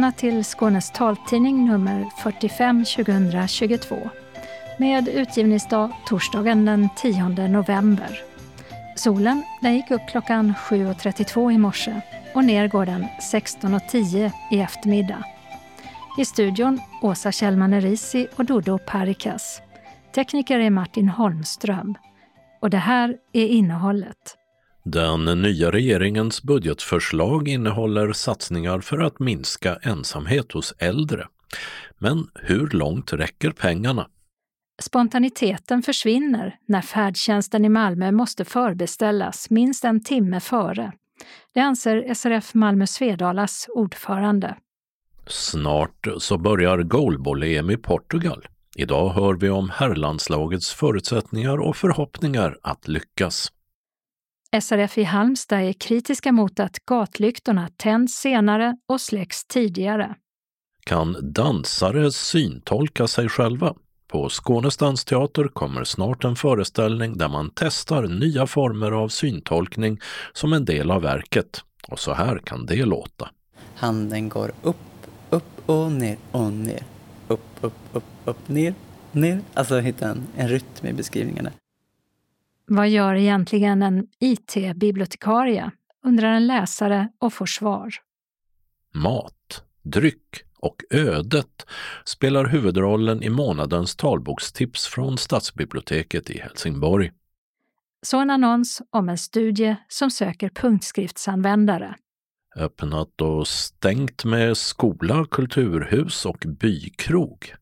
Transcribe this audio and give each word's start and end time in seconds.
Välkomna 0.00 0.18
till 0.18 0.44
Skånes 0.44 0.90
taltidning 0.90 1.66
nummer 1.66 2.08
45 2.22 2.84
2022 2.84 4.10
med 4.78 5.08
utgivningsdag 5.08 5.90
torsdagen 6.06 6.64
den 6.64 6.88
10 6.96 7.28
november. 7.48 8.20
Solen 8.96 9.42
den 9.62 9.74
gick 9.74 9.90
upp 9.90 10.00
klockan 10.10 10.54
7.32 10.54 11.52
i 11.52 11.58
morse 11.58 12.00
och 12.34 12.44
ner 12.44 12.68
går 12.68 12.86
den 12.86 13.04
16.10 13.32 14.30
i 14.50 14.60
eftermiddag. 14.60 15.24
I 16.18 16.24
studion 16.24 16.80
Åsa 17.02 17.32
Kjellman 17.32 17.72
Erisi 17.72 18.26
och 18.36 18.44
Dodo 18.44 18.78
Parikas. 18.78 19.62
Tekniker 20.14 20.58
är 20.58 20.70
Martin 20.70 21.08
Holmström. 21.08 21.94
Och 22.60 22.70
det 22.70 22.78
här 22.78 23.16
är 23.32 23.46
innehållet. 23.46 24.39
Den 24.82 25.42
nya 25.42 25.70
regeringens 25.70 26.42
budgetförslag 26.42 27.48
innehåller 27.48 28.12
satsningar 28.12 28.80
för 28.80 28.98
att 28.98 29.18
minska 29.18 29.76
ensamhet 29.82 30.52
hos 30.52 30.74
äldre. 30.78 31.26
Men 31.98 32.28
hur 32.34 32.70
långt 32.70 33.12
räcker 33.12 33.50
pengarna? 33.50 34.06
Spontaniteten 34.82 35.82
försvinner 35.82 36.58
när 36.66 36.80
färdtjänsten 36.82 37.64
i 37.64 37.68
Malmö 37.68 38.12
måste 38.12 38.44
förbeställas 38.44 39.50
minst 39.50 39.84
en 39.84 40.04
timme 40.04 40.40
före. 40.40 40.92
Det 41.54 41.60
anser 41.60 42.14
SRF 42.14 42.54
Malmö 42.54 42.86
Svedalas 42.86 43.66
ordförande. 43.74 44.56
Snart 45.26 46.08
så 46.18 46.38
börjar 46.38 46.82
goalball-EM 46.82 47.70
i 47.70 47.76
Portugal. 47.76 48.46
Idag 48.76 49.08
hör 49.08 49.34
vi 49.34 49.50
om 49.50 49.70
herrlandslagets 49.70 50.72
förutsättningar 50.72 51.58
och 51.58 51.76
förhoppningar 51.76 52.58
att 52.62 52.88
lyckas. 52.88 53.52
SRF 54.56 54.98
i 54.98 55.02
Halmstad 55.02 55.60
är 55.60 55.72
kritiska 55.72 56.32
mot 56.32 56.60
att 56.60 56.78
gatlyktorna 56.86 57.68
tänds 57.76 58.14
senare 58.14 58.76
och 58.88 59.00
släcks 59.00 59.44
tidigare. 59.44 60.14
Kan 60.86 61.32
dansare 61.32 62.12
syntolka 62.12 63.06
sig 63.06 63.28
själva? 63.28 63.74
På 64.08 64.28
Skånes 64.28 64.76
dansteater 64.76 65.44
kommer 65.44 65.84
snart 65.84 66.24
en 66.24 66.36
föreställning 66.36 67.18
där 67.18 67.28
man 67.28 67.50
testar 67.54 68.02
nya 68.02 68.46
former 68.46 68.92
av 68.92 69.08
syntolkning 69.08 70.00
som 70.32 70.52
en 70.52 70.64
del 70.64 70.90
av 70.90 71.02
verket. 71.02 71.60
Och 71.88 71.98
så 71.98 72.12
här 72.12 72.38
kan 72.38 72.66
det 72.66 72.84
låta. 72.84 73.30
Handen 73.74 74.28
går 74.28 74.52
upp, 74.62 74.76
upp 75.30 75.68
och 75.68 75.92
ner 75.92 76.16
och 76.30 76.52
ner. 76.52 76.82
Upp, 77.28 77.46
upp, 77.60 77.74
upp, 77.92 78.04
upp, 78.24 78.48
ner, 78.48 78.74
ner. 79.12 79.40
Alltså 79.54 79.78
hitta 79.78 80.08
en, 80.08 80.26
en 80.36 80.48
rytm 80.48 80.86
i 80.86 80.92
beskrivningarna. 80.92 81.50
Vad 82.72 82.88
gör 82.88 83.14
egentligen 83.14 83.82
en 83.82 84.06
IT-bibliotekarie? 84.18 85.70
undrar 86.04 86.32
en 86.32 86.46
läsare 86.46 87.08
och 87.18 87.32
får 87.32 87.46
svar. 87.46 87.90
Mat, 88.94 89.64
dryck 89.82 90.42
och 90.58 90.76
ödet 90.90 91.66
spelar 92.04 92.44
huvudrollen 92.44 93.22
i 93.22 93.30
månadens 93.30 93.96
talbokstips 93.96 94.86
från 94.86 95.18
Stadsbiblioteket 95.18 96.30
i 96.30 96.38
Helsingborg. 96.38 97.12
Så 98.02 98.18
en 98.20 98.30
annons 98.30 98.82
om 98.90 99.08
en 99.08 99.18
studie 99.18 99.76
som 99.88 100.10
söker 100.10 100.48
punktskriftsanvändare. 100.48 101.94
Öppnat 102.56 103.20
och 103.20 103.48
stängt 103.48 104.24
med 104.24 104.56
skola, 104.56 105.26
kulturhus 105.30 106.26
och 106.26 106.44
bykrog. 106.46 107.54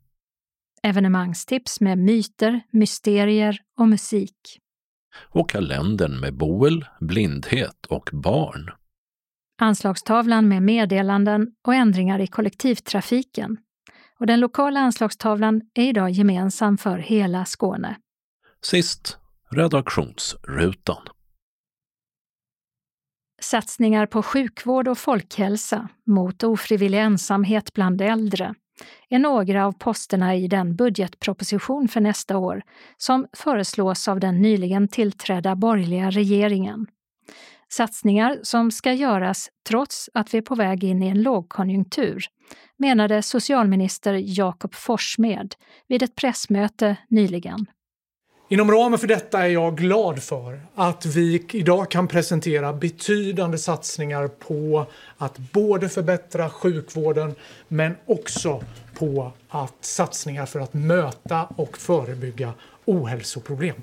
Evenemangstips 0.82 1.80
med 1.80 1.98
myter, 1.98 2.60
mysterier 2.70 3.58
och 3.78 3.88
musik 3.88 4.60
och 5.22 5.50
kalendern 5.50 6.20
med 6.20 6.34
boel, 6.34 6.84
blindhet 7.00 7.86
och 7.86 8.10
barn. 8.12 8.70
Anslagstavlan 9.60 10.48
med 10.48 10.62
meddelanden 10.62 11.46
och 11.66 11.74
ändringar 11.74 12.20
i 12.20 12.26
kollektivtrafiken. 12.26 13.56
Och 14.18 14.26
den 14.26 14.40
lokala 14.40 14.80
anslagstavlan 14.80 15.60
är 15.74 15.88
idag 15.88 16.10
gemensam 16.10 16.78
för 16.78 16.98
hela 16.98 17.44
Skåne. 17.44 17.96
Sist, 18.62 19.18
redaktionsrutan. 19.50 21.02
Satsningar 23.40 24.06
på 24.06 24.22
sjukvård 24.22 24.88
och 24.88 24.98
folkhälsa 24.98 25.88
mot 26.06 26.44
ofrivillig 26.44 26.98
ensamhet 26.98 27.74
bland 27.74 28.00
äldre 28.00 28.54
är 29.08 29.18
några 29.18 29.66
av 29.66 29.72
posterna 29.72 30.36
i 30.36 30.48
den 30.48 30.76
budgetproposition 30.76 31.88
för 31.88 32.00
nästa 32.00 32.38
år 32.38 32.62
som 32.96 33.26
föreslås 33.32 34.08
av 34.08 34.20
den 34.20 34.42
nyligen 34.42 34.88
tillträdda 34.88 35.56
borgerliga 35.56 36.10
regeringen. 36.10 36.86
Satsningar 37.68 38.38
som 38.42 38.70
ska 38.70 38.92
göras 38.92 39.50
trots 39.68 40.10
att 40.14 40.34
vi 40.34 40.38
är 40.38 40.42
på 40.42 40.54
väg 40.54 40.84
in 40.84 41.02
i 41.02 41.08
en 41.08 41.22
lågkonjunktur, 41.22 42.24
menade 42.76 43.22
socialminister 43.22 44.14
Jakob 44.24 44.74
Forssmed 44.74 45.54
vid 45.88 46.02
ett 46.02 46.14
pressmöte 46.14 46.96
nyligen. 47.08 47.66
Inom 48.50 48.70
ramen 48.70 48.98
för 48.98 49.06
detta 49.06 49.44
är 49.44 49.48
jag 49.48 49.76
glad 49.76 50.22
för 50.22 50.60
att 50.74 51.06
vi 51.06 51.46
idag 51.52 51.90
kan 51.90 52.08
presentera 52.08 52.72
betydande 52.72 53.58
satsningar 53.58 54.28
på 54.28 54.86
att 55.16 55.38
både 55.38 55.88
förbättra 55.88 56.50
sjukvården 56.50 57.34
men 57.68 57.94
också 58.06 58.62
på 58.94 59.32
att 59.48 59.74
satsningar 59.80 60.46
för 60.46 60.60
att 60.60 60.74
möta 60.74 61.44
och 61.44 61.78
förebygga 61.78 62.52
ohälsoproblem. 62.84 63.76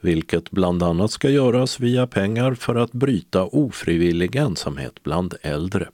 Vilket 0.00 0.50
bland 0.50 0.82
annat 0.82 1.10
ska 1.10 1.28
göras 1.28 1.80
via 1.80 2.06
pengar 2.06 2.54
för 2.54 2.74
att 2.74 2.92
bryta 2.92 3.44
ofrivillig 3.44 4.36
ensamhet 4.36 5.02
bland 5.02 5.34
äldre. 5.42 5.88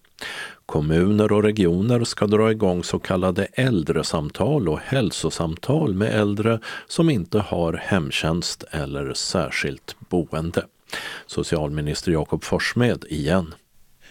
Kommuner 0.69 1.33
och 1.33 1.43
regioner 1.43 2.05
ska 2.05 2.27
dra 2.27 2.51
igång 2.51 2.84
så 2.84 2.99
kallade 2.99 3.45
äldresamtal 3.45 4.69
och 4.69 4.79
hälsosamtal 4.79 5.95
med 5.95 6.21
äldre 6.21 6.61
som 6.87 7.11
inte 7.11 7.39
har 7.39 7.73
hemtjänst 7.73 8.65
eller 8.71 9.15
särskilt 9.15 9.97
boende. 10.09 10.67
Socialminister 11.27 12.12
Jakob 12.12 12.45
Forssmed 12.45 13.05
igen. 13.09 13.55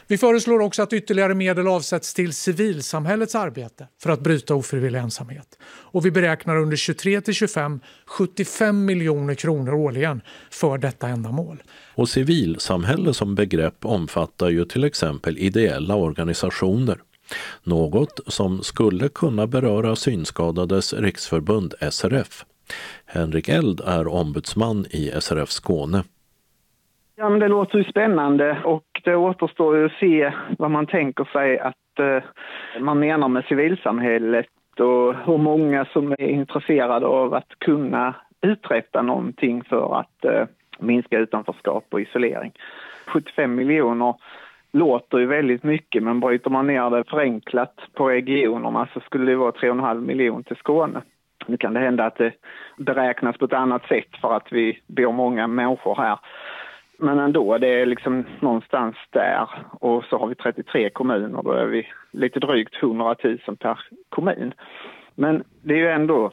Vi 0.10 0.18
föreslår 0.18 0.60
också 0.60 0.84
att 0.84 0.94
ytterligare 0.94 1.36
medel 1.36 1.68
avsätts 1.68 2.14
till 2.14 2.34
civilsamhällets 2.34 3.36
arbete 3.36 3.88
för 4.04 4.10
att 4.10 4.20
bryta 4.20 4.56
ofrivillig 4.56 5.00
ensamhet. 5.00 5.60
Och 5.64 6.06
vi 6.06 6.12
beräknar 6.12 6.58
under 6.58 6.78
23 6.78 7.22
till 7.22 7.34
25 7.34 7.80
75 8.06 8.86
miljoner 8.86 9.36
kronor 9.36 9.74
årligen 9.74 10.22
för 10.52 10.78
detta 10.78 11.08
ändamål. 11.08 11.64
Och 11.96 12.10
civilsamhälle 12.10 13.14
som 13.14 13.36
begrepp 13.36 13.86
omfattar 13.86 14.50
ju 14.50 14.66
till 14.66 14.84
exempel 14.84 15.38
ideella 15.38 15.96
organisationer. 15.96 16.98
Något 17.64 18.20
som 18.28 18.64
skulle 18.64 19.10
kunna 19.10 19.48
beröra 19.48 19.96
Synskadades 19.96 20.94
riksförbund 20.94 21.74
SRF. 21.92 22.46
Henrik 23.06 23.50
Eld 23.50 23.82
är 23.86 24.08
ombudsman 24.08 24.86
i 24.90 25.12
SRF 25.20 25.50
Skåne. 25.50 26.04
Ja, 27.20 27.30
men 27.30 27.40
det 27.40 27.48
låter 27.48 27.78
ju 27.78 27.84
spännande 27.84 28.62
och 28.66 28.87
det 29.04 29.16
återstår 29.16 29.78
ju 29.78 29.86
att 29.86 30.00
se 30.00 30.34
vad 30.58 30.72
man 30.72 30.86
tänker 30.86 31.26
sig 31.26 31.60
att 31.60 32.00
eh, 32.00 32.24
man 32.80 33.00
menar 33.00 33.28
med 33.28 33.46
civilsamhället 33.46 34.48
och 34.80 35.16
hur 35.26 35.38
många 35.38 35.86
som 35.86 36.12
är 36.12 36.28
intresserade 36.28 37.06
av 37.06 37.34
att 37.34 37.60
kunna 37.60 38.16
uträtta 38.42 39.02
någonting 39.02 39.64
för 39.64 40.00
att 40.00 40.26
eh, 40.26 40.46
minska 40.80 41.18
utanförskap 41.20 41.86
och 41.90 42.02
isolering. 42.02 42.52
75 43.06 43.56
miljoner 43.56 44.16
låter 44.72 45.18
ju 45.18 45.26
väldigt 45.26 45.64
mycket 45.64 46.04
men 46.04 46.20
bryter 46.20 46.50
man 46.50 46.68
ner 46.68 46.90
det 46.90 47.04
förenklat 47.10 47.80
på 47.94 48.10
regionerna 48.10 48.88
så 48.94 49.00
skulle 49.00 49.32
det 49.32 49.38
vara 49.38 49.52
3,5 49.52 50.02
miljoner 50.02 50.44
till 50.44 50.56
Skåne. 50.56 51.02
Nu 51.48 51.58
kan 51.58 51.74
det 51.74 51.80
hända 51.80 52.06
att 52.06 52.18
det 52.18 52.34
beräknas 52.78 53.38
på 53.38 53.46
ett 53.46 53.54
annat 53.54 53.88
sätt 53.88 54.18
för 54.22 54.34
att 54.34 54.52
vi 54.52 54.80
bor 54.88 55.12
många 55.12 55.48
människor 55.48 55.96
här. 55.96 56.20
Men 57.00 57.20
ändå, 57.20 57.58
det 57.58 57.68
är 57.68 57.86
liksom 57.86 58.26
någonstans 58.40 58.96
där. 59.10 59.50
Och 59.72 60.04
så 60.04 60.18
har 60.18 60.28
vi 60.28 60.36
33 60.36 60.90
kommuner, 60.90 61.44
då 61.44 61.52
är 61.52 61.66
vi 61.66 61.88
lite 62.12 62.40
drygt 62.40 62.84
100 62.84 63.16
000 63.24 63.58
per 63.60 63.80
kommun. 64.10 64.54
Men 65.16 65.44
det 65.64 65.74
är 65.74 65.78
ju 65.78 65.90
ändå 65.90 66.32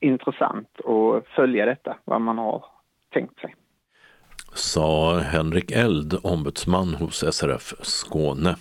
intressant 0.00 0.68
att 0.80 1.26
följa 1.26 1.66
detta, 1.66 1.96
vad 2.04 2.20
man 2.20 2.38
har 2.38 2.64
tänkt 3.12 3.40
sig. 3.40 3.54
Sa 4.54 5.18
Henrik 5.18 5.72
Eld, 5.72 6.14
ombudsman 6.22 6.94
hos 6.94 7.34
SRF 7.34 7.74
Skåne. 7.82 8.56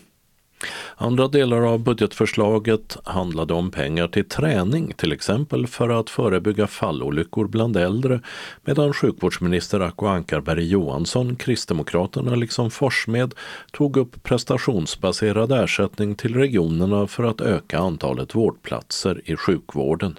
Andra 0.96 1.28
delar 1.28 1.62
av 1.62 1.80
budgetförslaget 1.80 2.98
handlade 3.04 3.54
om 3.54 3.72
pengar 3.72 4.08
till 4.08 4.26
träning, 4.26 4.94
till 4.98 5.12
exempel 5.12 5.68
för 5.68 5.90
att 5.90 6.10
förebygga 6.10 6.68
fallolyckor 6.68 7.48
bland 7.48 7.78
äldre, 7.78 8.20
medan 8.66 8.94
sjukvårdsminister 8.94 9.80
Acko 9.80 10.06
Ankarberg 10.06 10.68
Johansson, 10.68 11.36
Kristdemokraterna 11.36 12.36
liksom 12.36 12.72
Forsmed, 12.72 13.34
tog 13.72 13.98
upp 13.98 14.24
prestationsbaserad 14.24 15.52
ersättning 15.52 16.16
till 16.16 16.36
regionerna 16.36 17.08
för 17.08 17.24
att 17.24 17.42
öka 17.42 17.80
antalet 17.80 18.36
vårdplatser 18.36 19.22
i 19.26 19.36
sjukvården. 19.36 20.16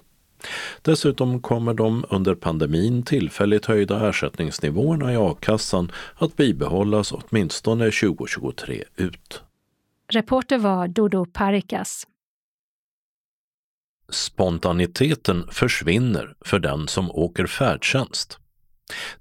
Dessutom 0.82 1.40
kommer 1.40 1.74
de 1.74 2.04
under 2.08 2.34
pandemin 2.34 3.02
tillfälligt 3.02 3.66
höjda 3.66 4.08
ersättningsnivåerna 4.08 5.12
i 5.12 5.16
a-kassan 5.16 5.92
att 6.14 6.36
bibehållas 6.36 7.12
åtminstone 7.12 7.90
2023 7.90 8.84
ut. 8.96 9.42
Reporter 10.08 10.58
var 10.58 10.88
Dodo 10.88 11.26
Parikas. 11.26 12.06
Spontaniteten 14.08 15.48
försvinner 15.50 16.34
för 16.40 16.58
den 16.58 16.88
som 16.88 17.10
åker 17.10 17.46
färdtjänst. 17.46 18.38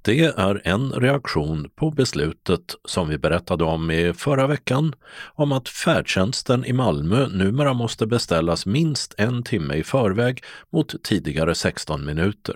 Det 0.02 0.26
är 0.26 0.62
en 0.68 0.92
reaktion 0.92 1.70
på 1.76 1.92
beslutet 1.92 2.76
som 2.88 3.10
vi 3.10 3.18
berättade 3.18 3.64
om 3.64 3.92
i 3.92 4.14
förra 4.14 4.48
veckan 4.48 4.94
om 5.36 5.52
att 5.52 5.70
färdtjänsten 5.70 6.66
i 6.66 6.74
Malmö 6.74 7.28
numera 7.28 7.74
måste 7.74 8.08
beställas 8.08 8.66
minst 8.66 9.16
en 9.18 9.44
timme 9.44 9.76
i 9.76 9.84
förväg 9.84 10.44
mot 10.70 11.04
tidigare 11.04 11.56
16 11.56 12.06
minuter. 12.06 12.56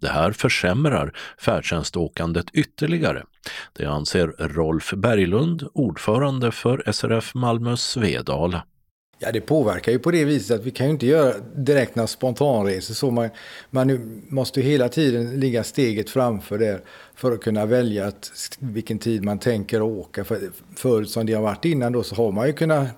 Det 0.00 0.08
här 0.08 0.32
försämrar 0.32 1.12
färdtjänståkandet 1.40 2.46
ytterligare. 2.52 3.24
Det 3.72 3.86
anser 3.86 4.26
Rolf 4.38 4.92
Berglund, 4.96 5.68
ordförande 5.74 6.52
för 6.52 6.92
SRF 6.92 7.34
Malmö 7.34 7.76
Svedala. 7.76 8.64
Ja, 9.20 9.32
det 9.32 9.40
påverkar 9.40 9.92
ju 9.92 9.98
på 9.98 10.10
det 10.10 10.24
viset 10.24 10.60
att 10.60 10.66
vi 10.66 10.70
kan 10.70 10.86
ju 10.86 10.92
inte 10.92 11.06
göra 11.06 11.34
direkt 11.56 11.96
några 11.96 12.06
spontanresor. 12.06 12.94
Så 12.94 13.10
man, 13.10 13.28
man 13.70 14.20
måste 14.28 14.60
ju 14.60 14.66
hela 14.66 14.88
tiden 14.88 15.40
ligga 15.40 15.64
steget 15.64 16.10
framför 16.10 16.58
det 16.58 16.80
för 17.14 17.32
att 17.32 17.40
kunna 17.40 17.66
välja 17.66 18.06
att, 18.06 18.30
vilken 18.58 18.98
tid 18.98 19.24
man 19.24 19.38
tänker 19.38 19.82
åka. 19.82 20.24
För, 20.24 20.40
förut 20.76 21.10
som 21.10 21.26
det 21.26 21.32
har 21.32 21.42
varit 21.42 21.64
innan 21.64 21.92
då 21.92 22.02
så 22.02 22.14
har 22.14 22.32
man 22.32 22.46
ju 22.46 22.52
kunnat 22.52 22.88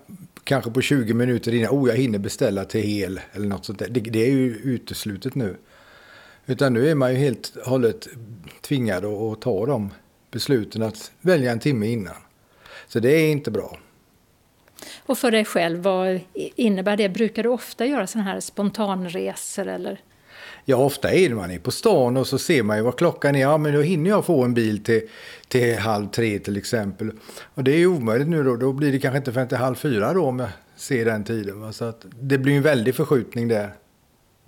kanske 0.45 0.71
på 0.71 0.81
20 0.81 1.15
minuter 1.15 1.55
innan, 1.55 1.71
oh 1.71 1.89
jag 1.89 1.97
hinner 1.97 2.19
beställa 2.19 2.65
till 2.65 2.83
hel 2.83 3.21
eller 3.33 3.47
något 3.47 3.65
sånt 3.65 3.79
där. 3.79 3.89
Det, 3.89 4.01
det 4.01 4.27
är 4.27 4.31
ju 4.31 4.55
uteslutet 4.55 5.35
nu. 5.35 5.57
Utan 6.51 6.75
nu 6.75 6.91
är 6.91 6.95
man 6.95 7.11
ju 7.11 7.17
helt 7.17 7.53
hållet 7.65 8.09
tvingad 8.61 9.05
att 9.05 9.41
ta 9.41 9.67
de 9.67 9.91
besluten 10.31 10.83
att 10.83 11.13
välja 11.21 11.53
en 11.53 11.59
timme 11.59 11.87
innan. 11.87 12.15
Så 12.89 13.01
det 13.01 13.11
är 13.11 13.31
inte 13.31 13.51
bra. 13.51 13.79
Och 15.07 15.19
för 15.19 15.31
dig 15.31 15.45
själv, 15.45 15.83
vad 15.83 16.21
innebär 16.35 16.97
det? 16.97 17.09
Brukar 17.09 17.43
du 17.43 17.49
ofta 17.49 17.87
göra 17.87 18.07
sådana 18.07 18.31
här 18.31 18.41
spontanresor 18.41 19.67
eller? 19.67 20.01
Ja, 20.65 20.77
ofta 20.77 21.13
är 21.13 21.31
man 21.31 21.51
är 21.51 21.59
på 21.59 21.71
stan 21.71 22.17
och 22.17 22.27
så 22.27 22.39
ser 22.39 22.63
man 22.63 22.77
ju 22.77 22.83
vad 22.83 22.97
klockan 22.97 23.37
är. 23.37 23.41
Ja, 23.41 23.59
men 23.59 23.75
då 23.75 23.81
hinner 23.81 24.11
jag 24.11 24.25
få 24.25 24.45
en 24.45 24.55
bil 24.55 24.85
till, 24.85 25.03
till 25.49 25.79
halv 25.79 26.09
tre 26.09 26.39
till 26.39 26.57
exempel. 26.57 27.13
Och 27.55 27.65
det 27.65 27.73
är 27.73 27.79
ju 27.79 27.87
omöjligt 27.87 28.29
nu 28.29 28.45
då. 28.45 28.57
Då 28.57 28.73
blir 28.73 28.93
det 28.93 28.99
kanske 28.99 29.19
inte 29.19 29.33
förrän 29.33 29.49
till 29.49 29.59
halv 29.59 29.75
fyra 29.75 30.13
då 30.13 30.27
om 30.27 30.39
jag 30.39 30.49
ser 30.77 31.05
den 31.05 31.25
tiden. 31.25 31.73
Så 31.73 31.85
att 31.85 32.07
det 32.21 32.39
blir 32.39 32.57
en 32.57 32.63
väldig 32.63 32.95
förskjutning 32.95 33.49
där. 33.49 33.75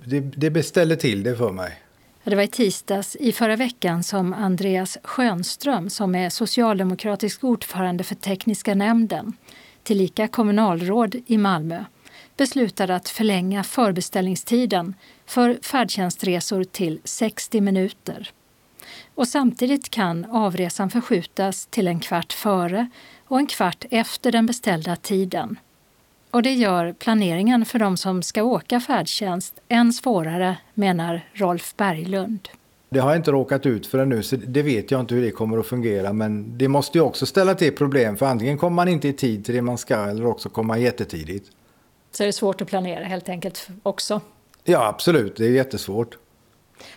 Det, 0.04 0.20
det 0.20 0.50
beställer 0.50 0.96
till 0.96 1.22
det 1.22 1.36
för 1.36 1.52
mig. 1.52 1.81
Det 2.24 2.36
var 2.36 2.42
i 2.42 2.48
tisdags 2.48 3.16
i 3.16 3.32
förra 3.32 3.56
veckan 3.56 4.02
som 4.02 4.32
Andreas 4.32 4.98
Schönström, 5.02 5.90
som 5.90 6.14
är 6.14 6.30
socialdemokratisk 6.30 7.44
ordförande 7.44 8.04
för 8.04 8.14
tekniska 8.14 8.74
nämnden, 8.74 9.32
tillika 9.82 10.28
kommunalråd 10.28 11.16
i 11.26 11.38
Malmö, 11.38 11.84
beslutade 12.36 12.94
att 12.94 13.08
förlänga 13.08 13.64
förbeställningstiden 13.64 14.94
för 15.26 15.58
färdtjänstresor 15.62 16.64
till 16.64 17.00
60 17.04 17.60
minuter. 17.60 18.30
Och 19.14 19.28
samtidigt 19.28 19.90
kan 19.90 20.24
avresan 20.24 20.90
förskjutas 20.90 21.66
till 21.66 21.88
en 21.88 22.00
kvart 22.00 22.32
före 22.32 22.90
och 23.24 23.38
en 23.38 23.46
kvart 23.46 23.84
efter 23.90 24.32
den 24.32 24.46
beställda 24.46 24.96
tiden. 24.96 25.58
Och 26.32 26.42
det 26.42 26.52
gör 26.52 26.92
planeringen 26.92 27.64
för 27.64 27.78
de 27.78 27.96
som 27.96 28.22
ska 28.22 28.42
åka 28.42 28.80
färdtjänst 28.80 29.60
än 29.68 29.92
svårare, 29.92 30.56
menar 30.74 31.28
Rolf 31.32 31.76
Berglund. 31.76 32.48
Det 32.88 32.98
har 32.98 33.10
jag 33.10 33.18
inte 33.18 33.30
råkat 33.30 33.66
ut 33.66 33.86
för 33.86 33.98
ännu, 33.98 34.22
så 34.22 34.36
det 34.36 34.62
vet 34.62 34.90
jag 34.90 35.00
inte 35.00 35.14
hur 35.14 35.22
det 35.22 35.30
kommer 35.30 35.58
att 35.58 35.66
fungera. 35.66 36.12
Men 36.12 36.58
det 36.58 36.68
måste 36.68 36.98
ju 36.98 37.04
också 37.04 37.26
ställa 37.26 37.54
till 37.54 37.76
problem, 37.76 38.16
för 38.16 38.26
antingen 38.26 38.58
kommer 38.58 38.74
man 38.74 38.88
inte 38.88 39.08
i 39.08 39.12
tid 39.12 39.44
till 39.44 39.54
det 39.54 39.62
man 39.62 39.78
ska, 39.78 39.96
eller 39.96 40.26
också 40.26 40.48
kommer 40.48 40.66
man 40.66 40.80
jättetidigt. 40.80 41.50
Så 42.12 42.22
är 42.22 42.26
det 42.26 42.32
svårt 42.32 42.60
att 42.60 42.68
planera 42.68 43.04
helt 43.04 43.28
enkelt 43.28 43.68
också? 43.82 44.20
Ja, 44.64 44.86
absolut. 44.86 45.36
Det 45.36 45.44
är 45.46 45.50
jättesvårt. 45.50 46.18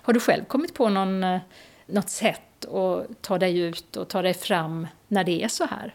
Har 0.01 0.13
du 0.13 0.19
själv 0.19 0.45
kommit 0.45 0.73
på 0.73 0.89
någon, 0.89 1.23
eh, 1.23 1.39
något 1.87 2.09
sätt 2.09 2.65
att 2.65 3.21
ta 3.21 3.37
dig 3.37 3.59
ut 3.59 3.97
och 3.97 4.07
ta 4.07 4.21
dig 4.21 4.33
fram 4.33 4.87
när 5.07 5.23
det 5.23 5.43
är 5.43 5.47
så 5.47 5.65
här? 5.65 5.93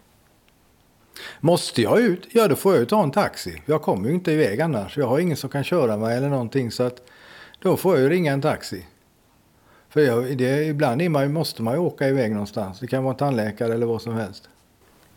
Måste 1.41 1.83
jag 1.83 2.01
ut? 2.01 2.27
Ja, 2.31 2.49
då 2.49 2.57
får 2.57 2.73
jag 2.73 2.81
ju 2.81 2.87
ta 2.87 3.03
en 3.03 3.11
taxi. 3.11 3.63
Jag 3.67 3.83
kommer 3.83 4.09
ju 4.09 4.15
inte 4.15 4.33
iväg 4.33 4.61
annars. 4.61 4.97
Jag 4.97 5.07
har 5.07 5.19
ingen 5.19 5.37
som 5.37 5.51
kan 5.51 5.65
köra 5.65 5.97
mig 5.97 6.17
eller 6.17 6.29
någonting. 6.29 6.71
Så 6.71 6.83
att 6.83 7.03
då 7.59 7.77
får 7.77 7.95
jag 7.95 8.03
ju 8.03 8.09
ringa 8.09 8.33
en 8.33 8.43
taxi. 8.43 8.87
För 9.89 10.01
jag, 10.01 10.39
det, 10.39 10.65
ibland 10.65 11.11
man, 11.11 11.33
måste 11.33 11.63
man 11.63 11.75
ju 11.75 11.81
åka 11.81 12.09
iväg 12.09 12.33
någonstans. 12.33 12.81
Det 12.81 12.87
kan 12.87 13.05
vara 13.05 13.15
tandläkare 13.15 13.75
eller 13.75 13.87
vad 13.87 14.03
som 14.03 14.15
helst. 14.15 14.49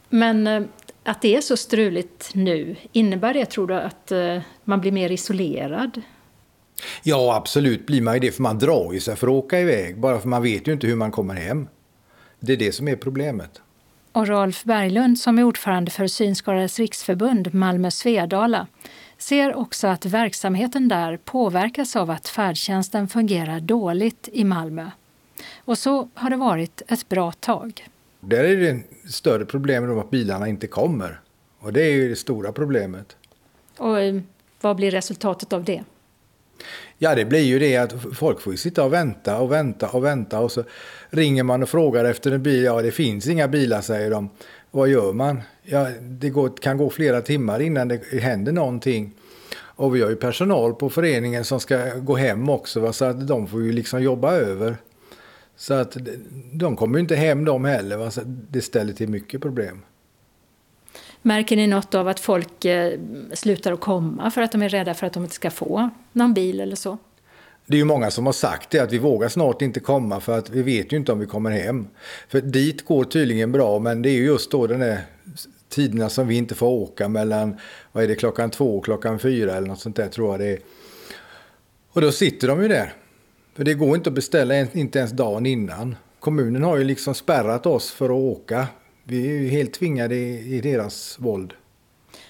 Men 0.10 0.48
eh, 0.48 0.64
att 1.04 1.22
det 1.22 1.36
är 1.36 1.42
så 1.42 1.58
struligt 1.58 2.30
nu, 2.34 2.76
innebär 2.92 3.34
det 3.34 3.46
tror 3.46 3.68
du 3.68 3.74
att 3.74 4.12
eh, 4.12 4.40
man 4.64 4.82
blir 4.82 4.92
mer 4.92 5.12
isolerad? 5.12 6.02
Ja, 7.04 7.36
absolut 7.36 7.86
blir 7.86 8.02
man 8.02 8.14
ju 8.14 8.20
det. 8.20 8.32
För 8.32 8.42
man 8.42 8.60
drar 8.60 8.94
ju 8.94 9.00
sig 9.00 9.16
för 9.16 9.28
att 9.28 9.34
åka 9.34 9.60
iväg. 9.60 10.00
Bara 10.00 10.20
för 10.20 10.28
man 10.28 10.44
vet 10.44 10.68
ju 10.68 10.74
inte 10.74 10.88
hur 10.88 10.96
man 10.96 11.12
kommer 11.12 11.36
hem. 11.36 11.68
Det 12.40 12.54
är 12.54 12.58
det 12.58 12.72
som 12.72 12.88
är 12.88 12.96
problemet. 12.96 13.62
Och 14.14 14.28
Rolf 14.28 14.64
Berglund, 14.64 15.20
som 15.20 15.40
är 15.40 15.44
ordförande 15.44 15.92
för 15.92 16.08
Synskadades 16.08 16.80
riksförbund 16.80 17.54
Malmö 17.54 17.92
Svedala, 17.92 18.68
ser 19.18 19.56
också 19.56 19.88
att 19.88 20.06
verksamheten 20.06 20.88
där 20.88 21.18
påverkas 21.18 21.96
av 21.96 22.10
att 22.10 22.28
färdtjänsten 22.28 23.08
fungerar 23.08 23.60
dåligt 23.60 24.30
i 24.32 24.44
Malmö. 24.44 24.90
Och 25.58 25.78
så 25.78 26.10
har 26.14 26.30
det 26.30 26.36
varit 26.36 26.82
ett 26.88 27.10
bra 27.10 27.32
tag. 27.32 27.88
Där 28.20 28.44
är 28.44 28.58
det 28.58 28.84
större 29.12 29.46
problem 29.46 29.88
med 29.88 29.98
att 29.98 30.12
bilarna 30.12 30.48
inte 30.48 30.68
kommer. 30.68 31.20
Och 31.60 31.74
det 31.74 31.82
är 31.82 31.92
ju 31.92 32.10
det 32.10 32.16
stora 32.16 32.52
problemet. 32.52 33.18
Och 33.78 34.02
eh, 34.02 34.22
vad 34.62 34.76
blir 34.76 34.92
resultatet 34.92 35.54
av 35.54 35.64
det? 35.64 35.84
Ja, 36.98 37.16
det 37.16 37.26
blir 37.26 37.40
ju 37.40 37.60
det 37.60 37.78
att 37.78 37.94
folk 38.14 38.42
får 38.42 38.54
sitta 38.54 38.84
och 38.84 38.94
vänta 38.94 39.38
och 39.38 39.52
vänta 39.52 39.90
och 39.90 40.04
vänta 40.04 40.40
och 40.40 40.52
så 40.52 40.64
ringer 41.10 41.44
man 41.44 41.64
och 41.64 41.70
frågar 41.70 42.06
efter 42.06 42.32
en 42.32 42.44
bil. 42.44 42.64
Ja, 42.64 42.82
det 42.82 42.92
finns 42.92 43.28
inga 43.28 43.48
bilar, 43.48 43.82
säger 43.82 44.12
de. 44.12 44.30
Vad 44.72 44.90
gör 44.90 45.14
man? 45.14 45.42
Ja, 45.64 45.88
det 46.02 46.30
går, 46.30 46.52
kan 46.62 46.78
gå 46.78 46.90
flera 46.90 47.22
timmar 47.22 47.60
innan 47.60 47.88
det 47.88 48.20
händer 48.20 48.52
någonting. 48.52 49.14
Och 49.76 49.96
vi 49.96 50.02
har 50.02 50.10
ju 50.10 50.16
personal 50.16 50.74
på 50.74 50.90
föreningen 50.90 51.44
som 51.44 51.60
ska 51.60 51.96
gå 51.96 52.16
hem 52.16 52.50
också, 52.50 52.80
va? 52.80 52.94
så 52.94 53.06
att 53.06 53.28
de 53.28 53.48
får 53.48 53.64
ju 53.64 53.72
liksom 53.72 54.04
jobba 54.04 54.34
över. 54.34 54.78
Så 55.56 55.74
att 55.74 55.98
de 56.54 56.76
kommer 56.76 56.98
ju 56.98 57.02
inte 57.02 57.16
hem 57.16 57.46
de 57.46 57.66
heller, 57.66 57.98
va? 57.98 58.12
så 58.12 58.22
det 58.26 58.62
ställer 58.62 58.94
till 58.94 59.10
mycket 59.10 59.42
problem. 59.42 59.82
Märker 61.26 61.56
ni 61.56 61.68
något 61.68 61.96
av 61.96 62.08
att 62.08 62.20
folk 62.20 62.66
eh, 62.66 63.00
slutar 63.34 63.72
att 63.72 63.80
komma 63.80 64.32
för 64.32 64.42
att 64.42 64.52
de 64.52 64.62
är 64.62 64.70
rädda 64.70 64.94
för 64.94 65.08
att 65.08 65.14
de 65.14 65.24
inte 65.24 65.36
ska 65.36 65.52
få 65.52 65.90
någon 66.12 66.34
bil 66.34 66.60
eller 66.60 66.76
så? 66.76 66.98
Det 67.66 67.76
är 67.76 67.80
ju 67.80 67.86
många 67.86 68.12
som 68.12 68.26
har 68.26 68.34
sagt 68.34 68.70
det, 68.70 68.80
att 68.80 68.92
vi 68.92 68.98
vågar 68.98 69.30
snart 69.30 69.62
inte 69.62 69.80
komma 69.80 70.20
för 70.20 70.38
att 70.38 70.50
vi 70.50 70.62
vet 70.62 70.94
ju 70.94 70.98
inte 70.98 71.12
om 71.12 71.20
vi 71.20 71.26
kommer 71.26 71.52
hem. 71.52 71.88
För 72.28 72.42
dit 72.42 72.86
går 72.86 73.04
tydligen 73.04 73.52
bra, 73.52 73.80
men 73.80 74.02
det 74.02 74.10
är 74.10 74.14
ju 74.14 74.26
just 74.26 74.52
då 74.52 74.68
den 74.68 74.80
där 74.80 75.02
tiderna 75.70 76.10
som 76.10 76.28
vi 76.28 76.36
inte 76.36 76.56
får 76.56 76.68
åka 76.68 77.10
mellan, 77.10 77.58
vad 77.92 78.04
är 78.04 78.08
det, 78.08 78.16
klockan 78.16 78.50
två 78.50 78.78
och 78.78 78.86
klockan 78.86 79.20
fyra 79.20 79.56
eller 79.56 79.68
något 79.68 79.80
sånt 79.80 79.96
där 79.96 80.08
tror 80.08 80.32
jag 80.32 80.40
det 80.40 80.48
är. 80.48 80.60
Och 81.92 82.02
då 82.02 82.12
sitter 82.12 82.48
de 82.48 82.62
ju 82.62 82.68
där. 82.68 82.94
För 83.56 83.64
det 83.64 83.74
går 83.74 83.96
inte 83.96 84.10
att 84.10 84.16
beställa, 84.16 84.56
inte 84.60 85.00
ens 85.00 85.12
dagen 85.12 85.46
innan. 85.46 85.96
Kommunen 86.20 86.64
har 86.64 86.78
ju 86.78 86.84
liksom 86.84 87.16
spärrat 87.16 87.66
oss 87.66 87.92
för 87.92 88.06
att 88.06 88.12
åka. 88.12 88.68
Vi 89.04 89.28
är 89.28 89.32
ju 89.32 89.48
helt 89.48 89.74
tvingade 89.74 90.16
i, 90.16 90.56
i 90.56 90.62
deras 90.62 91.20
våld. 91.20 91.54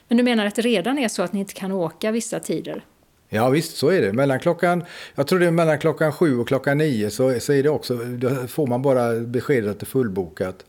Men 0.08 0.18
du 0.18 0.24
menar 0.24 0.46
att 0.46 0.56
det 0.56 0.62
redan 0.62 0.98
är 0.98 1.08
så 1.08 1.24
att 1.24 1.34
ni 1.34 1.40
inte 1.40 1.54
kan 1.54 1.72
åka 1.72 2.12
vissa 2.12 2.40
tider? 2.40 2.86
Ja 3.30 3.50
visst, 3.50 3.78
så 3.78 3.90
är 3.90 4.02
det. 4.02 4.14
Mellan 4.14 4.40
klockan, 4.40 4.84
jag 5.16 5.28
tror 5.28 5.40
det 5.40 5.46
är 5.46 5.52
mellan 5.52 5.80
klockan 5.80 6.12
sju 6.12 6.40
och 6.40 6.48
klockan 6.48 6.78
nio 6.78 7.10
så, 7.10 7.40
så 7.40 7.54
är 7.54 7.64
det 7.64 7.70
också, 7.70 7.96
då 7.96 8.48
får 8.48 8.68
man 8.68 8.82
bara 8.82 9.20
beskedet 9.20 9.72
att 9.72 9.80
det 9.80 9.84
är 9.84 9.86
fullbokat. 9.86 10.66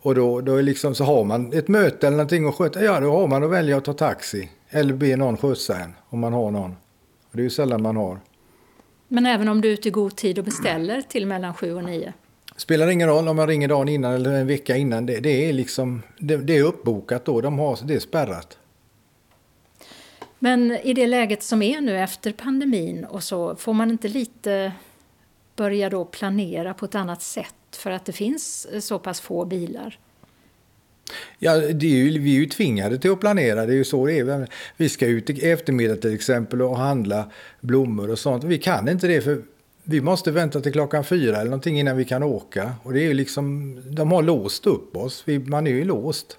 Och 0.00 0.14
då, 0.14 0.40
då 0.40 0.56
är 0.56 0.62
liksom, 0.62 0.94
så 0.94 1.04
har 1.04 1.24
man 1.24 1.52
ett 1.52 1.68
möte 1.68 2.06
eller 2.06 2.16
någonting 2.16 2.48
att 2.48 2.54
sköta, 2.54 2.84
ja 2.84 3.00
då 3.00 3.12
har 3.12 3.26
man 3.28 3.44
att 3.44 3.50
välja 3.50 3.76
att 3.76 3.84
ta 3.84 3.92
taxi. 3.92 4.50
Eller 4.70 4.94
be 4.94 5.16
någon 5.16 5.36
skjutsa 5.36 5.78
en, 5.78 5.94
om 6.08 6.20
man 6.20 6.32
har 6.32 6.50
någon. 6.50 6.70
Och 7.30 7.36
det 7.36 7.40
är 7.40 7.44
ju 7.44 7.50
sällan 7.50 7.82
man 7.82 7.96
har. 7.96 8.20
Men 9.08 9.26
även 9.26 9.48
om 9.48 9.60
du 9.60 9.68
är 9.68 9.72
ute 9.72 9.88
i 9.88 9.90
god 9.90 10.16
tid 10.16 10.38
och 10.38 10.44
beställer 10.44 11.02
till 11.02 11.26
mellan 11.26 11.54
sju 11.54 11.74
och 11.74 11.84
nio? 11.84 12.12
Spelar 12.62 12.88
ingen 12.88 13.08
roll 13.08 13.28
om 13.28 13.38
jag 13.38 13.48
ringer 13.48 13.68
dagen 13.68 13.88
innan 13.88 14.14
eller 14.14 14.32
en 14.32 14.46
vecka 14.46 14.76
innan. 14.76 15.06
Det, 15.06 15.20
det 15.20 15.48
är 15.48 15.52
liksom, 15.52 16.02
det, 16.18 16.36
det, 16.36 16.56
är 16.56 16.62
uppbokat 16.62 17.24
då, 17.24 17.40
de 17.40 17.58
har, 17.58 17.78
det 17.84 17.94
är 17.94 18.00
spärrat. 18.00 18.58
Men 20.38 20.72
i 20.72 20.94
det 20.94 21.06
läget 21.06 21.42
som 21.42 21.62
är 21.62 21.80
nu 21.80 21.98
efter 21.98 22.32
pandemin 22.32 23.04
och 23.04 23.22
så, 23.22 23.56
får 23.56 23.72
man 23.72 23.90
inte 23.90 24.08
lite 24.08 24.72
börja 25.56 25.90
då 25.90 26.04
planera 26.04 26.74
på 26.74 26.84
ett 26.84 26.94
annat 26.94 27.22
sätt 27.22 27.76
för 27.76 27.90
att 27.90 28.04
det 28.04 28.12
finns 28.12 28.66
så 28.80 28.98
pass 28.98 29.20
få 29.20 29.44
bilar? 29.44 29.98
Ja, 31.38 31.56
det 31.56 31.86
är 31.86 31.90
ju, 31.90 32.18
vi 32.18 32.36
är 32.36 32.40
ju 32.40 32.46
tvingade 32.46 32.98
till 32.98 33.10
att 33.10 33.20
planera. 33.20 33.66
Det 33.66 33.72
är 33.72 33.76
ju 33.76 33.84
så 33.84 34.06
det 34.06 34.18
är. 34.18 34.48
Vi 34.76 34.88
ska 34.88 35.06
ut 35.06 35.30
i 35.30 35.50
eftermiddag 35.50 35.96
till 35.96 36.14
exempel 36.14 36.62
och 36.62 36.76
handla 36.76 37.30
blommor 37.60 38.10
och 38.10 38.18
sånt. 38.18 38.44
Vi 38.44 38.58
kan 38.58 38.88
inte 38.88 39.06
det 39.06 39.20
för 39.20 39.42
vi 39.84 40.00
måste 40.00 40.30
vänta 40.30 40.60
till 40.60 40.72
klockan 40.72 41.04
fyra 41.04 41.36
eller 41.36 41.50
någonting 41.50 41.80
innan 41.80 41.96
vi 41.96 42.04
kan 42.04 42.22
åka. 42.22 42.72
Och 42.82 42.92
det 42.92 43.06
är 43.10 43.14
liksom, 43.14 43.76
de 43.90 44.12
har 44.12 44.22
låst 44.22 44.66
upp 44.66 44.96
oss. 44.96 45.22
Vi, 45.26 45.38
man 45.38 45.66
är 45.66 45.70
ju 45.70 45.84
låst. 45.84 46.38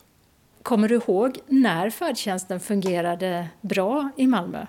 Kommer 0.61 0.89
du 0.89 0.95
ihåg 0.95 1.39
när 1.47 1.89
färdtjänsten 1.89 2.59
fungerade 2.59 3.47
bra 3.61 4.09
i 4.17 4.27
Malmö? 4.27 4.65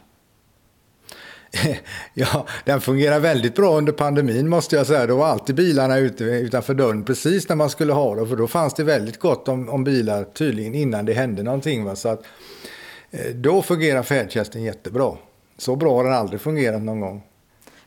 Ja, 2.14 2.46
den 2.64 2.80
fungerar 2.80 3.20
väldigt 3.20 3.54
bra 3.54 3.78
under 3.78 3.92
pandemin 3.92 4.48
måste 4.48 4.76
jag 4.76 4.86
säga. 4.86 5.06
Då 5.06 5.16
var 5.16 5.26
alltid 5.26 5.54
bilarna 5.54 5.98
ute 5.98 6.24
utanför 6.24 6.74
dörren 6.74 7.04
precis 7.04 7.48
när 7.48 7.56
man 7.56 7.70
skulle 7.70 7.92
ha 7.92 8.14
dem. 8.14 8.28
För 8.28 8.36
då 8.36 8.46
fanns 8.46 8.74
det 8.74 8.84
väldigt 8.84 9.18
gott 9.18 9.48
om, 9.48 9.68
om 9.68 9.84
bilar 9.84 10.24
tydligen 10.24 10.74
innan 10.74 11.04
det 11.04 11.12
hände 11.12 11.42
någonting. 11.42 11.84
Va? 11.84 11.96
Så 11.96 12.08
att, 12.08 12.22
eh, 13.10 13.34
då 13.34 13.62
fungerar 13.62 14.02
färdtjänsten 14.02 14.62
jättebra. 14.62 15.16
Så 15.58 15.76
bra 15.76 15.96
har 15.96 16.04
den 16.04 16.12
aldrig 16.12 16.40
fungerat 16.40 16.82
någon 16.82 17.00
gång. 17.00 17.22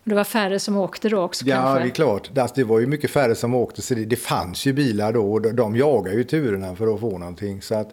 Det 0.07 0.15
var 0.15 0.23
färre 0.23 0.59
som 0.59 0.77
åkte 0.77 1.09
då 1.09 1.21
också 1.21 1.45
Ja, 1.45 1.55
kanske? 1.55 1.83
det 1.83 1.89
är 1.89 1.91
klart. 1.91 2.37
Alltså, 2.37 2.55
det 2.55 2.63
var 2.63 2.79
ju 2.79 2.87
mycket 2.87 3.11
färre 3.11 3.35
som 3.35 3.53
åkte. 3.55 3.81
Så 3.81 3.93
det, 3.93 4.05
det 4.05 4.15
fanns 4.15 4.65
ju 4.65 4.73
bilar 4.73 5.13
då 5.13 5.33
och 5.33 5.41
de, 5.41 5.51
de 5.55 5.75
jagar 5.75 6.13
ju 6.13 6.23
turerna 6.23 6.75
för 6.75 6.93
att 6.93 6.99
få 6.99 7.17
någonting. 7.17 7.61
Så 7.61 7.75
att, 7.75 7.89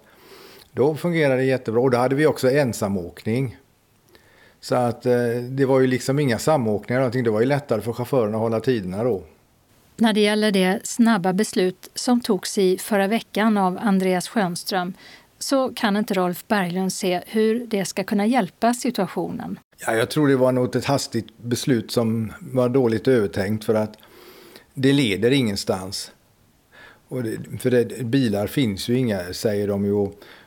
då 0.73 0.95
fungerade 0.97 1.37
det 1.37 1.45
jättebra. 1.45 1.81
Och 1.81 1.91
då 1.91 1.99
hade 1.99 2.15
vi 2.15 2.27
också 2.27 2.51
ensamåkning. 2.51 3.57
Så 4.61 4.75
att 4.75 5.07
eh, 5.07 5.13
det 5.51 5.65
var 5.67 5.81
ju 5.81 5.87
liksom 5.87 6.19
inga 6.19 6.39
samåkningar. 6.39 6.99
eller 7.01 7.05
någonting. 7.05 7.25
Det 7.25 7.31
var 7.31 7.41
ju 7.41 7.47
lättare 7.47 7.81
för 7.81 7.93
chaufförerna 7.93 8.37
att 8.37 8.41
hålla 8.43 8.61
tiderna 8.61 9.05
då. 9.05 9.23
När 9.97 10.13
det 10.13 10.21
gäller 10.21 10.51
det 10.51 10.81
snabba 10.85 11.33
beslut 11.33 11.91
som 11.95 12.21
togs 12.21 12.59
i 12.59 12.79
förra 12.79 13.07
veckan 13.07 13.57
av 13.57 13.79
Andreas 13.83 14.29
Schönström 14.29 14.93
så 15.45 15.73
kan 15.75 15.97
inte 15.97 16.15
Rolf 16.15 16.45
Berglund 16.49 16.93
se 16.93 17.23
hur 17.27 17.67
det 17.67 17.85
ska 17.85 18.05
kunna 18.05 18.27
hjälpa 18.27 18.75
situationen. 18.75 19.59
Ja, 19.87 19.95
jag 19.95 20.11
tror 20.11 20.29
det 20.29 20.37
var 20.37 20.53
något 20.53 20.77
ett 20.77 20.85
hastigt 20.85 21.39
beslut 21.39 21.91
som 21.91 22.33
var 22.41 22.69
dåligt 22.69 23.09
övertänkt 23.09 23.65
för 23.65 23.75
att 23.75 23.97
det 24.75 24.93
leder 24.93 25.31
ingenstans. 25.31 26.13
Och 27.09 27.23
det, 27.23 27.39
för 27.61 27.71
det, 27.71 28.05
bilar 28.05 28.47
finns 28.47 28.89
ju 28.89 28.99
inga, 28.99 29.33
säger 29.33 29.69
de 29.69 29.85
ju. 29.85 29.93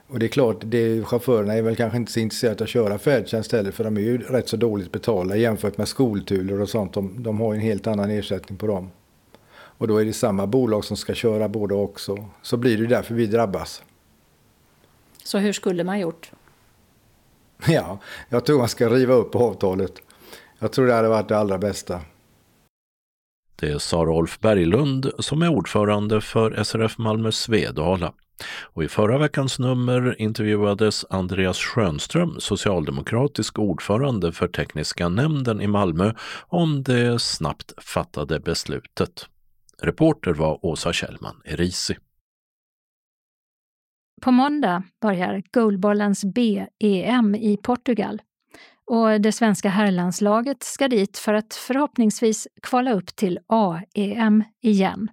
Och 0.07 0.19
det 0.19 0.25
är 0.25 0.29
klart, 0.29 0.57
det, 0.61 1.03
chaufförerna 1.03 1.53
är 1.53 1.61
väl 1.61 1.75
kanske 1.75 1.97
inte 1.97 2.11
så 2.11 2.19
intresserade 2.19 2.55
av 2.55 2.63
att 2.63 2.69
köra 2.69 2.97
färdtjänst 2.97 3.51
heller 3.51 3.71
för 3.71 3.83
de 3.83 3.97
är 3.97 4.01
ju 4.01 4.17
rätt 4.17 4.49
så 4.49 4.57
dåligt 4.57 4.91
betalda 4.91 5.35
jämfört 5.35 5.77
med 5.77 5.87
skolturer 5.87 6.61
och 6.61 6.69
sånt. 6.69 6.93
De, 6.93 7.23
de 7.23 7.39
har 7.39 7.53
ju 7.53 7.57
en 7.57 7.65
helt 7.65 7.87
annan 7.87 8.09
ersättning 8.09 8.57
på 8.57 8.67
dem. 8.67 8.91
Och 9.49 9.87
då 9.87 9.97
är 9.97 10.05
det 10.05 10.13
samma 10.13 10.47
bolag 10.47 10.85
som 10.85 10.97
ska 10.97 11.13
köra 11.13 11.49
båda 11.49 11.75
också. 11.75 12.25
Så 12.41 12.57
blir 12.57 12.77
det 12.77 12.87
därför 12.87 13.15
vi 13.15 13.25
drabbas. 13.25 13.83
Så 15.27 15.37
hur 15.37 15.53
skulle 15.53 15.83
man 15.83 15.99
gjort? 15.99 16.31
Ja, 17.67 17.99
jag 18.29 18.45
tror 18.45 18.57
man 18.57 18.69
ska 18.69 18.89
riva 18.89 19.13
upp 19.13 19.35
avtalet. 19.35 19.93
Jag 20.59 20.71
tror 20.71 20.87
det 20.87 20.93
hade 20.93 21.09
varit 21.09 21.27
det 21.27 21.37
allra 21.37 21.57
bästa. 21.57 22.01
Det 23.55 23.81
sa 23.81 23.97
Rolf 23.97 24.39
Berglund 24.39 25.11
som 25.19 25.41
är 25.41 25.49
ordförande 25.49 26.21
för 26.21 26.63
SRF 26.63 26.97
Malmö 26.97 27.31
Svedala. 27.31 28.13
Och 28.61 28.83
I 28.83 28.87
förra 28.87 29.17
veckans 29.17 29.59
nummer 29.59 30.21
intervjuades 30.21 31.05
Andreas 31.09 31.57
Schönström, 31.57 32.35
socialdemokratisk 32.39 33.59
ordförande 33.59 34.31
för 34.31 34.47
tekniska 34.47 35.09
nämnden 35.09 35.61
i 35.61 35.67
Malmö, 35.67 36.13
om 36.47 36.83
det 36.83 37.21
snabbt 37.21 37.73
fattade 37.83 38.39
beslutet. 38.39 39.25
Reporter 39.81 40.33
var 40.33 40.65
Åsa 40.65 40.93
Kjellman 40.93 41.41
Erisi. 41.45 41.97
På 44.21 44.31
måndag 44.31 44.83
börjar 45.01 45.43
goalbollens 45.51 46.25
B-EM 46.25 47.35
i 47.35 47.57
Portugal 47.57 48.21
och 48.85 49.21
det 49.21 49.31
svenska 49.31 49.69
herrlandslaget 49.69 50.63
ska 50.63 50.87
dit 50.87 51.17
för 51.17 51.33
att 51.33 51.53
förhoppningsvis 51.53 52.47
kvala 52.61 52.93
upp 52.93 53.15
till 53.15 53.39
A-EM 53.47 54.43
igen. 54.61 55.07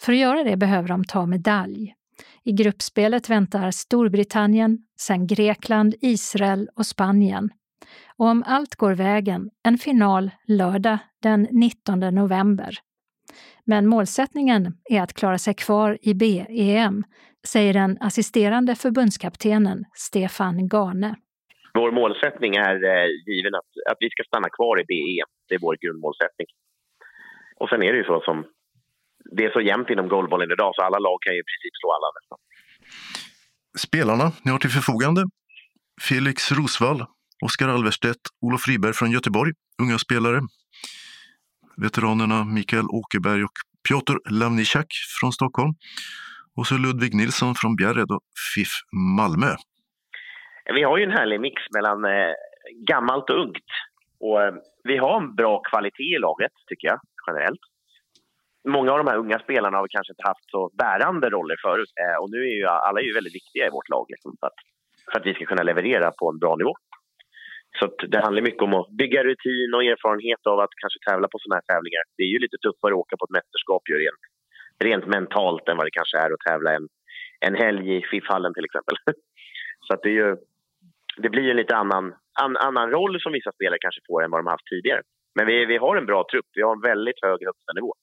För 0.00 0.12
att 0.12 0.18
göra 0.18 0.44
det 0.44 0.56
behöver 0.56 0.88
de 0.88 1.04
ta 1.04 1.26
medalj. 1.26 1.94
I 2.44 2.52
gruppspelet 2.52 3.28
väntar 3.28 3.70
Storbritannien, 3.70 4.78
sen 5.00 5.26
Grekland, 5.26 5.94
Israel 6.00 6.68
och 6.74 6.86
Spanien. 6.86 7.50
Och 8.16 8.26
om 8.26 8.44
allt 8.46 8.74
går 8.74 8.92
vägen, 8.92 9.50
en 9.62 9.78
final 9.78 10.30
lördag 10.46 10.98
den 11.22 11.48
19 11.50 12.00
november. 12.00 12.78
Men 13.66 13.86
målsättningen 13.86 14.78
är 14.90 15.02
att 15.02 15.14
klara 15.14 15.38
sig 15.38 15.54
kvar 15.54 15.98
i 16.02 16.14
B-EM, 16.14 17.04
säger 17.46 17.72
den 17.72 17.98
assisterande 18.00 18.74
förbundskaptenen 18.74 19.84
Stefan 19.94 20.68
Gane. 20.68 21.16
Vår 21.74 21.92
målsättning 21.92 22.56
är 22.56 22.74
eh, 22.74 23.08
given 23.26 23.54
att, 23.54 23.70
att 23.90 23.96
vi 24.00 24.10
ska 24.10 24.22
stanna 24.24 24.48
kvar 24.48 24.80
i 24.80 24.84
BEM. 24.84 25.28
Det 25.48 25.54
är 25.54 25.58
vår 25.58 25.76
grundmålsättning. 25.80 26.46
Och 27.56 27.68
sen 27.68 27.82
är 27.82 27.92
det 27.92 27.98
ju 27.98 28.04
så 28.04 28.20
som 28.24 28.44
det 29.36 29.44
är 29.44 29.50
så 29.50 29.60
jämnt 29.60 29.90
inom 29.90 30.08
goalbollen 30.08 30.52
idag 30.52 30.72
så 30.74 30.82
alla 30.82 30.98
lag 30.98 31.18
kan 31.22 31.32
ju 31.34 31.40
i 31.40 31.48
princip 31.50 31.74
slå 31.80 31.88
alla 31.92 32.08
nästan. 32.18 32.38
Spelarna 33.86 34.32
ni 34.44 34.50
har 34.50 34.58
till 34.58 34.70
förfogande 34.70 35.22
Felix 36.08 36.52
Rosvall, 36.52 37.04
Oskar 37.44 37.68
Alverstedt, 37.68 38.20
Olof 38.40 38.60
Friberg 38.60 38.92
från 38.92 39.10
Göteborg, 39.10 39.52
unga 39.82 39.98
spelare. 39.98 40.40
Veteranerna 41.76 42.44
Mikael 42.44 42.86
Åkerberg 43.00 43.44
och 43.44 43.56
Piotr 43.88 44.16
Lavnichak 44.30 44.86
från 45.20 45.32
Stockholm. 45.32 45.72
Och 46.56 46.66
så 46.66 46.74
Ludvig 46.78 47.14
Nilsson 47.14 47.54
från 47.54 47.76
Bjärred 47.76 48.10
och 48.10 48.22
FIF 48.54 48.72
Malmö. 49.18 49.52
Vi 50.74 50.82
har 50.82 50.98
ju 50.98 51.04
en 51.04 51.18
härlig 51.18 51.40
mix 51.40 51.62
mellan 51.74 52.04
eh, 52.04 52.32
gammalt 52.90 53.30
och 53.30 53.40
ungt. 53.44 53.70
Och 54.20 54.42
eh, 54.42 54.54
vi 54.84 54.96
har 54.96 55.20
en 55.20 55.34
bra 55.34 55.62
kvalitet 55.70 56.14
i 56.16 56.18
laget, 56.18 56.52
tycker 56.68 56.88
jag, 56.88 57.00
generellt. 57.26 57.60
Många 58.68 58.92
av 58.92 58.98
de 58.98 59.06
här 59.06 59.16
unga 59.16 59.38
spelarna 59.38 59.76
har 59.78 59.88
kanske 59.90 60.12
inte 60.12 60.28
haft 60.28 60.50
så 60.50 60.70
bärande 60.78 61.30
roller 61.30 61.56
förut. 61.66 61.92
Eh, 62.02 62.16
och 62.22 62.30
nu 62.30 62.38
är 62.50 62.56
ju 62.60 62.66
alla 62.66 63.00
är 63.00 63.04
ju 63.04 63.14
väldigt 63.14 63.34
viktiga 63.34 63.66
i 63.66 63.70
vårt 63.76 63.88
lag 63.88 64.06
liksom, 64.08 64.36
för, 64.40 64.46
att, 64.46 64.58
för 65.12 65.20
att 65.20 65.26
vi 65.26 65.34
ska 65.34 65.44
kunna 65.44 65.62
leverera 65.62 66.10
på 66.18 66.30
en 66.30 66.38
bra 66.38 66.56
nivå. 66.56 66.74
Så 67.78 67.84
det 68.12 68.20
handlar 68.24 68.42
mycket 68.42 68.62
om 68.62 68.74
att 68.74 68.90
bygga 68.90 69.20
rutin 69.24 69.74
och 69.74 69.84
erfarenhet 69.84 70.46
av 70.46 70.58
att 70.60 70.74
kanske 70.82 70.98
tävla 71.08 71.28
på 71.28 71.38
sådana 71.38 71.56
här 71.58 71.66
tävlingar. 71.74 72.04
Det 72.16 72.22
är 72.22 72.32
ju 72.34 72.38
lite 72.38 72.58
tuffare 72.64 72.92
att 72.94 73.02
åka 73.02 73.16
på 73.16 73.24
ett 73.24 73.36
mästerskap 73.38 73.82
ju 73.90 73.96
rent, 74.04 74.22
rent 74.86 75.06
mentalt 75.06 75.68
än 75.68 75.76
vad 75.76 75.86
det 75.86 75.98
kanske 75.98 76.18
är 76.18 76.30
att 76.32 76.46
tävla 76.48 76.70
en, 76.78 76.86
en 77.46 77.54
helg 77.54 77.96
i 77.96 78.02
FIF-hallen 78.10 78.54
till 78.54 78.64
exempel. 78.64 78.96
Så 79.86 79.94
att 79.94 80.02
det, 80.02 80.08
är 80.08 80.18
ju, 80.22 80.36
det 81.16 81.30
blir 81.30 81.50
en 81.50 81.56
lite 81.56 81.76
annan, 81.76 82.14
an, 82.42 82.56
annan 82.56 82.90
roll 82.90 83.20
som 83.20 83.32
vissa 83.32 83.52
spelare 83.52 83.78
kanske 83.80 84.00
får 84.08 84.24
än 84.24 84.30
vad 84.30 84.40
de 84.40 84.46
haft 84.46 84.66
tidigare. 84.66 85.02
Men 85.34 85.46
vi, 85.46 85.66
vi 85.66 85.76
har 85.76 85.96
en 85.96 86.06
bra 86.06 86.24
trupp. 86.30 86.46
Vi 86.54 86.62
har 86.62 86.72
en 86.72 86.88
väldigt 86.92 87.22
hög 87.22 87.38
högsta 87.44 87.72
nivå. 87.74 87.94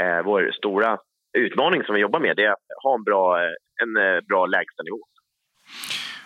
Eh, 0.00 0.22
vår 0.24 0.50
stora 0.52 0.98
utmaning 1.38 1.84
som 1.84 1.94
vi 1.94 2.00
jobbar 2.00 2.20
med 2.20 2.36
det 2.36 2.44
är 2.44 2.50
att 2.50 2.82
ha 2.82 2.94
en 2.94 3.04
bra, 3.04 3.42
eh, 3.42 3.54
en 3.82 3.96
eh, 3.96 4.20
bra 4.28 4.46
lägstanivå. 4.46 5.00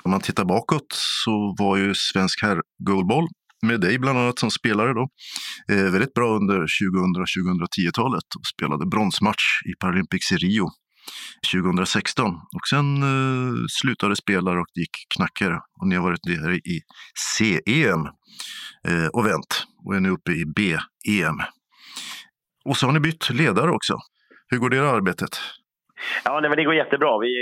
Om 0.04 0.10
man 0.10 0.20
tittar 0.20 0.44
bakåt 0.44 0.86
så 0.90 1.54
var 1.58 1.76
ju 1.76 1.94
svensk 1.94 2.42
herr 2.42 2.62
goalball 2.78 3.28
med 3.62 3.80
dig 3.80 3.98
bland 3.98 4.18
annat 4.18 4.38
som 4.38 4.50
spelare 4.50 4.92
då. 4.94 5.08
Eh, 5.68 5.90
väldigt 5.92 6.14
bra 6.14 6.36
under 6.36 6.58
2000-2010-talet 6.58 8.24
och 8.38 8.46
spelade 8.54 8.86
bronsmatch 8.86 9.62
i 9.64 9.74
Paralympics 9.80 10.32
i 10.32 10.36
Rio 10.36 10.66
2016. 11.52 12.34
Och 12.34 12.68
sen 12.70 13.02
eh, 13.02 13.54
slutade 13.80 14.16
spelare 14.16 14.60
och 14.60 14.66
gick 14.74 15.06
knackare 15.16 15.60
och 15.80 15.88
ni 15.88 15.94
har 15.94 16.02
varit 16.02 16.24
nere 16.26 16.56
i 16.56 16.80
CEM 17.36 18.06
eh, 18.88 19.06
och 19.06 19.26
vänt 19.26 19.66
och 19.84 19.96
är 19.96 20.00
nu 20.00 20.10
uppe 20.10 20.32
i 20.32 20.44
BEM. 20.46 21.36
Och 22.64 22.76
så 22.76 22.86
har 22.86 22.92
ni 22.92 23.00
bytt 23.00 23.30
ledare 23.30 23.70
också. 23.70 23.98
Hur 24.48 24.58
går 24.58 24.70
det 24.70 24.90
arbetet? 24.90 25.40
Ja, 26.24 26.40
nej, 26.40 26.48
men 26.50 26.56
det 26.56 26.64
går 26.64 26.74
jättebra. 26.74 27.18
Vi, 27.18 27.32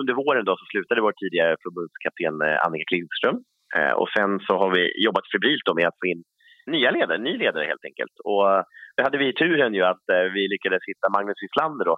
under 0.00 0.14
våren 0.14 0.44
då 0.44 0.56
så 0.56 0.64
slutade 0.70 1.00
vår 1.00 1.14
tidigare 1.22 1.56
förbundskapten 1.64 2.34
eh, 2.46 2.66
Annika 2.66 2.84
Klingström. 2.90 3.38
Eh, 3.76 3.92
och 4.00 4.08
sen 4.16 4.40
så 4.46 4.52
har 4.60 4.70
vi 4.76 5.04
jobbat 5.04 5.30
febrilt 5.32 5.66
med 5.76 5.86
att 5.88 6.00
få 6.00 6.06
in 6.06 6.22
nya 6.66 6.90
ledare, 6.90 7.18
ny 7.18 7.38
ledare 7.38 7.64
helt 7.64 7.84
enkelt. 7.84 8.14
Och 8.24 8.44
eh, 8.52 8.62
då 8.96 9.02
hade 9.02 9.18
vi 9.18 9.32
turen 9.32 9.74
ju 9.74 9.82
att 9.92 10.04
eh, 10.12 10.26
vi 10.36 10.42
lyckades 10.48 10.82
hitta 10.90 11.08
Magnus 11.08 11.42
Wislander 11.42 11.84
då, 11.84 11.96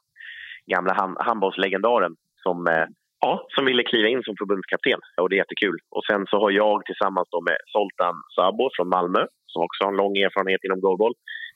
gamla 0.74 0.94
ham 0.94 1.16
handbollslegendaren 1.20 2.14
som, 2.42 2.66
eh, 2.66 2.86
ja, 3.20 3.46
som 3.54 3.64
ville 3.64 3.82
kliva 3.82 4.08
in 4.08 4.22
som 4.22 4.36
förbundskapten. 4.38 5.00
Och 5.20 5.28
det 5.28 5.36
är 5.36 5.44
jättekul. 5.44 5.78
Och 5.96 6.04
sen 6.10 6.26
så 6.30 6.36
har 6.42 6.50
jag 6.50 6.84
tillsammans 6.84 7.28
då 7.30 7.40
med 7.48 7.58
Soltan 7.72 8.16
Sabo 8.34 8.70
från 8.76 8.88
Malmö 8.88 9.22
som 9.52 9.62
också 9.62 9.84
har 9.84 9.90
en 9.92 10.02
lång 10.02 10.16
erfarenhet 10.16 10.64
inom 10.64 10.80
goalball. 10.80 11.14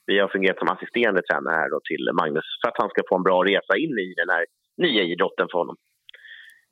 Vi 0.09 0.19
har 0.19 0.27
fungerat 0.27 0.59
som 0.59 0.73
assisterande 0.73 1.21
tränare 1.21 1.55
här 1.61 1.69
då 1.69 1.79
till 1.89 2.03
Magnus 2.19 2.47
för 2.59 2.67
att 2.69 2.81
han 2.81 2.89
ska 2.89 3.01
få 3.09 3.15
en 3.17 3.27
bra 3.29 3.37
resa 3.51 3.73
in 3.83 3.95
i 4.07 4.13
den 4.21 4.29
här 4.35 4.45
nya 4.77 5.03
idrotten 5.03 5.47
för 5.51 5.57
honom. 5.57 5.77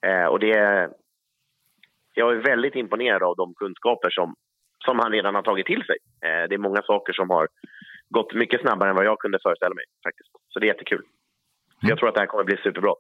Eh, 0.08 0.26
och 0.26 0.40
det, 0.40 0.56
jag 2.14 2.34
är 2.34 2.50
väldigt 2.52 2.76
imponerad 2.76 3.24
av 3.24 3.36
de 3.36 3.54
kunskaper 3.54 4.10
som, 4.10 4.36
som 4.86 5.00
han 5.00 5.12
redan 5.12 5.36
har 5.36 5.42
tagit 5.42 5.66
till 5.66 5.84
sig. 5.90 5.98
Eh, 6.26 6.44
det 6.48 6.56
är 6.56 6.68
många 6.68 6.82
saker 6.82 7.14
som 7.14 7.30
har 7.30 7.48
gått 8.10 8.34
mycket 8.34 8.62
snabbare 8.62 8.90
än 8.90 8.96
vad 8.96 9.06
jag 9.06 9.20
kunde 9.20 9.40
föreställa 9.44 9.76
mig. 9.76 9.86
faktiskt. 10.04 10.30
Så 10.50 10.60
det 10.60 10.66
är 10.66 10.74
jättekul. 10.74 11.04
Så 11.82 11.90
jag 11.90 11.98
tror 11.98 12.10
att 12.10 12.16
det 12.16 12.22
här 12.22 12.28
kommer 12.28 12.44
bli 12.44 12.58
superbra. 12.58 12.94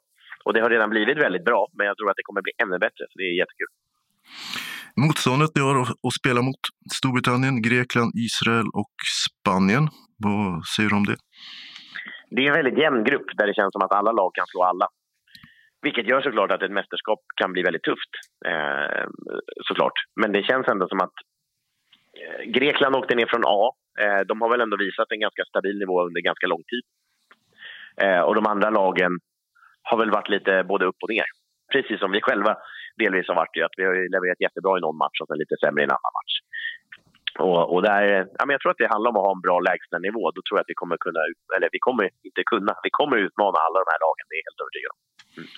Och 0.45 0.53
det 0.53 0.61
har 0.61 0.69
redan 0.69 0.89
blivit 0.89 1.17
väldigt 1.17 1.45
bra, 1.45 1.67
men 1.73 1.87
jag 1.87 1.97
tror 1.97 2.09
att 2.09 2.15
det 2.15 2.23
kommer 2.23 2.41
bli 2.41 2.51
ännu 2.63 2.77
bättre. 2.79 3.03
Så 3.09 3.15
det 3.19 3.23
är 3.23 3.37
jättekul. 3.43 3.71
Motståndet 4.95 5.51
ni 5.55 5.61
har 5.61 5.81
att 5.81 6.13
spela 6.19 6.41
mot 6.41 6.61
Storbritannien, 6.97 7.61
Grekland, 7.61 8.11
Israel 8.27 8.67
och 8.81 8.95
Spanien. 9.25 9.85
Vad 10.17 10.65
säger 10.75 10.89
du 10.89 10.95
om 10.95 11.05
det? 11.05 11.17
Det 12.35 12.41
är 12.41 12.47
en 12.47 12.63
väldigt 12.63 12.79
jämn 12.79 13.03
grupp 13.03 13.29
där 13.37 13.47
det 13.47 13.53
känns 13.53 13.73
som 13.73 13.81
att 13.81 13.91
alla 13.91 14.11
lag 14.11 14.31
kan 14.33 14.47
slå 14.47 14.63
alla. 14.63 14.87
Vilket 15.81 16.07
gör 16.07 16.21
såklart 16.21 16.51
att 16.51 16.61
ett 16.61 16.71
mästerskap 16.71 17.19
kan 17.35 17.53
bli 17.53 17.61
väldigt 17.61 17.83
tufft. 17.83 18.11
Eh, 18.45 19.05
såklart. 19.67 19.97
Men 20.21 20.31
det 20.31 20.43
känns 20.43 20.67
ändå 20.67 20.87
som 20.87 21.01
att 21.01 21.13
eh, 22.21 22.43
Grekland 22.55 22.95
åkte 22.95 23.15
ner 23.15 23.25
från 23.25 23.43
A. 23.45 23.71
Eh, 23.99 24.19
de 24.27 24.41
har 24.41 24.49
väl 24.49 24.61
ändå 24.61 24.77
visat 24.77 25.11
en 25.11 25.19
ganska 25.19 25.43
stabil 25.45 25.79
nivå 25.79 26.05
under 26.07 26.21
ganska 26.21 26.47
lång 26.47 26.63
tid. 26.71 26.83
Eh, 28.03 28.21
och 28.21 28.35
de 28.35 28.45
andra 28.45 28.69
lagen 28.69 29.11
har 29.83 29.97
väl 29.97 30.11
varit 30.11 30.29
lite 30.29 30.63
både 30.63 30.85
upp 30.85 30.99
och 31.01 31.09
ner. 31.09 31.29
Precis 31.71 31.99
som 31.99 32.11
vi 32.11 32.21
själva 32.21 32.57
delvis 32.97 33.27
har 33.27 33.35
varit. 33.35 33.63
Att 33.65 33.77
vi 33.77 33.85
har 33.85 34.11
levererat 34.15 34.41
jättebra 34.41 34.77
i 34.77 34.81
någon 34.81 34.97
match 34.97 35.21
och 35.21 35.27
sen 35.27 35.37
lite 35.37 35.55
sämre 35.63 35.81
i 35.81 35.87
en 35.87 35.97
annan 35.97 36.15
match. 36.19 36.35
Och, 37.39 37.73
och 37.73 37.81
där, 37.81 38.03
ja, 38.37 38.43
men 38.45 38.53
jag 38.55 38.61
tror 38.61 38.71
att 38.71 38.81
det 38.83 38.93
handlar 38.93 39.09
om 39.11 39.17
att 39.17 39.27
ha 39.27 39.35
en 39.37 39.45
bra 39.47 39.57
lägstanivå. 39.59 40.23
Då 40.35 40.41
tror 40.41 40.55
jag 40.57 40.63
att 40.65 40.73
vi 40.73 40.79
kommer 40.81 40.97
kunna, 41.05 41.21
eller 41.55 41.69
vi 41.75 41.79
kommer 41.87 42.03
inte 42.27 42.43
kunna, 42.51 42.73
vi 42.87 42.91
kommer 42.99 43.17
utmana 43.25 43.57
alla 43.65 43.77
de 43.83 43.87
här 43.93 44.01
lagen, 44.05 44.25
det 44.27 44.35
är 44.35 44.41
jag 44.41 44.47
helt 44.49 44.63
övertygad 44.63 44.91
om. 44.93 44.99
Mm. 45.39 45.49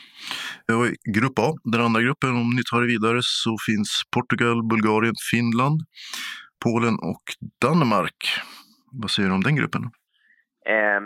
Grupp 1.17 1.38
A, 1.46 1.48
den 1.74 1.81
andra 1.88 2.01
gruppen, 2.07 2.29
om 2.43 2.50
ni 2.57 2.63
tar 2.69 2.81
det 2.84 2.91
vidare, 2.96 3.19
så 3.22 3.51
finns 3.67 3.89
Portugal, 4.15 4.57
Bulgarien, 4.72 5.17
Finland, 5.31 5.77
Polen 6.63 6.96
och 7.12 7.25
Danmark. 7.65 8.19
Vad 9.01 9.12
säger 9.12 9.29
du 9.29 9.36
om 9.36 9.46
den 9.48 9.55
gruppen? 9.62 9.84
Eh, 10.74 11.00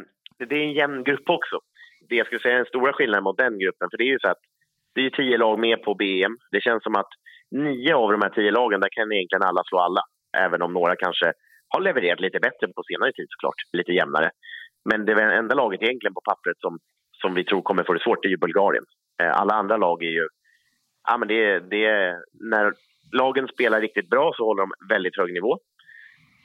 det 0.50 0.56
är 0.62 0.66
en 0.70 0.80
jämn 0.82 1.04
grupp 1.04 1.28
också. 1.38 1.56
Det 2.10 2.16
jag 2.16 2.25
skulle 2.25 2.42
säga 2.42 2.54
är 2.54 2.63
den 2.63 2.74
stora 2.74 2.94
skillnaden 2.94 3.24
mot 3.24 3.38
den 3.38 3.60
gruppen, 3.63 3.88
för 3.92 3.98
det 3.98 4.04
är 4.04 4.13
ju 4.16 4.20
så 4.25 4.30
att 4.30 4.44
det 4.96 5.01
är 5.06 5.10
tio 5.10 5.38
lag 5.38 5.60
med 5.60 5.84
på 5.84 5.92
BM. 5.96 6.34
Det 6.51 6.62
känns 6.62 6.84
som 6.84 6.96
att 6.96 7.12
nio 7.51 7.96
av 7.96 8.12
de 8.12 8.22
här 8.22 8.30
tio 8.30 8.51
lagen, 8.51 8.80
där 8.80 8.90
kan 8.92 9.12
egentligen 9.12 9.44
alla 9.44 9.63
slå 9.63 9.78
alla. 9.80 10.01
Även 10.38 10.62
om 10.62 10.74
några 10.74 10.96
kanske 10.96 11.34
har 11.68 11.82
levererat 11.82 12.20
lite 12.20 12.40
bättre 12.40 12.68
på 12.76 12.84
senare 12.84 13.12
tid 13.12 13.28
såklart, 13.30 13.60
lite 13.74 13.92
jämnare. 13.92 14.32
Men 14.90 15.06
det 15.06 15.24
enda 15.24 15.56
laget 15.56 15.82
egentligen 15.82 16.14
på 16.14 16.22
pappret 16.30 16.60
som, 16.60 16.80
som 17.22 17.34
vi 17.34 17.44
tror 17.44 17.62
kommer 17.62 17.84
få 17.84 17.94
det 17.94 18.04
svårt 18.04 18.26
är 18.26 18.30
ju 18.30 18.38
Bulgarien. 18.38 18.86
Eh, 19.22 19.32
alla 19.42 19.54
andra 19.54 19.78
lag 19.78 20.04
är 20.04 20.10
ju... 20.20 20.28
Ja, 21.08 21.18
men 21.18 21.28
det, 21.28 21.60
det, 21.60 22.18
när 22.34 22.74
lagen 23.12 23.48
spelar 23.48 23.82
riktigt 23.82 24.10
bra 24.10 24.34
så 24.36 24.46
håller 24.46 24.62
de 24.62 24.72
väldigt 24.90 25.18
hög 25.18 25.34
nivå. 25.34 25.54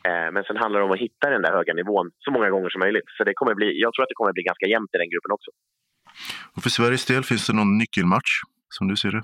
Eh, 0.09 0.29
men 0.33 0.45
sen 0.45 0.57
handlar 0.57 0.81
det 0.81 0.87
om 0.87 0.93
att 0.93 1.07
hitta 1.07 1.31
den 1.31 1.43
där 1.43 1.53
höga 1.53 1.75
nivån 1.75 2.11
så 2.19 2.31
många 2.31 2.51
gånger 2.51 2.71
som 2.71 2.81
möjligt. 2.81 3.09
Så 3.17 3.25
det 3.25 3.35
kommer 3.35 3.55
bli, 3.55 3.81
jag 3.81 3.95
tror 3.95 4.03
att 4.03 4.09
det 4.09 4.15
kommer 4.15 4.33
bli 4.33 4.43
ganska 4.43 4.67
jämnt 4.67 4.95
i 4.95 4.99
den 4.99 5.11
gruppen 5.11 5.33
också. 5.33 5.51
Och 6.55 6.63
för 6.63 6.71
Sveriges 6.71 7.07
del, 7.07 7.23
finns 7.25 7.47
det 7.47 7.53
någon 7.53 7.79
nyckelmatch 7.79 8.33
som 8.69 8.89
du 8.89 8.97
ser 8.97 9.11
det? 9.11 9.23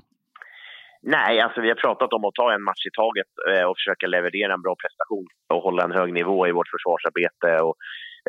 Nej, 1.05 1.39
alltså 1.39 1.61
vi 1.61 1.69
har 1.69 1.75
pratat 1.75 2.13
om 2.13 2.25
att 2.25 2.35
ta 2.35 2.53
en 2.53 2.63
match 2.63 2.85
i 2.85 2.95
taget 3.01 3.31
eh, 3.49 3.63
och 3.67 3.77
försöka 3.77 4.07
leverera 4.07 4.53
en 4.53 4.61
bra 4.61 4.75
prestation 4.83 5.27
och 5.53 5.61
hålla 5.67 5.83
en 5.83 5.97
hög 5.99 6.13
nivå 6.13 6.47
i 6.47 6.51
vårt 6.51 6.73
försvarsarbete 6.75 7.61
och 7.65 7.75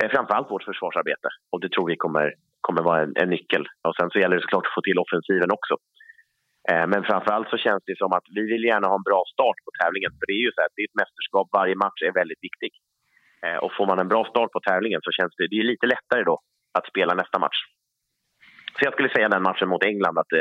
eh, 0.03 0.09
framförallt 0.15 0.51
vårt 0.51 0.69
försvarsarbete. 0.71 1.29
Och 1.53 1.61
det 1.61 1.71
tror 1.73 1.87
vi 1.87 1.97
kommer, 1.97 2.35
kommer 2.61 2.83
vara 2.83 3.03
en, 3.03 3.13
en 3.17 3.31
nyckel. 3.31 3.65
Och 3.89 3.97
sen 3.97 4.11
så 4.11 4.19
gäller 4.19 4.37
det 4.37 4.43
såklart 4.43 4.67
att 4.67 4.75
få 4.75 4.83
till 4.83 4.99
offensiven 5.05 5.51
också. 5.59 5.75
Eh, 6.71 6.87
men 6.93 7.05
framförallt 7.05 7.51
så 7.51 7.57
känns 7.57 7.83
det 7.87 7.99
som 7.99 8.13
att 8.13 8.27
vi 8.37 8.43
vill 8.53 8.65
gärna 8.65 8.87
ha 8.89 8.97
en 8.97 9.09
bra 9.11 9.23
start 9.33 9.59
på 9.65 9.71
tävlingen. 9.81 10.11
För 10.19 10.27
det 10.27 10.37
är 10.41 10.45
ju 10.47 10.53
så 10.55 10.61
att 10.63 10.75
det 10.77 10.83
är 10.83 10.91
ett 10.91 11.01
mästerskap, 11.03 11.47
varje 11.59 11.77
match 11.85 12.01
är 12.09 12.13
väldigt 12.13 12.43
viktig. 12.49 12.73
Och 13.65 13.73
får 13.77 13.87
man 13.87 13.99
en 13.99 14.09
bra 14.09 14.25
start 14.25 14.51
på 14.53 14.61
tävlingen 14.61 15.01
så 15.03 15.11
känns 15.11 15.33
det, 15.37 15.47
det 15.51 15.59
är 15.63 15.73
lite 15.73 15.87
lättare 15.87 16.23
då 16.31 16.37
att 16.79 16.87
spela 16.87 17.15
nästa 17.15 17.39
match. 17.39 17.59
Så 18.77 18.81
jag 18.87 18.93
skulle 18.93 19.15
säga 19.15 19.29
den 19.29 19.43
matchen 19.43 19.69
mot 19.69 19.85
England, 19.85 20.19
att 20.19 20.33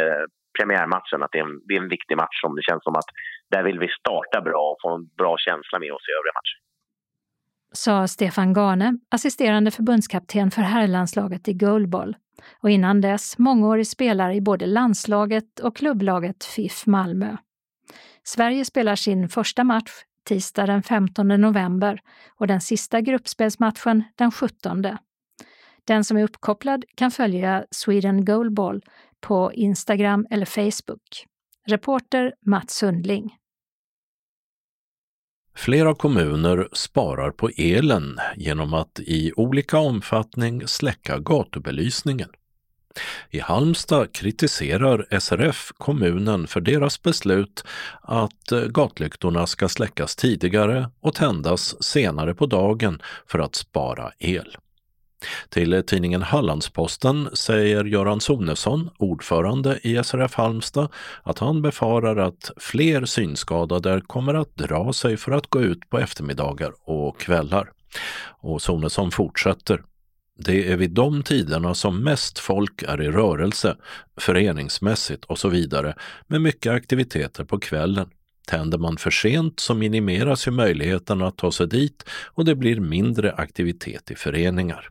premiärmatchen, 0.58 1.24
att 1.24 1.32
det 1.32 1.40
är, 1.40 1.48
en, 1.50 1.62
det 1.68 1.74
är 1.78 1.82
en 1.82 1.90
viktig 1.98 2.16
match 2.18 2.38
som 2.44 2.56
det 2.56 2.64
känns 2.70 2.84
som 2.84 2.96
att 2.96 3.10
där 3.54 3.64
vill 3.64 3.80
vi 3.80 3.88
starta 4.00 4.42
bra 4.42 4.62
och 4.72 4.78
få 4.82 4.90
en 4.96 5.06
bra 5.22 5.36
känsla 5.38 5.80
med 5.80 5.92
oss 5.96 6.06
i 6.10 6.12
övriga 6.18 6.36
matcher. 6.40 6.58
Sa 7.76 8.08
Stefan 8.08 8.54
Garne, 8.54 8.98
assisterande 9.12 9.72
förbundskapten 9.72 10.52
för 10.52 10.62
herrlandslaget 10.62 11.48
i 11.48 11.54
goalball 11.54 12.16
och 12.62 12.70
innan 12.70 13.02
dess 13.02 13.38
mångårig 13.38 13.88
spelare 13.88 14.36
i 14.36 14.42
både 14.42 14.66
landslaget 14.66 15.60
och 15.60 15.76
klubblaget 15.78 16.44
FIF 16.44 16.86
Malmö. 16.86 17.38
Sverige 18.24 18.66
spelar 18.66 18.96
sin 18.96 19.30
första 19.30 19.64
match 19.64 19.92
tisdag 20.24 20.66
den 20.66 20.84
15 20.84 21.28
november 21.28 22.02
och 22.38 22.48
den 22.48 22.62
sista 22.62 23.02
gruppspelsmatchen 23.02 24.04
den 24.16 24.32
17. 24.32 24.86
Den 25.86 26.04
som 26.04 26.18
är 26.18 26.24
uppkopplad 26.24 26.86
kan 26.96 27.12
följa 27.12 27.66
Sweden 27.72 28.26
Goalball 28.26 28.82
på 29.24 29.54
Instagram 29.54 30.28
eller 30.30 30.46
Facebook. 30.46 31.26
Reporter 31.68 32.34
Mats 32.46 32.76
Sundling. 32.76 33.36
Flera 35.56 35.96
kommuner 35.96 36.68
sparar 36.74 37.32
på 37.32 37.50
elen 37.58 38.20
genom 38.36 38.74
att 38.74 39.00
i 39.00 39.32
olika 39.36 39.78
omfattning 39.78 40.68
släcka 40.68 41.20
gatubelysningen. 41.20 42.30
I 43.30 43.40
Halmstad 43.40 44.14
kritiserar 44.14 45.20
SRF 45.20 45.72
kommunen 45.78 46.48
för 46.48 46.62
deras 46.62 47.02
beslut 47.02 47.64
att 48.02 48.52
eh, 48.52 48.60
gatlyktorna 48.60 49.48
ska 49.48 49.70
släckas 49.70 50.16
tidigare 50.16 50.90
och 51.00 51.16
tändas 51.16 51.84
senare 51.84 52.36
på 52.36 52.46
dagen 52.46 53.02
för 53.28 53.40
att 53.40 53.56
spara 53.56 54.12
el. 54.20 54.58
Till 55.50 55.84
tidningen 55.88 56.22
Hallandsposten 56.22 57.30
säger 57.34 57.84
Göran 57.84 58.22
Sonesson, 58.22 58.90
ordförande 58.98 59.80
i 59.84 60.04
SRF 60.04 60.34
Halmstad, 60.34 60.92
att 61.24 61.40
han 61.40 61.62
befarar 61.62 62.18
att 62.18 62.52
fler 62.58 63.06
synskadade 63.06 64.02
kommer 64.02 64.34
att 64.34 64.56
dra 64.56 64.94
sig 64.94 65.18
för 65.18 65.32
att 65.32 65.48
gå 65.48 65.62
ut 65.62 65.90
på 65.90 66.00
eftermiddagar 66.00 66.72
och 66.86 67.20
kvällar. 67.20 67.72
Och 68.42 68.62
Sonesson 68.62 69.12
fortsätter. 69.12 69.84
Det 70.40 70.72
är 70.72 70.78
vid 70.78 70.92
de 70.92 71.24
tiderna 71.24 71.74
som 71.74 72.04
mest 72.04 72.40
folk 72.40 72.84
är 72.84 73.02
i 73.02 73.12
rörelse, 73.12 73.78
föreningsmässigt 74.18 75.26
och 75.26 75.40
så 75.40 75.50
vidare, 75.50 75.96
med 76.28 76.42
mycket 76.42 76.74
aktiviteter 76.74 77.44
på 77.44 77.60
kvällen. 77.60 78.10
Tänder 78.48 78.78
man 78.78 78.98
för 78.98 79.12
sent 79.12 79.60
så 79.60 79.74
minimeras 79.74 80.48
ju 80.48 80.52
möjligheten 80.52 81.22
att 81.22 81.38
ta 81.38 81.52
sig 81.52 81.68
dit 81.68 82.04
och 82.26 82.46
det 82.46 82.56
blir 82.56 82.80
mindre 82.80 83.34
aktivitet 83.34 84.12
i 84.12 84.16
föreningar. 84.16 84.90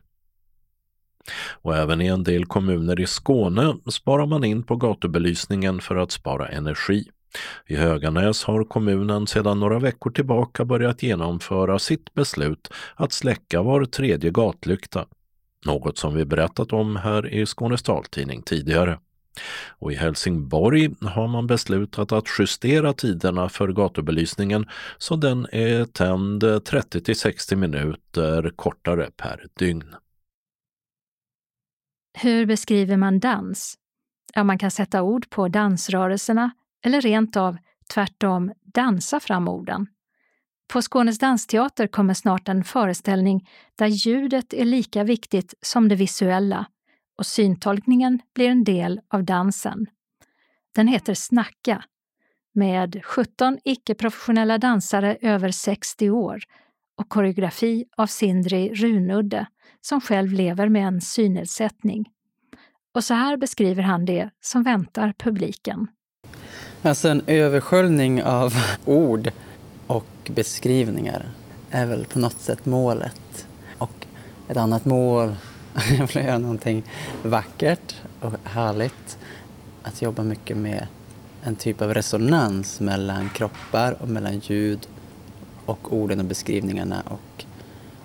Och 1.61 1.75
även 1.75 2.01
i 2.01 2.07
en 2.07 2.23
del 2.23 2.45
kommuner 2.45 2.99
i 2.99 3.07
Skåne 3.07 3.75
sparar 3.91 4.25
man 4.25 4.43
in 4.43 4.63
på 4.63 4.75
gatubelysningen 4.75 5.81
för 5.81 5.95
att 5.95 6.11
spara 6.11 6.47
energi. 6.47 7.09
I 7.67 7.75
Höganäs 7.75 8.43
har 8.43 8.63
kommunen 8.63 9.27
sedan 9.27 9.59
några 9.59 9.79
veckor 9.79 10.11
tillbaka 10.11 10.65
börjat 10.65 11.03
genomföra 11.03 11.79
sitt 11.79 12.13
beslut 12.13 12.73
att 12.95 13.11
släcka 13.13 13.61
var 13.61 13.85
tredje 13.85 14.31
gatlykta. 14.31 15.05
Något 15.65 15.97
som 15.97 16.13
vi 16.13 16.25
berättat 16.25 16.73
om 16.73 16.95
här 16.95 17.33
i 17.33 17.45
Skånes 17.45 17.83
taltidning 17.83 18.41
tidigare. 18.41 18.99
Och 19.79 19.91
i 19.91 19.95
Helsingborg 19.95 20.89
har 21.01 21.27
man 21.27 21.47
beslutat 21.47 22.11
att 22.11 22.25
justera 22.39 22.93
tiderna 22.93 23.49
för 23.49 23.67
gatubelysningen 23.67 24.65
så 24.97 25.15
den 25.15 25.47
är 25.51 25.85
tänd 25.85 26.65
30 26.65 27.01
till 27.01 27.19
60 27.19 27.55
minuter 27.55 28.51
kortare 28.55 29.09
per 29.17 29.45
dygn. 29.59 29.95
Hur 32.13 32.45
beskriver 32.45 32.97
man 32.97 33.19
dans? 33.19 33.77
Ja, 34.33 34.43
man 34.43 34.57
kan 34.57 34.71
sätta 34.71 35.01
ord 35.03 35.29
på 35.29 35.47
dansrörelserna 35.47 36.51
eller 36.85 37.01
rent 37.01 37.37
av 37.37 37.57
tvärtom 37.93 38.53
dansa 38.61 39.19
fram 39.19 39.47
orden. 39.47 39.87
På 40.73 40.81
Skånes 40.81 41.19
dansteater 41.19 41.87
kommer 41.87 42.13
snart 42.13 42.49
en 42.49 42.63
föreställning 42.63 43.49
där 43.75 43.87
ljudet 43.87 44.53
är 44.53 44.65
lika 44.65 45.03
viktigt 45.03 45.53
som 45.61 45.87
det 45.89 45.95
visuella 45.95 46.65
och 47.17 47.25
syntolkningen 47.25 48.19
blir 48.35 48.49
en 48.49 48.63
del 48.63 49.01
av 49.07 49.23
dansen. 49.23 49.85
Den 50.75 50.87
heter 50.87 51.13
Snacka 51.13 51.83
med 52.53 53.05
17 53.05 53.59
icke-professionella 53.63 54.57
dansare 54.57 55.17
över 55.21 55.51
60 55.51 56.09
år 56.09 56.43
och 56.97 57.09
koreografi 57.09 57.85
av 57.97 58.07
Sindri 58.07 58.73
Runudde 58.73 59.45
som 59.81 60.01
själv 60.01 60.31
lever 60.31 60.69
med 60.69 60.87
en 60.87 61.01
synnedsättning. 61.01 62.09
Och 62.95 63.03
så 63.03 63.13
här 63.13 63.37
beskriver 63.37 63.83
han 63.83 64.05
det 64.05 64.29
som 64.41 64.63
väntar 64.63 65.13
publiken. 65.17 65.87
Alltså 66.81 67.09
en 67.09 67.21
översköljning 67.27 68.23
av 68.23 68.53
ord 68.85 69.31
och 69.87 70.31
beskrivningar 70.35 71.25
är 71.71 71.85
väl 71.85 72.05
på 72.05 72.19
något 72.19 72.39
sätt 72.39 72.65
målet. 72.65 73.47
Och 73.77 74.05
ett 74.47 74.57
annat 74.57 74.85
mål 74.85 75.35
är 75.75 76.03
att 76.03 76.15
göra 76.15 76.37
någonting 76.37 76.83
vackert 77.23 77.95
och 78.19 78.33
härligt. 78.43 79.17
Att 79.83 80.01
jobba 80.01 80.23
mycket 80.23 80.57
med 80.57 80.87
en 81.43 81.55
typ 81.55 81.81
av 81.81 81.93
resonans 81.93 82.79
mellan 82.79 83.29
kroppar 83.29 83.95
och 84.01 84.09
mellan 84.09 84.39
ljud 84.39 84.87
och 85.65 85.93
orden 85.93 86.19
och 86.19 86.25
beskrivningarna 86.25 87.03
och, 87.07 87.45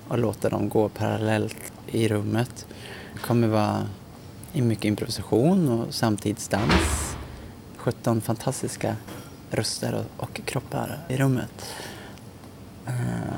och 0.09 0.19
låta 0.19 0.49
dem 0.49 0.69
gå 0.69 0.89
parallellt 0.89 1.73
i 1.87 2.09
rummet. 2.09 2.67
Det 3.13 3.19
kommer 3.19 3.49
vara 3.49 3.87
mycket 4.53 4.85
improvisation 4.85 5.69
och 5.69 5.95
samtidsdans. 5.95 7.17
17 7.77 8.21
fantastiska 8.21 8.97
röster 9.51 9.95
och, 9.95 10.25
och 10.25 10.41
kroppar 10.45 10.99
i 11.09 11.17
rummet. 11.17 11.75
Uh, 12.89 13.35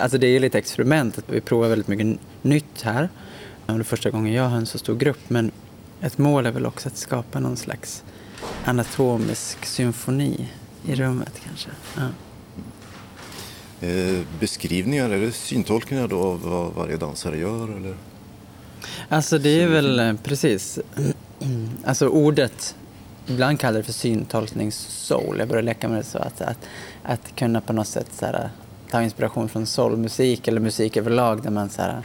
alltså 0.00 0.18
det 0.18 0.26
är 0.26 0.40
lite 0.40 0.58
experiment. 0.58 1.18
Vi 1.26 1.40
provar 1.40 1.68
väldigt 1.68 1.88
mycket 1.88 2.20
nytt 2.42 2.82
här. 2.82 3.08
Det 3.66 3.72
är 3.72 3.82
första 3.82 4.10
gången 4.10 4.32
jag 4.32 4.48
har 4.48 4.56
en 4.56 4.66
så 4.66 4.78
stor 4.78 4.96
grupp 4.96 5.30
men 5.30 5.50
ett 6.00 6.18
mål 6.18 6.46
är 6.46 6.50
väl 6.50 6.66
också 6.66 6.88
att 6.88 6.96
skapa 6.96 7.40
någon 7.40 7.56
slags 7.56 8.04
anatomisk 8.64 9.66
symfoni 9.66 10.48
i 10.84 10.94
rummet 10.94 11.40
kanske. 11.44 11.70
Ja. 11.96 12.08
Eh, 13.82 14.20
beskrivningar, 14.40 15.10
är 15.10 15.20
det 15.20 15.32
syntolkningar 15.32 16.08
då 16.08 16.18
av 16.18 16.42
vad 16.42 16.72
varje 16.72 16.96
dansare 16.96 17.38
gör? 17.38 17.76
Eller? 17.76 17.94
Alltså 19.08 19.38
det 19.38 19.62
är 19.62 19.68
väl 19.68 20.00
eh, 20.00 20.14
precis, 20.22 20.78
alltså 21.84 22.08
ordet, 22.08 22.76
ibland 23.26 23.60
kallar 23.60 23.78
det 23.78 23.84
för 23.84 23.92
syntolknings-soul. 23.92 25.38
Jag 25.38 25.48
börjar 25.48 25.62
leka 25.62 25.88
med 25.88 25.98
det 25.98 26.04
så 26.04 26.18
att, 26.18 26.40
att, 26.40 26.58
att 27.02 27.36
kunna 27.36 27.60
på 27.60 27.72
något 27.72 27.88
sätt 27.88 28.08
så 28.12 28.26
här, 28.26 28.50
ta 28.90 29.02
inspiration 29.02 29.48
från 29.48 29.66
soulmusik 29.66 30.48
eller 30.48 30.60
musik 30.60 30.96
överlag 30.96 31.42
där 31.42 31.50
man 31.50 31.70
så 31.70 31.82
här, 31.82 32.02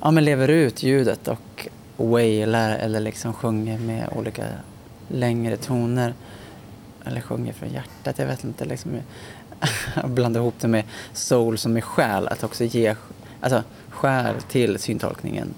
ja, 0.00 0.10
men 0.10 0.24
lever 0.24 0.48
ut 0.48 0.82
ljudet 0.82 1.28
och 1.28 1.68
wailar 1.96 2.76
eller 2.76 3.00
liksom 3.00 3.32
sjunger 3.32 3.78
med 3.78 4.08
olika 4.16 4.44
längre 5.08 5.56
toner. 5.56 6.14
Eller 7.04 7.20
sjunger 7.20 7.52
från 7.52 7.68
hjärtat, 7.68 8.18
jag 8.18 8.26
vet 8.26 8.44
inte. 8.44 8.64
Liksom, 8.64 8.90
blanda 10.04 10.40
ihop 10.40 10.54
det 10.60 10.68
med 10.68 10.84
soul 11.12 11.58
som 11.58 11.76
är 11.76 11.80
själ, 11.80 12.28
att 12.28 12.44
också 12.44 12.64
ge 12.64 12.94
alltså, 13.40 13.62
själ 13.88 14.34
till 14.48 14.78
syntolkningen 14.78 15.54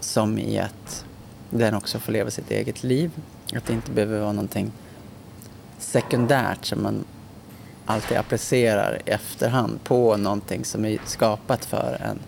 som 0.00 0.38
i 0.38 0.58
att 0.58 1.04
den 1.50 1.74
också 1.74 1.98
får 1.98 2.12
leva 2.12 2.30
sitt 2.30 2.50
eget 2.50 2.84
liv. 2.84 3.10
Att 3.56 3.66
det 3.66 3.72
inte 3.72 3.90
behöver 3.90 4.20
vara 4.20 4.32
någonting 4.32 4.72
sekundärt 5.78 6.64
som 6.64 6.82
man 6.82 7.04
alltid 7.86 8.16
applicerar 8.16 9.02
i 9.06 9.10
efterhand 9.10 9.84
på 9.84 10.16
någonting 10.16 10.64
som 10.64 10.84
är 10.84 10.98
skapat 11.04 11.64
för 11.64 12.02
en 12.10 12.18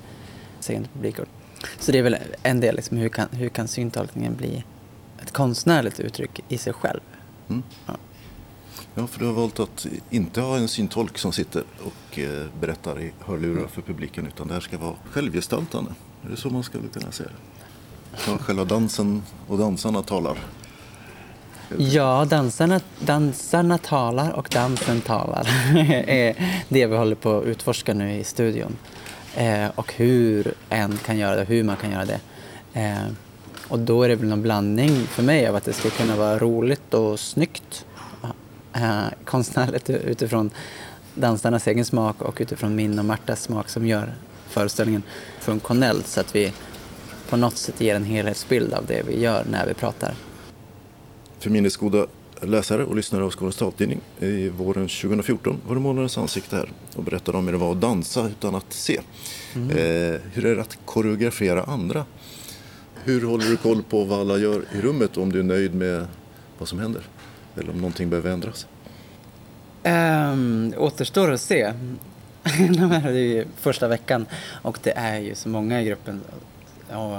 seende 0.61 0.89
publik. 0.93 1.17
Så 1.79 1.93
det 1.93 1.99
är 1.99 2.03
väl 2.03 2.17
en 2.43 2.61
del, 2.61 2.77
liksom, 2.77 2.97
hur, 2.97 3.09
kan, 3.09 3.29
hur 3.31 3.49
kan 3.49 3.69
syntolkningen 3.69 4.37
bli 4.37 4.65
ett 5.23 5.33
konstnärligt 5.33 6.01
uttryck 6.01 6.45
i 6.49 6.59
sig 6.59 6.73
själv? 6.73 7.01
Mm. 7.49 7.63
Ja 7.87 7.95
ja. 8.99 9.07
för 9.07 9.21
du 9.21 9.27
har 9.27 9.33
valt 9.33 9.61
att 9.61 9.87
inte 10.11 10.41
ha 10.41 10.57
en 10.57 10.69
syntolk 10.69 11.19
som 11.19 11.33
sitter 11.33 11.63
och 11.85 12.19
eh, 12.19 12.47
berättar 12.61 13.01
i 13.01 13.13
hörlurar 13.21 13.67
för 13.67 13.83
publiken 13.83 14.27
utan 14.27 14.49
det 14.49 14.55
här 14.55 14.61
ska 14.61 14.79
vara 14.79 14.95
självgestaltande. 15.11 15.91
Är 16.27 16.31
det 16.31 16.37
så 16.37 16.51
man 16.51 16.63
skulle 16.63 16.89
kunna 16.89 17.13
säga 17.13 17.29
det? 17.29 18.39
själva 18.39 18.65
dansen 18.65 19.23
och 19.47 19.59
dansarna 19.59 20.03
talar. 20.03 20.39
Ja, 21.79 22.25
dansarna, 22.25 22.81
dansarna 23.01 23.79
talar 23.79 24.33
och 24.33 24.49
dansen 24.53 25.01
talar. 25.01 25.49
är 26.09 26.65
det 26.69 26.87
vi 26.87 26.97
håller 26.97 27.15
på 27.15 27.39
att 27.39 27.45
utforska 27.45 27.95
nu 27.95 28.13
i 28.13 28.25
studion. 28.25 28.77
Eh, 29.35 29.67
och 29.75 29.93
hur 29.93 30.55
en 30.69 30.97
kan 30.97 31.19
göra 31.19 31.37
det, 31.37 31.45
hur 31.45 31.65
man 31.65 31.77
kan 31.77 31.91
göra 31.91 32.05
det. 32.05 32.21
Eh, 32.73 33.13
och 33.69 33.79
då 33.79 34.03
är 34.03 34.09
det 34.09 34.17
väl 34.17 34.33
en 34.33 34.43
blandning 34.43 34.91
för 34.91 35.23
mig 35.23 35.47
av 35.47 35.57
att 35.57 35.65
det 35.65 35.73
ska 35.73 35.91
kunna 35.91 36.17
vara 36.17 36.39
roligt 36.39 36.95
och 36.95 37.21
snyggt. 37.21 37.87
Eh, 38.79 39.07
konstnärligt 39.25 39.91
utifrån 39.91 40.51
dansarnas 41.15 41.67
egen 41.67 41.85
smak 41.85 42.23
och 42.23 42.37
utifrån 42.41 42.77
min 42.77 42.99
och 42.99 43.05
Martas 43.05 43.43
smak 43.43 43.69
som 43.69 43.87
gör 43.87 44.15
föreställningen 44.49 45.03
funktionellt 45.41 46.07
så 46.07 46.21
att 46.21 46.37
vi 46.37 46.53
på 47.29 47.37
något 47.37 47.57
sätt 47.57 47.81
ger 47.81 47.95
en 47.95 48.05
helhetsbild 48.05 48.73
av 48.75 48.87
det 48.87 49.03
vi 49.07 49.21
gör 49.21 49.45
när 49.51 49.67
vi 49.67 49.75
pratar. 49.75 50.15
För 51.39 51.51
minnesgoda 51.51 52.07
läsare 52.43 52.85
och 52.85 52.97
lyssnare 52.97 53.25
av 53.25 53.31
Skånes 53.31 53.57
taltidning. 53.57 54.01
I 54.19 54.49
våren 54.49 54.89
2014 54.89 55.61
var 55.67 55.75
det 55.75 55.81
Månadens 55.81 56.19
ansikte 56.19 56.57
här 56.57 56.71
och 56.97 57.03
berättade 57.03 57.39
om 57.39 57.45
hur 57.45 57.53
det 57.53 57.59
var 57.59 57.73
att 57.73 57.81
dansa 57.81 58.29
utan 58.29 58.55
att 58.55 58.73
se. 58.73 59.01
Mm. 59.55 59.71
Eh, 59.71 60.21
hur 60.33 60.47
är 60.47 60.57
det 60.57 60.61
att 60.61 60.79
koreografera 60.85 61.63
andra? 61.63 62.05
Hur 63.05 63.27
håller 63.27 63.47
du 63.47 63.57
koll 63.57 63.83
på 63.83 64.05
vad 64.05 64.21
alla 64.21 64.39
gör 64.39 64.65
i 64.75 64.81
rummet 64.81 65.17
om 65.17 65.33
du 65.33 65.39
är 65.39 65.45
nöjd 65.45 65.75
med 65.75 66.07
vad 66.59 66.69
som 66.69 66.79
händer? 66.79 67.03
Eller 67.59 67.71
om 67.71 67.77
någonting 67.77 68.11
behöver 68.11 68.31
ändras? 68.31 68.67
Um, 69.85 70.75
återstår 70.77 71.33
att 71.33 71.41
se. 71.41 71.73
det 72.43 73.05
är 73.05 73.13
ju 73.13 73.47
första 73.57 73.89
veckan 73.89 74.27
och 74.63 74.79
det 74.83 74.93
är 74.97 75.19
ju 75.19 75.35
så 75.35 75.49
många 75.49 75.83
i 75.83 75.85
gruppen. 75.85 76.21
Och 76.89 77.17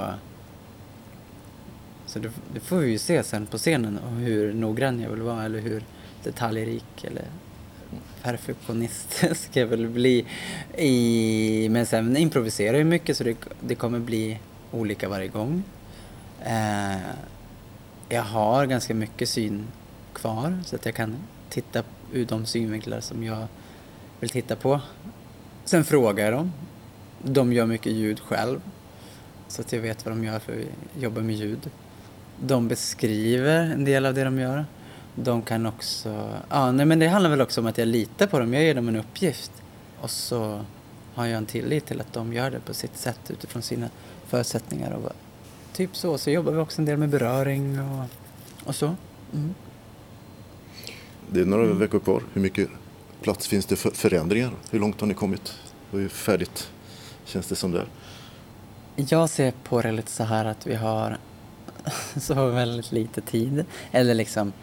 så 2.06 2.20
det, 2.20 2.30
det, 2.54 2.60
får 2.60 2.78
vi 2.78 2.92
ju 2.92 2.98
se 2.98 3.24
sen 3.24 3.46
på 3.46 3.58
scenen 3.58 3.98
och 3.98 4.12
hur 4.12 4.54
noggrann 4.54 5.00
jag 5.00 5.10
vill 5.10 5.22
vara 5.22 5.46
eller 5.46 5.60
hur 5.60 5.84
detaljrik 6.24 7.04
eller 7.04 7.26
perfektionistisk 8.22 9.50
jag 9.54 9.66
vill 9.66 9.88
bli. 9.88 10.26
I, 10.78 11.68
men 11.72 11.86
sen 11.86 12.18
improviserar 12.18 12.78
jag 12.78 12.88
mycket 12.88 13.18
så 13.18 13.24
det, 13.24 13.38
det 13.62 13.76
kommer 13.76 14.00
bli 14.00 14.40
olika 14.72 15.10
varje 15.10 15.28
gång. 15.28 15.64
Eh, 16.44 16.98
jag 18.10 18.24
har 18.24 18.66
ganska 18.66 18.94
mycket 18.94 19.30
syn 19.30 19.68
kvar 20.14 20.60
så 20.66 20.76
att 20.76 20.86
jag 20.86 20.96
kan 20.96 21.16
titta 21.50 21.84
ur 22.14 22.26
de 22.26 22.46
synvinklar 22.46 23.00
som 23.00 23.24
jag 23.24 23.48
vill 24.20 24.30
titta 24.30 24.56
på. 24.56 24.82
Sen 25.66 25.84
frågar 25.84 26.26
jag 26.26 26.34
dem. 26.34 26.52
De 27.24 27.54
gör 27.54 27.66
mycket 27.66 27.92
ljud 27.92 28.20
själv 28.20 28.62
så 29.48 29.62
att 29.62 29.74
jag 29.74 29.82
vet 29.82 30.06
vad 30.06 30.16
de 30.16 30.24
gör 30.24 30.40
för 30.40 30.54
att 30.54 31.02
jobba 31.02 31.22
med 31.22 31.36
ljud 31.36 31.70
de 32.42 32.68
beskriver 32.68 33.62
en 33.62 33.86
del 33.86 34.06
av 34.06 34.14
det 34.14 34.24
de 34.24 34.40
gör. 34.40 34.66
De 35.16 35.42
kan 35.42 35.66
också, 35.66 36.30
ja 36.50 36.72
nej 36.72 36.86
men 36.86 37.00
det 37.00 37.08
handlar 37.08 37.30
väl 37.30 37.42
också 37.42 37.62
om 37.62 37.68
att 37.68 37.78
jag 37.78 37.88
litar 37.88 38.28
på 38.28 38.40
dem, 38.40 38.54
jag 38.54 38.64
ger 38.64 38.76
dem 38.76 38.88
en 38.88 38.96
uppgift. 38.96 39.52
Och 40.02 40.10
så 40.10 40.62
har 41.14 41.26
jag 41.26 41.38
en 41.38 41.46
tillit 41.46 41.86
till 41.86 42.02
att 42.02 42.14
de 42.14 42.34
gör 42.34 42.52
det 42.52 42.60
på 42.60 42.74
sitt 42.74 42.98
sätt 42.98 43.20
utifrån 43.32 43.62
sina 43.62 43.90
förutsättningar. 44.28 44.92
Och 44.92 45.12
typ 45.74 45.96
så, 45.96 46.18
så 46.18 46.30
jobbar 46.30 46.52
vi 46.52 46.60
också 46.60 46.82
en 46.82 46.86
del 46.86 46.98
med 46.98 47.10
beröring 47.10 47.80
och, 47.80 48.06
och 48.66 48.76
så. 48.76 48.96
Mm. 49.34 49.54
Det 51.32 51.42
är 51.42 51.46
några 51.46 51.64
mm. 51.64 51.80
veckor 51.80 52.00
kvar. 52.00 52.24
Hur 52.34 52.42
mycket 52.42 52.70
plats 53.22 53.48
finns 53.48 53.66
det 53.66 53.76
för 53.76 53.92
förändringar? 53.92 54.52
Hur 54.72 54.80
långt 54.80 55.00
har 55.02 55.08
ni 55.08 55.14
kommit? 55.14 55.54
Hur 55.92 56.10
färdigt 56.10 56.70
känns 57.26 57.48
det 57.48 57.56
som 57.56 57.72
det 57.72 57.80
är? 57.80 57.88
Jag 58.96 59.30
ser 59.30 59.54
på 59.64 59.82
det 59.82 59.92
lite 59.92 60.12
så 60.12 60.24
här 60.24 60.46
att 60.46 60.68
vi 60.68 60.76
har 60.76 61.18
så 62.18 62.50
väldigt 62.50 62.92
lite 62.92 63.22
tid. 63.22 63.66
Eller 63.92 64.14
liksom, 64.14 64.54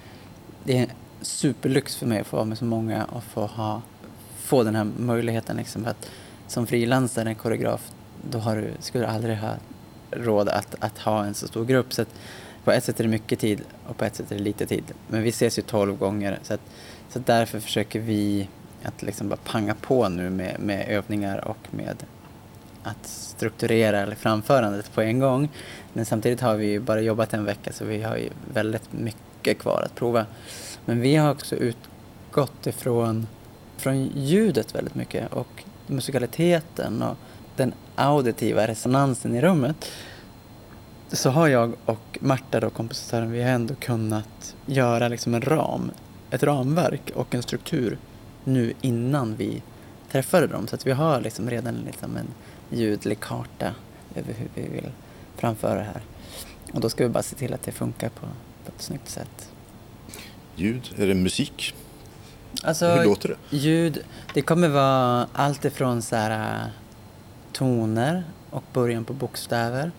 det 0.65 0.79
är 0.79 0.83
en 0.83 0.91
superlyx 1.21 1.97
för 1.97 2.07
mig 2.07 2.21
att 2.21 2.27
få 2.27 2.37
vara 2.37 2.47
med 2.47 2.59
så 2.59 2.65
många 2.65 3.05
och 3.05 3.25
få, 3.25 3.47
ha, 3.47 3.83
få 4.39 4.63
den 4.63 4.75
här 4.75 4.87
möjligheten. 4.99 5.57
Liksom, 5.57 5.85
för 5.85 5.91
att 5.91 6.11
som 6.49 6.67
frilansare, 6.67 7.35
koreograf, 7.35 7.91
då 8.31 8.39
har 8.39 8.57
du, 8.57 8.71
skulle 8.81 9.05
du 9.05 9.09
aldrig 9.09 9.37
ha 9.37 9.55
råd 10.11 10.49
att, 10.49 10.75
att 10.79 10.99
ha 10.99 11.25
en 11.25 11.35
så 11.35 11.49
stor 11.49 11.65
grupp. 11.65 11.93
Så 11.93 12.05
på 12.67 12.73
ett 12.73 12.85
sätt 12.85 13.01
är 13.01 13.05
det 13.05 13.11
mycket 13.11 13.39
tid 13.39 13.61
och 13.87 13.97
på 13.97 14.05
ett 14.05 14.15
sätt 14.15 14.33
är 14.33 14.37
det 14.37 14.43
lite 14.43 14.67
tid. 14.67 14.85
Men 15.09 15.23
vi 15.23 15.29
ses 15.29 15.59
ju 15.59 15.63
tolv 15.63 15.99
gånger 15.99 16.39
så, 16.43 16.55
att, 16.55 16.61
så 17.09 17.19
därför 17.19 17.61
försöker 17.61 18.01
vi 18.01 18.49
att 18.83 19.03
liksom 19.03 19.29
bara 19.29 19.39
panga 19.45 19.75
på 19.75 20.09
nu 20.09 20.31
med, 20.31 20.61
med 20.61 20.89
övningar 20.89 21.49
och 21.49 21.59
med 21.71 21.97
att 22.83 23.07
strukturera 23.07 24.15
framförandet 24.15 24.93
på 24.95 25.03
en 25.03 25.19
gång. 25.19 25.49
Men 25.93 26.05
samtidigt 26.05 26.41
har 26.41 26.55
vi 26.55 26.67
ju 26.67 26.81
bara 26.81 27.01
jobbat 27.01 27.35
en 27.35 27.45
vecka 27.45 27.73
så 27.73 27.85
vi 27.85 28.03
har 28.03 28.17
ju 28.17 28.29
väldigt 28.55 28.93
mycket 28.93 29.59
kvar 29.59 29.83
att 29.85 29.95
prova. 29.95 30.27
Men 30.85 31.01
vi 31.01 31.17
har 31.17 31.31
också 31.31 31.57
utgått 31.57 32.67
ifrån 32.67 33.27
från 33.77 34.11
ljudet 34.15 34.75
väldigt 34.75 34.95
mycket 34.95 35.33
och 35.33 35.65
musikaliteten 35.87 37.03
och 37.03 37.17
den 37.57 37.75
auditiva 37.97 38.67
resonansen 38.67 39.35
i 39.35 39.41
rummet. 39.41 39.91
Så 41.13 41.31
har 41.31 41.49
jag 41.49 41.75
och 41.85 42.06
Marta, 42.21 42.61
då, 42.61 42.71
kompositören, 42.71 43.31
vi 43.31 43.43
har 43.43 43.51
ändå 43.51 43.75
kunnat 43.75 44.55
göra 44.67 45.09
liksom 45.09 45.35
en 45.35 45.43
ram, 45.43 45.91
ett 46.31 46.43
ramverk 46.43 47.13
och 47.15 47.35
en 47.35 47.43
struktur 47.43 47.99
nu 48.45 48.73
innan 48.81 49.37
vi 49.37 49.63
träffade 50.11 50.47
dem. 50.47 50.67
Så 50.67 50.75
att 50.75 50.87
vi 50.87 50.93
har 50.93 51.21
liksom 51.21 51.51
redan 51.51 51.75
liksom 51.75 52.17
en 52.17 52.29
ljudlig 52.79 53.21
karta 53.21 53.75
över 54.15 54.35
hur 54.35 54.49
vi 54.55 54.69
vill 54.69 54.91
framföra 55.37 55.75
det 55.75 55.85
här. 55.85 56.03
Och 56.73 56.81
då 56.81 56.91
ska 56.91 57.05
vi 57.05 57.11
bara 57.11 57.23
se 57.23 57.37
till 57.37 57.55
att 57.55 57.63
det 57.63 57.73
funkar 57.73 58.09
på, 58.09 58.27
på 58.65 58.73
ett 58.77 58.83
snyggt 58.83 59.09
sätt. 59.09 59.51
Ljud, 60.57 60.95
är 60.97 61.07
det 61.07 61.15
musik? 61.15 61.75
Alltså, 62.63 62.87
hur 62.89 63.05
låter 63.05 63.29
det? 63.29 63.57
Ljud, 63.57 64.05
det 64.35 64.43
kommer 64.43 64.69
vara 64.69 65.29
allt 65.33 65.65
ifrån 65.65 66.03
så 66.03 66.17
här, 66.17 66.61
äh, 66.61 66.69
toner 67.53 68.25
och 68.51 68.65
början 68.73 69.05
på 69.05 69.13
bokstäver 69.13 69.91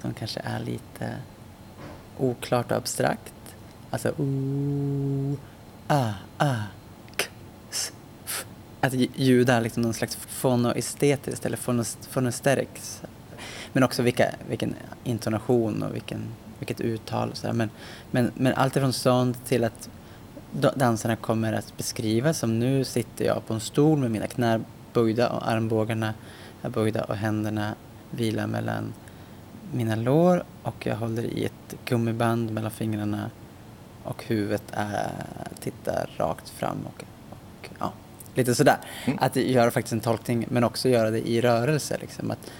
som 0.00 0.14
kanske 0.14 0.40
är 0.44 0.60
lite 0.60 1.14
oklart 2.20 2.70
och 2.70 2.76
abstrakt. 2.76 3.34
Alltså 3.90 4.14
o, 4.18 5.36
a, 5.86 6.12
a, 6.38 6.54
k, 7.16 7.24
s, 7.70 7.92
f. 8.24 8.44
Alltså, 8.80 8.98
att 8.98 9.18
ljud 9.18 9.50
är 9.50 9.60
liksom 9.60 9.82
någon 9.82 9.94
slags 9.94 10.16
fonoestetiskt 10.16 11.46
eller 11.46 11.58
fonosterics 12.10 13.02
men 13.72 13.82
också 13.82 14.02
vilka, 14.02 14.30
vilken 14.48 14.74
intonation 15.04 15.82
och 15.82 15.94
vilken, 15.94 16.20
vilket 16.58 16.80
uttal. 16.80 17.30
Så 17.34 17.52
men, 17.52 17.70
men, 18.10 18.30
men 18.34 18.54
allt 18.54 18.76
ifrån 18.76 18.92
sånt 18.92 19.46
till 19.46 19.64
att 19.64 19.88
dansarna 20.74 21.16
kommer 21.16 21.52
att 21.52 21.76
beskriva 21.76 22.32
som 22.32 22.58
nu 22.58 22.84
sitter 22.84 23.24
jag 23.24 23.46
på 23.46 23.54
en 23.54 23.60
stol 23.60 23.98
med 23.98 24.10
mina 24.10 24.26
knän 24.26 24.64
böjda 24.92 25.28
och 25.28 25.48
armbågarna 25.48 26.14
är 26.62 26.68
böjda 26.68 27.04
och 27.04 27.16
händerna 27.16 27.74
vilar 28.10 28.46
mellan 28.46 28.92
mina 29.72 29.96
lår 29.96 30.44
och 30.62 30.86
jag 30.86 30.96
håller 30.96 31.22
i 31.22 31.44
ett 31.44 31.76
gummiband 31.84 32.50
mellan 32.50 32.70
fingrarna 32.70 33.30
och 34.04 34.24
huvudet 34.24 34.62
är, 34.72 35.12
tittar 35.60 36.10
rakt 36.16 36.48
fram 36.48 36.78
och, 36.86 37.04
och 37.30 37.70
ja, 37.78 37.92
lite 38.34 38.54
sådär. 38.54 38.76
Mm. 39.04 39.18
Att 39.22 39.36
göra 39.36 39.70
faktiskt 39.70 39.92
en 39.92 40.00
tolkning 40.00 40.46
men 40.48 40.64
också 40.64 40.88
göra 40.88 41.10
det 41.10 41.28
i 41.28 41.40
rörelse 41.40 41.98
liksom. 42.00 42.30
Att, 42.30 42.52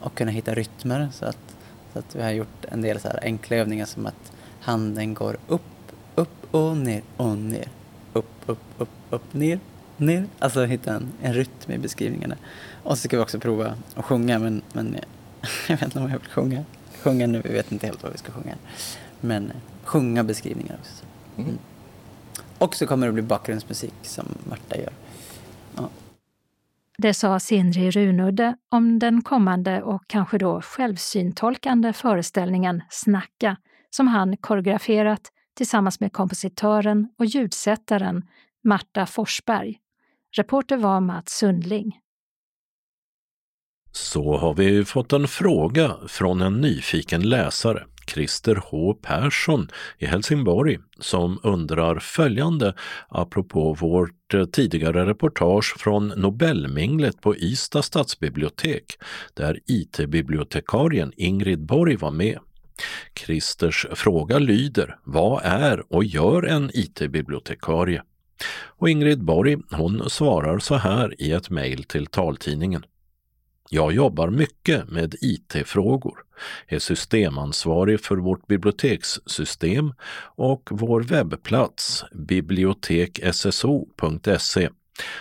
och 0.00 0.14
kunna 0.14 0.30
hitta 0.30 0.54
rytmer 0.54 1.08
så 1.12 1.24
att, 1.24 1.56
så 1.92 1.98
att 1.98 2.16
vi 2.16 2.22
har 2.22 2.30
gjort 2.30 2.64
en 2.68 2.82
del 2.82 3.00
så 3.00 3.08
här 3.08 3.20
enkla 3.22 3.56
övningar 3.56 3.86
som 3.86 4.06
att 4.06 4.32
handen 4.60 5.14
går 5.14 5.36
upp, 5.48 5.62
upp 6.14 6.54
och 6.54 6.76
ner 6.76 7.02
och 7.16 7.38
ner. 7.38 7.68
Upp, 8.12 8.32
upp, 8.46 8.58
upp, 8.78 8.88
upp, 9.10 9.34
ner, 9.34 9.60
ner. 9.96 10.26
Alltså 10.38 10.64
hitta 10.64 10.94
en, 10.94 11.12
en 11.22 11.34
rytm 11.34 11.72
i 11.72 11.78
beskrivningarna. 11.78 12.36
Och 12.82 12.98
så 12.98 13.08
ska 13.08 13.16
vi 13.16 13.22
också 13.22 13.40
prova 13.40 13.74
att 13.94 14.04
sjunga 14.04 14.38
men, 14.38 14.62
men 14.72 14.96
jag 15.68 15.76
vet 15.76 15.82
inte 15.82 15.98
om 15.98 16.10
jag 16.10 16.18
vill 16.18 16.28
sjunga. 16.28 16.64
Sjunga 17.02 17.26
nu, 17.26 17.42
vi 17.44 17.52
vet 17.52 17.72
inte 17.72 17.86
helt 17.86 18.02
vad 18.02 18.12
vi 18.12 18.18
ska 18.18 18.32
sjunga. 18.32 18.54
Men 19.20 19.50
eh, 19.50 19.56
sjunga 19.84 20.24
beskrivningar 20.24 20.76
också. 20.80 21.04
Mm. 21.36 21.48
mm. 21.48 21.58
Och 22.58 22.74
så 22.74 22.86
kommer 22.86 23.06
det 23.06 23.12
bli 23.12 23.22
bakgrundsmusik 23.22 23.94
som 24.02 24.26
Marta 24.44 24.76
gör. 24.76 24.92
Ja. 25.76 25.88
Det 26.98 27.14
sa 27.14 27.40
Sindri 27.40 27.90
Runudde 27.90 28.56
om 28.68 28.98
den 28.98 29.22
kommande 29.22 29.82
och 29.82 30.02
kanske 30.06 30.38
då 30.38 30.60
självsyntolkande 30.60 31.92
föreställningen 31.92 32.82
Snacka 32.90 33.56
som 33.90 34.08
han 34.08 34.36
koreograferat 34.36 35.32
tillsammans 35.54 36.00
med 36.00 36.12
kompositören 36.12 37.08
och 37.18 37.26
ljudsättaren 37.26 38.22
Marta 38.64 39.06
Forsberg. 39.06 39.78
Reporter 40.36 40.76
var 40.76 41.00
Mats 41.00 41.32
Sundling. 41.32 42.00
Så 43.96 44.36
har 44.36 44.54
vi 44.54 44.84
fått 44.84 45.12
en 45.12 45.28
fråga 45.28 45.96
från 46.06 46.40
en 46.40 46.60
nyfiken 46.60 47.28
läsare, 47.28 47.84
Christer 48.06 48.62
H 48.64 48.94
Persson 48.94 49.68
i 49.98 50.06
Helsingborg, 50.06 50.78
som 51.00 51.40
undrar 51.42 51.98
följande 51.98 52.74
apropå 53.08 53.74
vårt 53.74 54.34
eh, 54.34 54.44
tidigare 54.44 55.06
reportage 55.06 55.74
från 55.78 56.08
Nobelminglet 56.08 57.20
på 57.20 57.36
Ystad 57.36 57.82
stadsbibliotek, 57.82 58.84
där 59.34 59.60
IT-bibliotekarien 59.66 61.12
Ingrid 61.16 61.66
Borg 61.66 61.96
var 61.96 62.10
med. 62.10 62.38
Christers 63.14 63.86
fråga 63.94 64.38
lyder 64.38 64.98
Vad 65.04 65.42
är 65.44 65.92
och 65.92 66.04
gör 66.04 66.42
en 66.42 66.70
IT-bibliotekarie? 66.74 68.02
Och 68.78 68.90
Ingrid 68.90 69.24
Borg 69.24 69.56
hon 69.70 70.10
svarar 70.10 70.58
så 70.58 70.74
här 70.74 71.22
i 71.22 71.32
ett 71.32 71.50
mejl 71.50 71.84
till 71.84 72.06
taltidningen. 72.06 72.84
Jag 73.70 73.92
jobbar 73.92 74.30
mycket 74.30 74.90
med 74.90 75.14
IT-frågor, 75.20 76.18
är 76.68 76.78
systemansvarig 76.78 78.00
för 78.00 78.16
vårt 78.16 78.46
bibliotekssystem 78.46 79.94
och 80.36 80.68
vår 80.70 81.00
webbplats 81.00 82.04
biblioteksso.se 82.12 84.68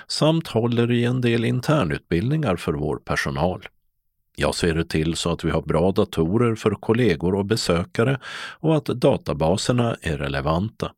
samt 0.08 0.47
håller 0.47 0.91
i 0.91 1.05
en 1.05 1.21
del 1.21 1.45
internutbildningar 1.45 2.55
för 2.55 2.73
vår 2.73 2.97
personal. 2.97 3.67
Jag 4.36 4.55
ser 4.55 4.73
det 4.73 4.86
till 4.86 5.15
så 5.15 5.31
att 5.31 5.43
vi 5.43 5.49
har 5.49 5.62
bra 5.62 5.91
datorer 5.91 6.55
för 6.55 6.71
kollegor 6.71 7.36
och 7.36 7.45
besökare 7.45 8.19
och 8.60 8.77
att 8.77 8.86
databaserna 8.86 9.97
är 10.01 10.17
relevanta. 10.17 10.91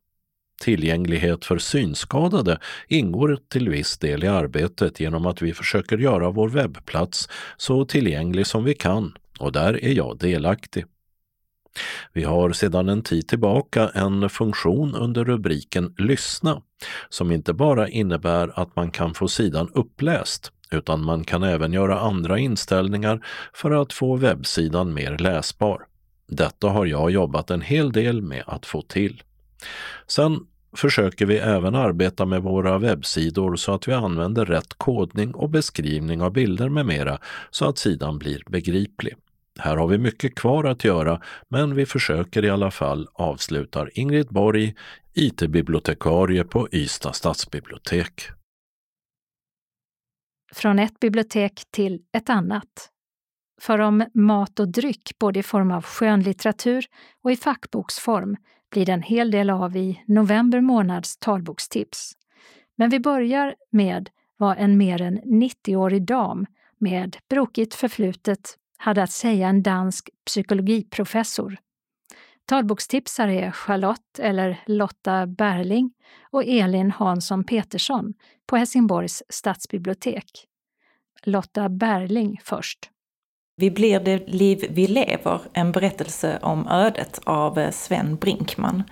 Tillgänglighet 0.60 1.44
för 1.44 1.58
synskadade 1.58 2.58
ingår 2.88 3.38
till 3.48 3.68
viss 3.68 3.98
del 3.98 4.24
i 4.24 4.26
arbetet 4.26 5.00
genom 5.00 5.26
att 5.26 5.42
vi 5.42 5.54
försöker 5.54 5.98
göra 5.98 6.30
vår 6.30 6.48
webbplats 6.48 7.28
så 7.56 7.84
tillgänglig 7.84 8.46
som 8.46 8.64
vi 8.64 8.74
kan 8.74 9.12
och 9.38 9.52
där 9.52 9.84
är 9.84 9.92
jag 9.92 10.18
delaktig. 10.18 10.84
Vi 12.12 12.24
har 12.24 12.52
sedan 12.52 12.88
en 12.88 13.02
tid 13.02 13.28
tillbaka 13.28 13.88
en 13.88 14.30
funktion 14.30 14.94
under 14.94 15.24
rubriken 15.24 15.94
Lyssna 15.98 16.62
som 17.08 17.32
inte 17.32 17.52
bara 17.52 17.88
innebär 17.88 18.60
att 18.60 18.76
man 18.76 18.90
kan 18.90 19.14
få 19.14 19.28
sidan 19.28 19.70
uppläst 19.74 20.52
utan 20.70 21.04
man 21.04 21.24
kan 21.24 21.42
även 21.42 21.72
göra 21.72 22.00
andra 22.00 22.38
inställningar 22.38 23.26
för 23.54 23.70
att 23.70 23.92
få 23.92 24.16
webbsidan 24.16 24.94
mer 24.94 25.18
läsbar. 25.18 25.86
Detta 26.28 26.68
har 26.68 26.86
jag 26.86 27.10
jobbat 27.10 27.50
en 27.50 27.60
hel 27.60 27.92
del 27.92 28.22
med 28.22 28.42
att 28.46 28.66
få 28.66 28.82
till. 28.82 29.22
Sen 30.06 30.46
försöker 30.76 31.26
vi 31.26 31.38
även 31.38 31.74
arbeta 31.74 32.26
med 32.26 32.42
våra 32.42 32.78
webbsidor 32.78 33.56
så 33.56 33.74
att 33.74 33.88
vi 33.88 33.92
använder 33.92 34.44
rätt 34.44 34.74
kodning 34.74 35.34
och 35.34 35.50
beskrivning 35.50 36.22
av 36.22 36.32
bilder 36.32 36.68
med 36.68 36.86
mera 36.86 37.18
så 37.50 37.68
att 37.68 37.78
sidan 37.78 38.18
blir 38.18 38.42
begriplig. 38.46 39.14
Här 39.58 39.76
har 39.76 39.88
vi 39.88 39.98
mycket 39.98 40.34
kvar 40.34 40.64
att 40.64 40.84
göra, 40.84 41.22
men 41.48 41.74
vi 41.74 41.86
försöker 41.86 42.44
i 42.44 42.50
alla 42.50 42.70
fall, 42.70 43.08
avslutar 43.12 43.90
Ingrid 43.94 44.28
Borg, 44.28 44.74
IT-bibliotekarie 45.14 46.44
på 46.44 46.68
Ystad 46.72 47.12
stadsbibliotek. 47.12 48.22
Från 50.52 50.78
ett 50.78 51.00
bibliotek 51.00 51.62
till 51.70 52.02
ett 52.12 52.30
annat. 52.30 52.90
För 53.60 53.78
om 53.78 54.04
mat 54.14 54.60
och 54.60 54.68
dryck, 54.68 55.10
både 55.18 55.38
i 55.38 55.42
form 55.42 55.70
av 55.70 55.84
skönlitteratur 55.84 56.84
och 57.24 57.32
i 57.32 57.36
fackboksform, 57.36 58.36
blir 58.70 58.86
det 58.86 58.92
en 58.92 59.02
hel 59.02 59.30
del 59.30 59.50
av 59.50 59.76
i 59.76 60.02
november 60.06 60.60
månads 60.60 61.16
talbokstips. 61.16 62.12
Men 62.76 62.90
vi 62.90 63.00
börjar 63.00 63.54
med 63.70 64.10
vad 64.36 64.58
en 64.58 64.78
mer 64.78 65.02
än 65.02 65.20
90-årig 65.20 66.02
dam 66.02 66.46
med 66.78 67.16
brokigt 67.28 67.74
förflutet 67.74 68.56
hade 68.76 69.02
att 69.02 69.10
säga 69.10 69.48
en 69.48 69.62
dansk 69.62 70.10
psykologiprofessor. 70.26 71.58
Talbokstipsare 72.44 73.40
är 73.40 73.50
Charlotte 73.50 74.18
eller 74.18 74.60
Lotta 74.66 75.26
Berling 75.26 75.92
och 76.30 76.44
Elin 76.44 76.90
Hansson 76.90 77.44
Petersson 77.44 78.14
på 78.46 78.56
Helsingborgs 78.56 79.22
stadsbibliotek. 79.28 80.46
Lotta 81.22 81.68
Berling 81.68 82.40
först. 82.44 82.90
Vi 83.60 83.70
blir 83.70 84.00
det 84.00 84.28
liv 84.28 84.64
vi 84.70 84.86
lever, 84.86 85.40
en 85.52 85.72
berättelse 85.72 86.38
om 86.42 86.68
ödet 86.68 87.20
av 87.24 87.58
eh, 87.58 87.70
Sven 87.70 88.16
Brinkman. 88.16 88.82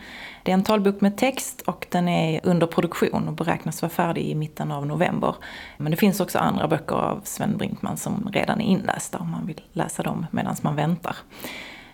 Det 0.42 0.50
är 0.50 0.54
en 0.54 0.62
talbok 0.62 1.00
med 1.00 1.16
text 1.16 1.60
och 1.60 1.86
den 1.90 2.08
är 2.08 2.40
under 2.42 2.66
produktion 2.66 3.28
och 3.28 3.34
beräknas 3.34 3.82
vara 3.82 3.90
färdig 3.90 4.22
i 4.22 4.34
mitten 4.34 4.72
av 4.72 4.86
november. 4.86 5.34
Men 5.76 5.90
det 5.90 5.96
finns 5.96 6.20
också 6.20 6.38
andra 6.38 6.68
böcker 6.68 6.96
av 6.96 7.20
Sven 7.24 7.56
Brinkman 7.56 7.96
som 7.96 8.30
redan 8.32 8.60
är 8.60 8.64
inlästa 8.64 9.18
om 9.18 9.30
man 9.30 9.46
vill 9.46 9.60
läsa 9.72 10.02
dem 10.02 10.26
medan 10.30 10.56
man 10.62 10.76
väntar. 10.76 11.16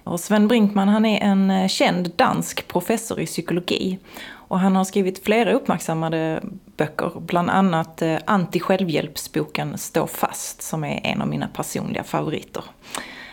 Och 0.05 0.21
Sven 0.21 0.49
Brinkman 0.49 0.89
han 0.89 1.05
är 1.05 1.21
en 1.21 1.51
eh, 1.51 1.69
känd 1.69 2.11
dansk 2.17 2.69
professor 2.69 3.21
i 3.21 3.27
psykologi 3.27 3.99
och 4.53 4.61
han 4.61 4.77
har 4.77 4.85
skrivit 4.85 5.25
flera 5.25 5.53
uppmärksammade 5.53 6.43
böcker, 6.77 7.13
bland 7.21 7.51
annat 7.51 8.03
eh, 8.03 8.19
anti-självhjälpsboken 8.27 9.79
Stå 9.79 10.07
fast, 10.07 10.63
som 10.63 10.85
är 10.85 11.01
en 11.05 11.23
av 11.23 11.29
mina 11.29 11.49
personliga 11.49 12.05
favoriter. 12.05 12.65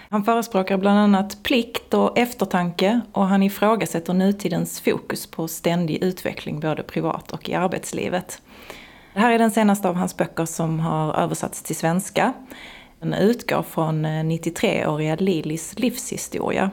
Han 0.09 0.23
förespråkar 0.23 0.77
bland 0.77 0.99
annat 0.99 1.43
plikt 1.43 1.93
och 1.93 2.17
eftertanke 2.17 3.01
och 3.11 3.27
han 3.27 3.43
ifrågasätter 3.43 4.13
nutidens 4.13 4.79
fokus 4.79 5.27
på 5.27 5.47
ständig 5.47 6.03
utveckling 6.03 6.59
både 6.59 6.83
privat 6.83 7.31
och 7.31 7.49
i 7.49 7.53
arbetslivet. 7.53 8.41
Det 9.13 9.19
här 9.19 9.31
är 9.31 9.39
den 9.39 9.51
senaste 9.51 9.89
av 9.89 9.95
hans 9.95 10.17
böcker 10.17 10.45
som 10.45 10.79
har 10.79 11.13
översatts 11.13 11.63
till 11.63 11.75
svenska. 11.75 12.33
Den 12.99 13.13
utgår 13.13 13.63
från 13.63 14.05
eh, 14.05 14.23
93-åriga 14.23 15.15
Lilis 15.15 15.79
livshistoria. 15.79 16.71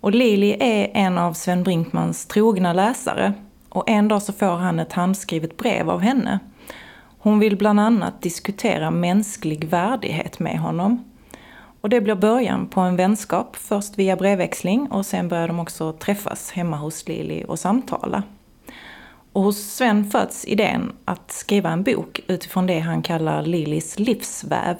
Och 0.00 0.12
Lili 0.12 0.56
är 0.60 0.90
en 0.94 1.18
av 1.18 1.32
Sven 1.32 1.62
Brinkmans 1.62 2.26
trogna 2.26 2.72
läsare 2.72 3.32
och 3.68 3.90
en 3.90 4.08
dag 4.08 4.22
så 4.22 4.32
får 4.32 4.56
han 4.56 4.78
ett 4.78 4.92
handskrivet 4.92 5.56
brev 5.56 5.90
av 5.90 6.00
henne. 6.00 6.38
Hon 7.18 7.38
vill 7.38 7.56
bland 7.56 7.80
annat 7.80 8.22
diskutera 8.22 8.90
mänsklig 8.90 9.64
värdighet 9.64 10.38
med 10.38 10.58
honom. 10.58 11.04
Och 11.80 11.88
det 11.88 12.00
blir 12.00 12.14
början 12.14 12.66
på 12.66 12.80
en 12.80 12.96
vänskap, 12.96 13.56
först 13.56 13.98
via 13.98 14.16
brevväxling 14.16 14.86
och 14.90 15.06
sen 15.06 15.28
börjar 15.28 15.48
de 15.48 15.60
också 15.60 15.92
träffas 15.92 16.50
hemma 16.50 16.76
hos 16.76 17.08
Lili 17.08 17.44
och 17.48 17.58
samtala. 17.58 18.22
Och 19.32 19.42
hos 19.42 19.56
Sven 19.56 20.10
föds 20.10 20.44
idén 20.44 20.92
att 21.04 21.32
skriva 21.32 21.70
en 21.70 21.82
bok 21.82 22.20
utifrån 22.26 22.66
det 22.66 22.78
han 22.78 23.02
kallar 23.02 23.42
Lilis 23.42 23.98
livsväv. 23.98 24.76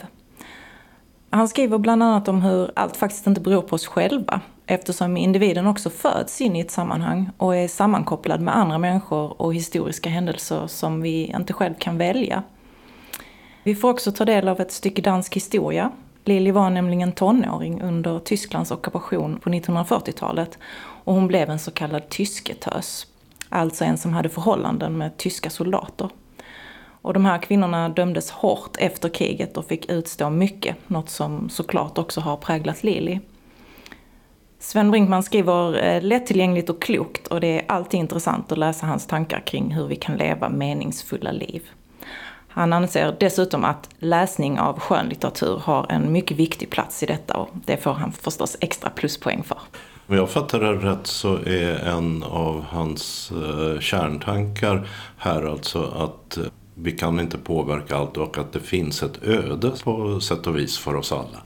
Han 1.30 1.48
skriver 1.48 1.78
bland 1.78 2.02
annat 2.02 2.28
om 2.28 2.42
hur 2.42 2.70
allt 2.76 2.96
faktiskt 2.96 3.26
inte 3.26 3.40
beror 3.40 3.62
på 3.62 3.74
oss 3.74 3.86
själva, 3.86 4.40
eftersom 4.68 5.16
individen 5.16 5.66
också 5.66 5.90
föds 5.90 6.40
in 6.40 6.56
i 6.56 6.60
ett 6.60 6.70
sammanhang 6.70 7.30
och 7.36 7.56
är 7.56 7.68
sammankopplad 7.68 8.40
med 8.40 8.56
andra 8.56 8.78
människor 8.78 9.42
och 9.42 9.54
historiska 9.54 10.10
händelser 10.10 10.66
som 10.66 11.00
vi 11.00 11.34
inte 11.38 11.52
själv 11.52 11.74
kan 11.78 11.98
välja. 11.98 12.42
Vi 13.62 13.74
får 13.74 13.90
också 13.90 14.12
ta 14.12 14.24
del 14.24 14.48
av 14.48 14.60
ett 14.60 14.72
stycke 14.72 15.02
dansk 15.02 15.36
historia. 15.36 15.90
Lili 16.24 16.50
var 16.50 16.70
nämligen 16.70 17.12
tonåring 17.12 17.82
under 17.82 18.18
Tysklands 18.18 18.70
ockupation 18.70 19.40
på 19.40 19.50
1940-talet 19.50 20.58
och 21.04 21.14
hon 21.14 21.26
blev 21.26 21.50
en 21.50 21.58
så 21.58 21.70
kallad 21.70 22.08
tysketös. 22.08 23.06
Alltså 23.48 23.84
en 23.84 23.98
som 23.98 24.12
hade 24.12 24.28
förhållanden 24.28 24.98
med 24.98 25.16
tyska 25.16 25.50
soldater. 25.50 26.08
Och 27.02 27.14
de 27.14 27.24
här 27.24 27.38
kvinnorna 27.38 27.88
dömdes 27.88 28.30
hårt 28.30 28.76
efter 28.78 29.08
kriget 29.08 29.56
och 29.56 29.66
fick 29.66 29.90
utstå 29.90 30.30
mycket, 30.30 30.76
något 30.86 31.10
som 31.10 31.48
såklart 31.48 31.98
också 31.98 32.20
har 32.20 32.36
präglat 32.36 32.82
Lili. 32.82 33.20
Sven 34.60 34.90
Brinkman 34.90 35.22
skriver 35.22 35.84
eh, 35.84 36.02
lättillgängligt 36.02 36.70
och 36.70 36.82
klokt 36.82 37.26
och 37.26 37.40
det 37.40 37.60
är 37.60 37.64
alltid 37.68 38.00
intressant 38.00 38.52
att 38.52 38.58
läsa 38.58 38.86
hans 38.86 39.06
tankar 39.06 39.40
kring 39.46 39.70
hur 39.74 39.86
vi 39.86 39.96
kan 39.96 40.16
leva 40.16 40.48
meningsfulla 40.48 41.32
liv. 41.32 41.62
Han 42.48 42.72
anser 42.72 43.16
dessutom 43.20 43.64
att 43.64 43.88
läsning 43.98 44.58
av 44.60 44.80
skönlitteratur 44.80 45.58
har 45.64 45.86
en 45.88 46.12
mycket 46.12 46.36
viktig 46.36 46.70
plats 46.70 47.02
i 47.02 47.06
detta 47.06 47.36
och 47.36 47.48
det 47.66 47.76
får 47.76 47.92
han 47.92 48.12
förstås 48.12 48.56
extra 48.60 48.90
pluspoäng 48.90 49.42
för. 49.42 49.58
Om 50.06 50.16
jag 50.16 50.30
fattar 50.30 50.60
det 50.60 50.72
rätt 50.72 51.06
så 51.06 51.34
är 51.34 51.88
en 51.88 52.22
av 52.22 52.64
hans 52.68 53.32
eh, 53.32 53.80
kärntankar 53.80 54.88
här 55.16 55.50
alltså 55.50 55.82
att 55.82 56.36
eh, 56.36 56.44
vi 56.74 56.92
kan 56.92 57.20
inte 57.20 57.38
påverka 57.38 57.96
allt 57.96 58.16
och 58.16 58.38
att 58.38 58.52
det 58.52 58.60
finns 58.60 59.02
ett 59.02 59.22
öde 59.22 59.72
på 59.84 60.20
sätt 60.20 60.46
och 60.46 60.56
vis 60.56 60.78
för 60.78 60.96
oss 60.96 61.12
alla. 61.12 61.42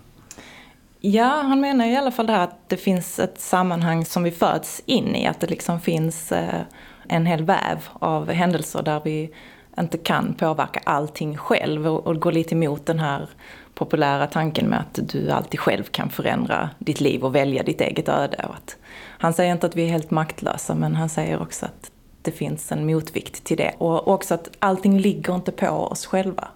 Ja, 1.04 1.42
han 1.42 1.60
menar 1.60 1.86
i 1.86 1.96
alla 1.96 2.10
fall 2.10 2.26
det 2.26 2.32
här 2.32 2.44
att 2.44 2.68
det 2.68 2.76
finns 2.76 3.18
ett 3.18 3.40
sammanhang 3.40 4.04
som 4.04 4.22
vi 4.22 4.30
föds 4.30 4.82
in 4.86 5.16
i. 5.16 5.26
Att 5.26 5.40
det 5.40 5.46
liksom 5.46 5.80
finns 5.80 6.32
eh, 6.32 6.60
en 7.08 7.26
hel 7.26 7.44
väv 7.44 7.88
av 7.92 8.30
händelser 8.30 8.82
där 8.82 9.00
vi 9.04 9.30
inte 9.78 9.98
kan 9.98 10.34
påverka 10.34 10.80
allting 10.84 11.36
själv 11.36 11.86
och 11.86 12.20
gå 12.20 12.30
lite 12.30 12.54
emot 12.54 12.86
den 12.86 12.98
här 12.98 13.28
populära 13.74 14.26
tanken 14.26 14.66
med 14.66 14.80
att 14.80 14.98
du 15.12 15.30
alltid 15.30 15.60
själv 15.60 15.82
kan 15.82 16.10
förändra 16.10 16.70
ditt 16.78 17.00
liv 17.00 17.24
och 17.24 17.34
välja 17.34 17.62
ditt 17.62 17.80
eget 17.80 18.08
öde. 18.08 18.36
att, 18.36 18.76
han 19.18 19.32
säger 19.32 19.52
inte 19.52 19.66
att 19.66 19.76
vi 19.76 19.84
är 19.84 19.88
helt 19.88 20.10
maktlösa 20.10 20.74
men 20.74 20.94
han 20.94 21.08
säger 21.08 21.42
också 21.42 21.66
att 21.66 21.90
det 22.22 22.32
finns 22.32 22.72
en 22.72 22.86
motvikt 22.86 23.44
till 23.44 23.56
det. 23.56 23.74
Och 23.78 24.08
också 24.08 24.34
att 24.34 24.50
allting 24.58 24.98
ligger 24.98 25.34
inte 25.34 25.52
på 25.52 25.68
oss 25.68 26.06
själva. 26.06 26.48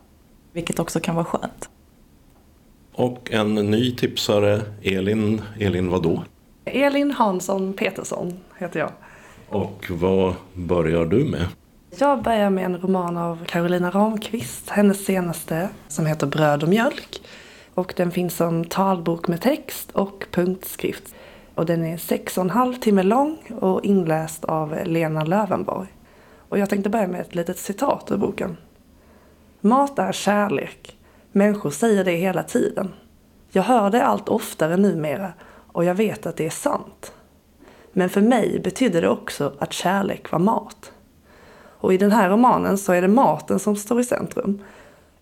Vilket 0.53 0.79
också 0.79 1.01
kan 1.01 1.15
vara 1.15 1.25
skönt. 1.25 1.69
Och 2.99 3.33
en 3.33 3.55
ny 3.55 3.97
tipsare, 3.97 4.63
Elin, 4.83 5.43
Elin 5.61 5.91
vadå? 5.91 6.23
Elin 6.65 7.11
Hansson 7.11 7.73
Petersson 7.73 8.39
heter 8.59 8.81
jag. 8.81 8.91
Och 9.49 9.87
vad 9.91 10.35
börjar 10.55 11.05
du 11.05 11.25
med? 11.25 11.47
Jag 11.99 12.23
börjar 12.23 12.51
med 12.51 12.65
en 12.65 12.79
roman 12.79 13.17
av 13.17 13.45
Carolina 13.45 13.91
Ramqvist, 13.91 14.71
hennes 14.71 15.05
senaste, 15.05 15.69
som 15.89 16.07
heter 16.07 16.27
Bröd 16.27 16.63
och 16.63 16.69
mjölk. 16.69 17.21
Och 17.75 17.95
den 17.97 18.11
finns 18.11 18.37
som 18.37 18.65
talbok 18.65 19.29
med 19.29 19.41
text 19.41 19.91
och 19.93 20.27
punktskrift. 20.31 21.15
Och 21.55 21.67
den 21.67 21.85
är 21.85 21.97
sex 21.97 22.39
och 22.39 22.45
en 22.45 22.51
halv 22.51 22.75
timme 22.75 23.03
lång 23.03 23.39
och 23.61 23.85
inläst 23.85 24.45
av 24.45 24.79
Lena 24.85 25.25
Lövenborg. 25.25 25.89
Och 26.49 26.59
jag 26.59 26.71
tänkte 26.71 26.91
börja 26.91 27.09
med 27.09 27.21
ett 27.21 27.35
litet 27.35 27.59
citat 27.59 28.11
ur 28.11 28.17
boken. 28.17 28.57
Mat 29.61 29.99
är 29.99 30.13
kärlek. 30.13 30.97
Människor 31.37 31.71
säger 31.71 32.05
det 32.05 32.13
hela 32.13 32.43
tiden. 32.43 32.93
Jag 33.51 33.63
hör 33.63 33.91
det 33.91 34.05
allt 34.05 34.29
oftare 34.29 34.77
numera 34.77 35.33
och 35.73 35.85
jag 35.85 35.95
vet 35.95 36.27
att 36.27 36.37
det 36.37 36.47
är 36.47 36.51
sant. 36.51 37.13
Men 37.93 38.09
för 38.09 38.21
mig 38.21 38.61
betydde 38.65 39.01
det 39.01 39.09
också 39.09 39.53
att 39.59 39.73
kärlek 39.73 40.31
var 40.33 40.39
mat. 40.39 40.93
Och 41.69 41.95
i 41.95 41.99
den 41.99 42.13
här 42.13 42.31
romanen 42.31 42.79
så 42.79 42.93
är 42.93 43.03
det 43.03 43.09
maten 43.09 43.59
som 43.59 43.77
står 43.77 44.01
i 44.01 44.05
centrum. 44.05 44.63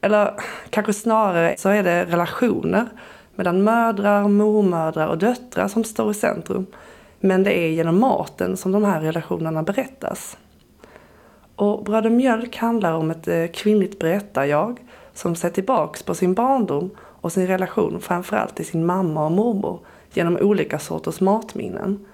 Eller 0.00 0.34
kanske 0.70 0.92
snarare 0.92 1.54
så 1.58 1.68
är 1.68 1.82
det 1.82 2.04
relationer 2.04 2.86
mellan 3.34 3.64
mödrar, 3.64 4.28
mormödrar 4.28 5.06
och 5.06 5.18
döttrar 5.18 5.68
som 5.68 5.84
står 5.84 6.10
i 6.10 6.14
centrum. 6.14 6.66
Men 7.20 7.42
det 7.42 7.58
är 7.58 7.68
genom 7.68 8.00
maten 8.00 8.56
som 8.56 8.72
de 8.72 8.84
här 8.84 9.00
relationerna 9.00 9.62
berättas. 9.62 10.36
Och 11.56 11.84
Bröd 11.84 12.06
och 12.06 12.12
mjölk 12.12 12.56
handlar 12.56 12.92
om 12.92 13.10
ett 13.10 13.28
eh, 13.28 13.46
kvinnligt 13.46 13.98
berättarjag 13.98 14.83
som 15.14 15.36
ser 15.36 15.50
tillbaks 15.50 16.02
på 16.02 16.14
sin 16.14 16.34
barndom 16.34 16.90
och 16.98 17.32
sin 17.32 17.46
relation 17.46 18.00
framförallt 18.00 18.56
till 18.56 18.66
sin 18.66 18.86
mamma 18.86 19.24
och 19.24 19.32
mormor 19.32 19.80
genom 20.12 20.36
olika 20.36 20.78
sorters 20.78 21.20
matminnen. 21.20 22.06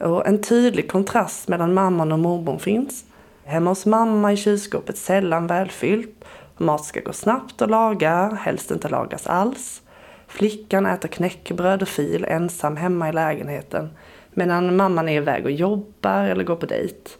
Och 0.00 0.26
en 0.26 0.42
tydlig 0.42 0.90
kontrast 0.90 1.48
mellan 1.48 1.74
mamman 1.74 2.12
och 2.12 2.18
mormor 2.18 2.58
finns. 2.58 3.04
Hemma 3.44 3.70
hos 3.70 3.86
mamma 3.86 4.32
är 4.32 4.36
kylskåpet 4.36 4.98
sällan 4.98 5.46
välfyllt. 5.46 6.24
Mat 6.56 6.84
ska 6.84 7.00
gå 7.00 7.12
snabbt 7.12 7.62
att 7.62 7.70
laga, 7.70 8.38
helst 8.40 8.70
inte 8.70 8.88
lagas 8.88 9.26
alls. 9.26 9.82
Flickan 10.28 10.86
äter 10.86 11.08
knäckebröd 11.08 11.82
och 11.82 11.88
fil 11.88 12.24
ensam 12.24 12.76
hemma 12.76 13.08
i 13.08 13.12
lägenheten 13.12 13.90
medan 14.34 14.76
mamman 14.76 15.08
är 15.08 15.16
iväg 15.16 15.44
och 15.44 15.50
jobbar 15.50 16.24
eller 16.24 16.44
går 16.44 16.56
på 16.56 16.66
dejt. 16.66 17.10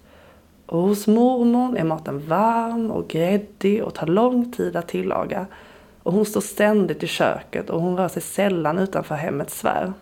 Och 0.70 0.82
hos 0.82 1.06
mormor 1.06 1.78
är 1.78 1.84
maten 1.84 2.26
varm 2.26 2.90
och 2.90 3.08
gräddig 3.08 3.84
och 3.84 3.94
tar 3.94 4.06
lång 4.06 4.52
tid 4.52 4.76
att 4.76 4.88
tillaga. 4.88 5.46
Och 6.02 6.12
hon 6.12 6.24
står 6.24 6.40
ständigt 6.40 7.02
i 7.02 7.06
köket 7.06 7.70
och 7.70 7.80
hon 7.80 7.96
rör 7.96 8.08
sig 8.08 8.22
sällan 8.22 8.78
utanför 8.78 9.14
hemmets 9.14 9.58
sfär. 9.58 9.92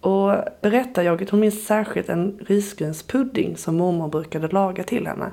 Och 0.00 0.34
berättarjaget 0.62 1.30
hon 1.30 1.40
minns 1.40 1.66
särskilt 1.66 2.08
en 2.08 2.38
risgrynspudding 2.46 3.56
som 3.56 3.76
mormor 3.76 4.08
brukade 4.08 4.48
laga 4.48 4.82
till 4.82 5.06
henne. 5.06 5.30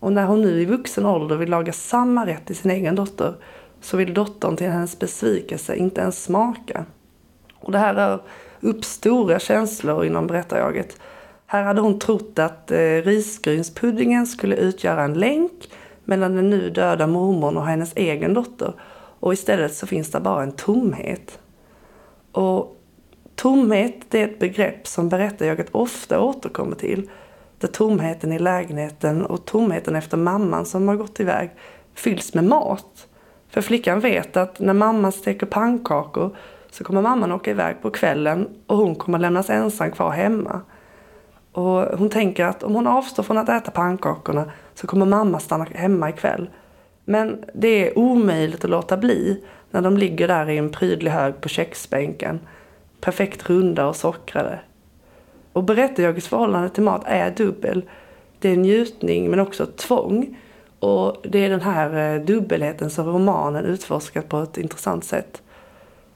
Och 0.00 0.12
när 0.12 0.26
hon 0.26 0.42
nu 0.42 0.60
i 0.60 0.64
vuxen 0.64 1.06
ålder 1.06 1.36
vill 1.36 1.50
laga 1.50 1.72
samma 1.72 2.26
rätt 2.26 2.46
till 2.46 2.56
sin 2.56 2.70
egen 2.70 2.94
dotter 2.94 3.34
så 3.80 3.96
vill 3.96 4.14
dottern 4.14 4.56
till 4.56 4.70
hennes 4.70 4.98
besvikelse 4.98 5.76
inte 5.76 6.00
ens 6.00 6.24
smaka. 6.24 6.84
Och 7.54 7.72
det 7.72 7.78
här 7.78 7.94
rör 7.94 8.22
upp 8.60 8.84
stora 8.84 9.38
känslor 9.38 10.04
inom 10.04 10.26
berättarjaget. 10.26 10.98
Här 11.52 11.62
hade 11.62 11.80
hon 11.80 11.98
trott 11.98 12.38
att 12.38 12.70
eh, 12.70 12.78
risgrynspuddingen 12.78 14.26
skulle 14.26 14.56
utgöra 14.56 15.02
en 15.02 15.14
länk 15.14 15.70
mellan 16.04 16.36
den 16.36 16.50
nu 16.50 16.70
döda 16.70 17.06
mormorn 17.06 17.56
och 17.56 17.66
hennes 17.66 17.92
egen 17.96 18.34
dotter. 18.34 18.72
Och 19.20 19.32
istället 19.32 19.74
så 19.74 19.86
finns 19.86 20.10
det 20.10 20.20
bara 20.20 20.42
en 20.42 20.52
tomhet. 20.52 21.38
Och 22.32 22.76
tomhet 23.34 23.94
det 24.08 24.20
är 24.20 24.24
ett 24.24 24.38
begrepp 24.38 24.86
som 24.86 25.08
berättarjaget 25.08 25.68
ofta 25.70 26.20
återkommer 26.20 26.76
till. 26.76 27.10
Där 27.58 27.68
tomheten 27.68 28.32
i 28.32 28.38
lägenheten 28.38 29.26
och 29.26 29.44
tomheten 29.44 29.96
efter 29.96 30.16
mamman 30.16 30.66
som 30.66 30.88
har 30.88 30.96
gått 30.96 31.20
iväg 31.20 31.50
fylls 31.94 32.34
med 32.34 32.44
mat. 32.44 33.08
För 33.48 33.60
flickan 33.60 34.00
vet 34.00 34.36
att 34.36 34.60
när 34.60 34.74
mamman 34.74 35.12
steker 35.12 35.46
pannkakor 35.46 36.36
så 36.70 36.84
kommer 36.84 37.02
mamman 37.02 37.32
åka 37.32 37.50
iväg 37.50 37.82
på 37.82 37.90
kvällen 37.90 38.48
och 38.66 38.76
hon 38.76 38.94
kommer 38.94 39.18
lämnas 39.18 39.50
ensam 39.50 39.90
kvar 39.90 40.10
hemma. 40.10 40.60
Och 41.52 41.98
hon 41.98 42.10
tänker 42.10 42.44
att 42.44 42.62
om 42.62 42.74
hon 42.74 42.86
avstår 42.86 43.22
från 43.22 43.38
att 43.38 43.48
äta 43.48 43.70
pannkakorna 43.70 44.44
så 44.74 44.86
kommer 44.86 45.06
mamma 45.06 45.40
stanna 45.40 45.64
hemma 45.64 46.10
ikväll. 46.10 46.50
Men 47.04 47.44
det 47.54 47.88
är 47.88 47.98
omöjligt 47.98 48.64
att 48.64 48.70
låta 48.70 48.96
bli 48.96 49.44
när 49.70 49.82
de 49.82 49.96
ligger 49.96 50.28
där 50.28 50.50
i 50.50 50.58
en 50.58 50.70
prydlig 50.70 51.10
hög 51.10 51.40
på 51.40 51.48
köksbänken. 51.48 52.40
Perfekt 53.00 53.50
runda 53.50 53.86
och 53.86 53.96
sockrade. 53.96 54.60
Och 55.52 55.64
berättarjagets 55.64 56.28
förhållande 56.28 56.68
till 56.68 56.82
mat 56.82 57.02
är 57.06 57.30
dubbel. 57.30 57.82
Det 58.38 58.48
är 58.48 58.56
njutning 58.56 59.30
men 59.30 59.40
också 59.40 59.66
tvång. 59.66 60.38
Och 60.78 61.16
det 61.22 61.44
är 61.44 61.48
den 61.48 61.60
här 61.60 62.14
eh, 62.14 62.24
dubbelheten 62.24 62.90
som 62.90 63.06
romanen 63.06 63.64
utforskat 63.64 64.28
på 64.28 64.38
ett 64.38 64.58
intressant 64.58 65.04
sätt. 65.04 65.42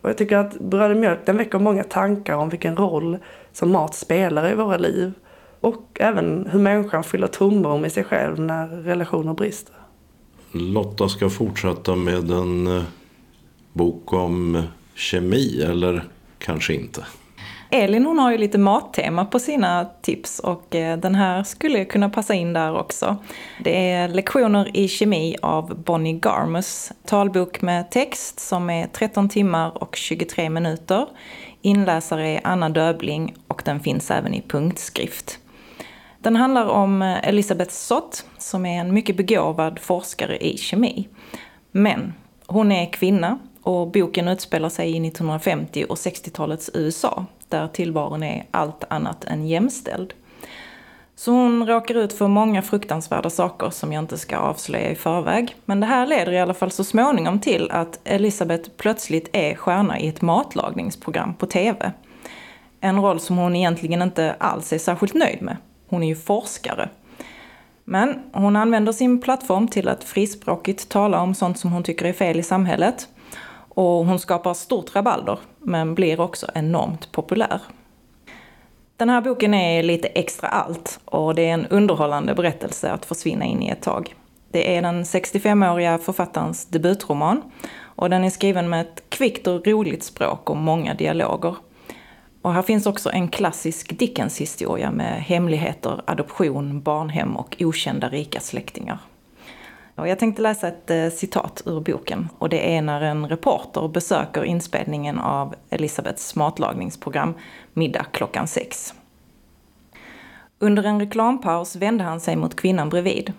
Och 0.01 0.11
jag 0.11 0.18
tycker 0.18 0.37
att 0.37 0.59
Bröd 0.59 0.90
och 0.90 0.97
mjölk 0.97 1.18
den 1.25 1.37
väcker 1.37 1.59
många 1.59 1.85
tankar 1.85 2.37
om 2.37 2.49
vilken 2.49 2.77
roll 2.77 3.18
som 3.53 3.73
mat 3.73 3.94
spelar 3.94 4.53
i 4.53 4.55
våra 4.55 4.77
liv. 4.77 5.12
Och 5.64 5.96
även 6.00 6.48
hur 6.53 6.59
människan 6.59 7.05
fyller 7.05 7.27
tomrum 7.27 7.85
i 7.85 7.90
sig 7.90 8.05
själv 8.05 8.40
när 8.40 8.66
relationer 8.66 9.35
brister. 9.35 9.74
Lotta 10.53 11.09
ska 11.09 11.31
fortsätta 11.31 11.96
med 11.96 12.31
en 12.31 12.66
eh, 12.66 12.83
bok 13.72 14.12
om 14.12 14.62
kemi, 14.94 15.62
eller 15.62 16.04
kanske 16.38 16.75
inte? 16.75 17.04
Elin 17.71 18.06
hon 18.06 18.19
har 18.19 18.33
ju 18.33 18.38
lite 18.38 18.58
mattema 18.58 19.25
på 19.25 19.38
sina 19.38 19.87
tips 20.02 20.38
och 20.38 20.75
eh, 20.75 20.98
den 20.98 21.15
här 21.15 21.42
skulle 21.42 21.85
kunna 21.85 22.10
passa 22.10 22.35
in 22.35 22.52
där 22.52 22.77
också. 22.77 23.17
Det 23.65 23.90
är 23.90 24.08
Lektioner 24.08 24.77
i 24.77 24.88
kemi 24.88 25.37
av 25.42 25.83
Bonnie 25.83 26.21
Garmus. 26.23 26.92
Talbok 27.04 27.62
med 27.62 27.90
text 27.90 28.40
som 28.40 28.71
är 28.71 28.87
13 28.87 29.29
timmar 29.29 29.83
och 29.83 29.96
23 29.96 30.50
minuter. 30.50 31.06
Inläsare 31.62 32.29
är 32.29 32.40
Anna 32.44 32.69
Döbling 32.69 33.35
och 33.48 33.62
den 33.65 33.81
finns 33.81 34.10
även 34.10 34.35
i 34.35 34.42
punktskrift. 34.42 35.40
Den 36.25 36.37
handlar 36.37 36.66
om 36.66 37.02
eh, 37.02 37.29
Elisabeth 37.29 37.70
Sott 37.70 38.25
som 38.38 38.66
är 38.66 38.81
en 38.81 38.94
mycket 38.94 39.16
begåvad 39.16 39.79
forskare 39.79 40.38
i 40.38 40.56
kemi. 40.56 41.08
Men 41.70 42.14
hon 42.46 42.72
är 42.72 42.92
kvinna 42.92 43.38
och 43.62 43.90
boken 43.90 44.29
utspelar 44.29 44.68
sig 44.68 44.87
i 44.87 45.06
1950 45.08 45.85
och 45.88 45.96
60-talets 45.96 46.70
USA 46.75 47.25
där 47.48 47.68
tillvaron 47.68 48.22
är 48.22 48.46
allt 48.50 48.85
annat 48.88 49.25
än 49.25 49.48
jämställd. 49.48 50.14
Så 51.16 51.33
hon 51.33 51.66
råkar 51.66 51.94
ut 51.94 52.12
för 52.12 52.29
många 52.29 52.62
fruktansvärda 52.62 53.31
saker 53.31 53.70
som 53.70 53.92
jag 53.92 54.02
inte 54.02 54.18
ska 54.18 54.37
avslöja 54.37 54.90
i 54.90 54.94
förväg. 54.94 55.56
Men 55.64 55.81
det 55.81 55.87
här 55.87 56.06
leder 56.06 56.33
i 56.33 56.40
alla 56.40 56.54
fall 56.54 56.70
så 56.70 56.85
småningom 56.85 57.40
till 57.40 57.70
att 57.70 58.00
Elisabeth 58.04 58.70
plötsligt 58.77 59.29
är 59.33 59.54
stjärna 59.54 59.98
i 59.98 60.08
ett 60.08 60.22
matlagningsprogram 60.22 61.35
på 61.35 61.46
TV. 61.46 61.92
En 62.81 63.02
roll 63.02 63.20
som 63.20 63.38
hon 63.38 63.56
egentligen 63.56 64.02
inte 64.02 64.37
alls 64.38 64.72
är 64.72 64.79
särskilt 64.79 65.14
nöjd 65.14 65.42
med. 65.42 65.56
Hon 65.95 66.03
är 66.03 66.09
ju 66.09 66.17
forskare. 66.17 66.88
Men 67.85 68.23
hon 68.33 68.57
använder 68.57 68.92
sin 68.92 69.21
plattform 69.21 69.69
till 69.69 69.88
att 69.88 70.05
frispråkigt 70.05 70.88
tala 70.88 71.21
om 71.21 71.35
sånt 71.35 71.59
som 71.59 71.73
hon 71.73 71.83
tycker 71.83 72.05
är 72.05 72.13
fel 72.13 72.38
i 72.38 72.42
samhället. 72.42 73.09
Och 73.69 74.07
hon 74.07 74.19
skapar 74.19 74.55
stort 74.55 74.97
rabalder, 74.97 75.38
men 75.59 75.95
blir 75.95 76.21
också 76.21 76.47
enormt 76.55 77.13
populär. 77.13 77.61
Den 78.97 79.09
här 79.09 79.21
boken 79.21 79.55
är 79.55 79.83
lite 79.83 80.09
extra 80.09 80.49
allt 80.49 81.01
och 81.05 81.35
det 81.35 81.42
är 81.42 81.55
en 81.55 81.67
underhållande 81.67 82.35
berättelse 82.35 82.92
att 82.92 83.05
försvinna 83.05 83.45
in 83.45 83.63
i 83.63 83.69
ett 83.69 83.83
tag. 83.83 84.15
Det 84.51 84.77
är 84.77 84.83
den 84.83 85.05
65-åriga 85.05 85.99
författarens 85.99 86.67
debutroman 86.67 87.42
och 87.81 88.11
den 88.11 88.25
är 88.25 88.31
skriven 88.31 88.69
med 88.69 88.81
ett 88.81 89.03
kvickt 89.09 89.47
och 89.47 89.67
roligt 89.67 90.03
språk 90.03 90.51
och 90.51 90.57
många 90.57 90.95
dialoger. 90.95 91.55
Och 92.45 92.53
här 92.53 92.63
finns 92.63 92.87
också 92.87 93.11
en 93.13 93.29
klassisk 93.29 93.99
Dickens-historia 93.99 94.90
med 94.90 95.23
hemligheter, 95.23 96.03
adoption, 96.05 96.83
barnhem 96.83 97.37
och 97.37 97.57
okända 97.61 98.09
rika 98.09 98.40
släktingar. 98.40 98.99
Och 99.95 100.09
jag 100.09 100.19
tänkte 100.19 100.42
läsa 100.42 100.69
ett 100.69 100.90
eh, 100.90 101.09
citat 101.09 101.63
ur 101.67 101.81
boken 101.81 102.29
och 102.38 102.49
det 102.49 102.77
är 102.77 102.83
när 102.83 103.01
en 103.01 103.29
reporter 103.29 103.88
besöker 103.88 104.45
inspelningen 104.45 105.19
av 105.19 105.55
Elisabeths 105.71 106.35
matlagningsprogram 106.35 107.35
Middag 107.73 108.07
klockan 108.13 108.49
sex. 108.49 108.95
Under 110.59 110.83
en 110.83 111.01
reklampaus 111.01 111.77
vände 111.77 112.05
han 112.05 112.21
sig 112.21 112.37
mot 112.37 112.57
kvinnan 112.57 112.88
bredvid. 112.88 113.33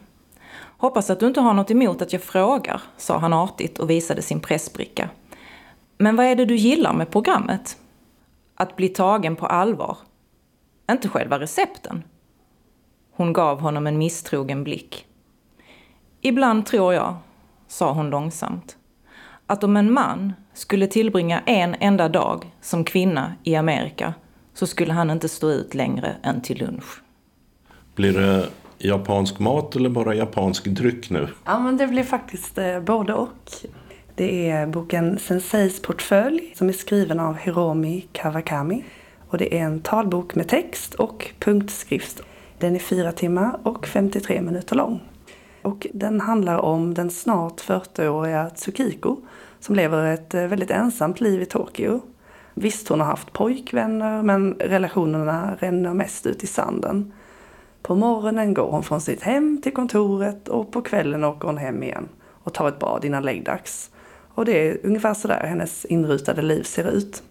Hoppas 0.77 1.09
att 1.09 1.19
du 1.19 1.27
inte 1.27 1.41
har 1.41 1.53
något 1.53 1.71
emot 1.71 2.01
att 2.01 2.13
jag 2.13 2.21
frågar, 2.21 2.81
sa 2.97 3.17
han 3.17 3.33
artigt 3.33 3.79
och 3.79 3.89
visade 3.89 4.21
sin 4.21 4.39
pressbricka. 4.39 5.09
Men 5.97 6.15
vad 6.15 6.25
är 6.25 6.35
det 6.35 6.45
du 6.45 6.55
gillar 6.55 6.93
med 6.93 7.11
programmet? 7.11 7.77
Att 8.55 8.75
bli 8.75 8.89
tagen 8.89 9.35
på 9.35 9.45
allvar. 9.45 9.97
Inte 10.91 11.09
själva 11.09 11.39
recepten. 11.39 12.03
Hon 13.11 13.33
gav 13.33 13.59
honom 13.59 13.87
en 13.87 13.97
misstrogen 13.97 14.63
blick. 14.63 15.05
Ibland 16.21 16.65
tror 16.65 16.93
jag, 16.93 17.15
sa 17.67 17.91
hon 17.91 18.09
långsamt, 18.09 18.77
att 19.47 19.63
om 19.63 19.77
en 19.77 19.93
man 19.93 20.33
skulle 20.53 20.87
tillbringa 20.87 21.41
en 21.45 21.75
enda 21.79 22.09
dag 22.09 22.51
som 22.61 22.83
kvinna 22.83 23.33
i 23.43 23.55
Amerika 23.55 24.13
så 24.53 24.67
skulle 24.67 24.93
han 24.93 25.09
inte 25.09 25.29
stå 25.29 25.51
ut 25.51 25.73
längre 25.73 26.15
än 26.23 26.41
till 26.41 26.57
lunch. 26.57 27.01
Blir 27.95 28.13
det 28.13 28.49
japansk 28.77 29.39
mat 29.39 29.75
eller 29.75 29.89
bara 29.89 30.15
japansk 30.15 30.65
dryck 30.65 31.09
nu? 31.09 31.27
Ja, 31.45 31.59
men 31.59 31.77
det 31.77 31.87
blir 31.87 32.03
faktiskt 32.03 32.57
eh, 32.57 32.79
både 32.79 33.13
och. 33.13 33.51
Det 34.17 34.49
är 34.49 34.67
boken 34.67 35.19
Senseis 35.19 35.81
portfölj 35.81 36.53
som 36.55 36.69
är 36.69 36.73
skriven 36.73 37.19
av 37.19 37.35
Hiromi 37.35 38.07
Kawakami. 38.11 38.83
Och 39.29 39.37
det 39.37 39.57
är 39.57 39.63
en 39.63 39.79
talbok 39.79 40.35
med 40.35 40.47
text 40.47 40.93
och 40.93 41.31
punktskrift. 41.39 42.21
Den 42.59 42.75
är 42.75 42.79
fyra 42.79 43.11
timmar 43.11 43.59
och 43.63 43.87
53 43.87 44.41
minuter 44.41 44.75
lång. 44.75 45.01
Och 45.61 45.87
den 45.93 46.21
handlar 46.21 46.57
om 46.57 46.93
den 46.93 47.11
snart 47.11 47.61
40-åriga 47.61 48.49
Tsukiko 48.49 49.17
som 49.59 49.75
lever 49.75 50.13
ett 50.13 50.33
eh, 50.33 50.47
väldigt 50.47 50.71
ensamt 50.71 51.21
liv 51.21 51.41
i 51.41 51.45
Tokyo. 51.45 52.01
Visst, 52.53 52.89
hon 52.89 52.99
har 52.99 53.07
haft 53.07 53.33
pojkvänner 53.33 54.21
men 54.21 54.53
relationerna 54.53 55.55
ränner 55.59 55.93
mest 55.93 56.25
ut 56.25 56.43
i 56.43 56.47
sanden. 56.47 57.13
På 57.81 57.95
morgonen 57.95 58.53
går 58.53 58.71
hon 58.71 58.83
från 58.83 59.01
sitt 59.01 59.21
hem 59.21 59.61
till 59.61 59.73
kontoret 59.73 60.47
och 60.47 60.71
på 60.71 60.81
kvällen 60.81 61.23
åker 61.23 61.47
hon 61.47 61.57
hem 61.57 61.83
igen 61.83 62.07
och 62.43 62.53
tar 62.53 62.67
ett 62.67 62.79
bad 62.79 63.05
innan 63.05 63.23
läggdags. 63.23 63.91
Och 64.35 64.45
det 64.45 64.67
är 64.67 64.77
ungefär 64.83 65.13
så 65.13 65.27
där 65.27 65.47
hennes 65.47 65.85
inrutade 65.85 66.41
liv 66.41 66.63
ser 66.63 66.91
ut. 66.91 67.23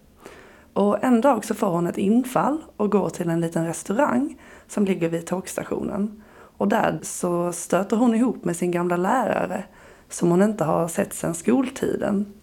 Och 0.73 1.03
en 1.03 1.21
dag 1.21 1.45
så 1.45 1.53
får 1.53 1.67
hon 1.67 1.87
ett 1.87 1.97
infall 1.97 2.57
och 2.77 2.91
går 2.91 3.09
till 3.09 3.29
en 3.29 3.41
liten 3.41 3.65
restaurang 3.65 4.37
som 4.67 4.85
ligger 4.85 5.09
vid 5.09 5.25
tågstationen. 5.25 6.23
Och 6.57 6.67
där 6.67 6.99
så 7.01 7.51
stöter 7.51 7.97
hon 7.97 8.15
ihop 8.15 8.45
med 8.45 8.55
sin 8.55 8.71
gamla 8.71 8.97
lärare 8.97 9.63
som 10.09 10.31
hon 10.31 10.41
inte 10.41 10.63
har 10.63 10.87
sett 10.87 11.13
sedan 11.13 11.33
skoltiden. 11.33 12.33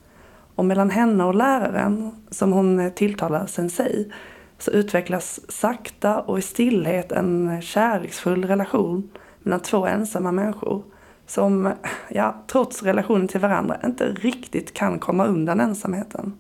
Och 0.55 0.65
mellan 0.65 0.91
henne 0.91 1.25
och 1.25 1.35
läraren, 1.35 2.11
som 2.31 2.53
hon 2.53 2.91
tilltalar 2.95 3.47
sensei, 3.47 4.13
så 4.59 4.71
utvecklas 4.71 5.41
sakta 5.49 6.21
och 6.21 6.39
i 6.39 6.43
stillhet 6.43 7.13
en 7.13 7.63
kärleksfull 7.63 8.45
relation 8.45 9.11
mellan 9.43 9.61
två 9.61 9.87
ensamma 9.87 10.33
människor 10.33 10.83
som, 11.33 11.73
ja, 12.09 12.35
trots 12.47 12.83
relationen 12.83 13.29
till 13.29 13.41
varandra 13.41 13.77
inte 13.85 14.05
riktigt 14.09 14.75
kan 14.75 14.99
komma 14.99 15.27
undan 15.27 15.61
ensamheten. 15.61 16.33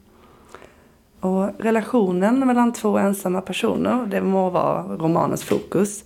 Och 1.20 1.48
relationen 1.58 2.46
mellan 2.46 2.72
två 2.72 2.98
ensamma 2.98 3.40
personer, 3.40 4.06
det 4.06 4.20
må 4.20 4.50
vara 4.50 4.82
romanens 4.82 5.44
fokus. 5.44 6.04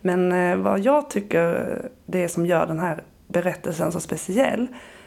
Men 0.00 0.32
eh, 0.32 0.56
vad 0.56 0.80
jag 0.80 1.10
tycker 1.10 1.90
det 2.06 2.28
som 2.28 2.46
gör 2.46 2.66
den 2.66 2.78
här 2.78 3.02
berättelsen 3.28 3.92
så 3.92 4.00
speciell, 4.00 4.66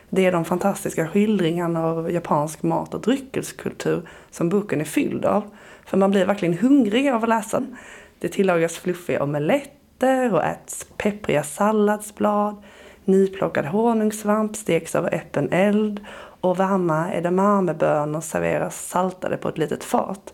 det 0.10 0.26
är 0.26 0.32
de 0.32 0.46
fantastiska 0.46 1.08
skildringarna 1.08 1.86
av 1.86 2.12
japansk 2.12 2.64
mat 2.64 2.94
och 2.94 3.02
dryckeskultur 3.02 4.10
som 4.32 4.50
boken 4.50 4.82
är 4.82 4.86
fylld 4.86 5.26
av. 5.26 5.44
För 5.86 5.98
man 5.98 6.12
blir 6.12 6.26
verkligen 6.26 6.58
hungrig 6.58 7.10
av 7.10 7.24
att 7.24 7.30
läsa 7.30 7.60
den. 7.60 7.78
Det 8.20 8.30
tillagas 8.30 8.78
fluffiga 8.78 9.24
omeletter 9.24 10.34
och 10.34 10.44
äts 10.44 10.88
peppriga 10.98 11.44
salladsblad. 11.44 12.64
Nyplockad 13.08 13.66
honungssvamp 13.66 14.55
steks 14.55 14.95
över 14.95 15.16
öppen 15.16 15.51
eld 15.51 16.05
och 16.41 16.58
varma 16.58 17.14
edamamebönor 17.14 18.22
serveras 18.22 18.88
saltade 18.88 19.38
på 19.38 19.49
ett 19.49 19.58
litet 19.58 19.84
fat. 19.84 20.34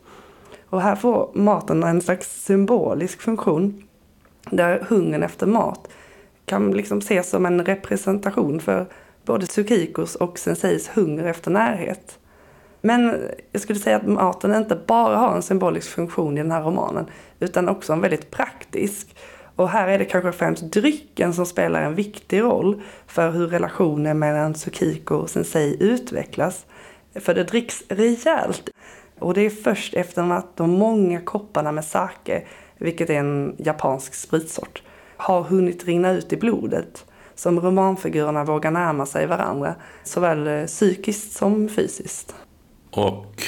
Och 0.70 0.82
här 0.82 0.96
får 0.96 1.32
maten 1.34 1.84
en 1.84 2.02
slags 2.02 2.44
symbolisk 2.44 3.22
funktion 3.22 3.84
där 4.50 4.86
hungern 4.90 5.24
efter 5.24 5.48
mat 5.48 5.90
kan 6.46 6.72
liksom 6.72 6.98
ses 6.98 7.30
som 7.30 7.46
en 7.46 7.66
representation 7.66 8.60
för 8.60 8.86
både 9.26 9.46
Tsukikos 9.46 10.16
och 10.16 10.40
Senseis 10.40 10.90
hunger 10.94 11.24
efter 11.24 11.52
närhet. 11.52 12.20
Men 12.82 13.22
jag 13.52 13.62
skulle 13.62 13.80
säga 13.80 13.96
att 13.96 14.08
maten 14.08 14.56
inte 14.56 14.80
bara 14.88 15.18
har 15.18 15.36
en 15.36 15.42
symbolisk 15.42 15.90
funktion 15.90 16.38
i 16.38 16.42
den 16.42 16.52
här 16.52 16.64
romanen 16.64 17.06
utan 17.40 17.70
också 17.70 17.94
en 17.94 18.02
väldigt 18.02 18.32
praktisk. 18.32 19.16
Och 19.56 19.70
här 19.70 19.88
är 19.88 20.00
det 20.00 20.06
kanske 20.06 20.32
främst 20.32 20.64
drycken 20.64 21.34
som 21.34 21.46
spelar 21.46 21.82
en 21.82 21.96
viktig 21.96 22.42
roll 22.42 22.82
för 23.08 23.32
hur 23.32 23.48
relationen 23.48 24.20
mellan 24.20 24.54
Tsukiko 24.54 25.16
och 25.16 25.30
Sensei 25.30 25.78
utvecklas. 25.80 26.66
För 27.16 27.34
det 27.34 27.44
dricks 27.44 27.84
rejält. 27.90 28.70
Och 29.20 29.34
det 29.34 29.42
är 29.42 29.50
först 29.50 29.94
efter 29.94 30.32
att 30.32 30.58
de 30.58 30.70
många 30.70 31.22
kopparna 31.22 31.72
med 31.72 31.86
sake, 31.86 32.44
vilket 32.78 33.10
är 33.10 33.20
en 33.20 33.56
japansk 33.58 34.14
spritsort, 34.14 34.82
har 35.18 35.42
hunnit 35.42 35.86
rinna 35.86 36.12
ut 36.12 36.34
i 36.34 36.38
blodet 36.38 37.06
som 37.36 37.60
romanfigurerna 37.60 38.44
vågar 38.44 38.72
närma 38.72 39.06
sig 39.06 39.28
varandra, 39.28 39.76
såväl 40.04 40.48
eh, 40.48 40.66
psykiskt 40.66 41.32
som 41.32 41.70
fysiskt. 41.70 42.36
Och 42.92 43.44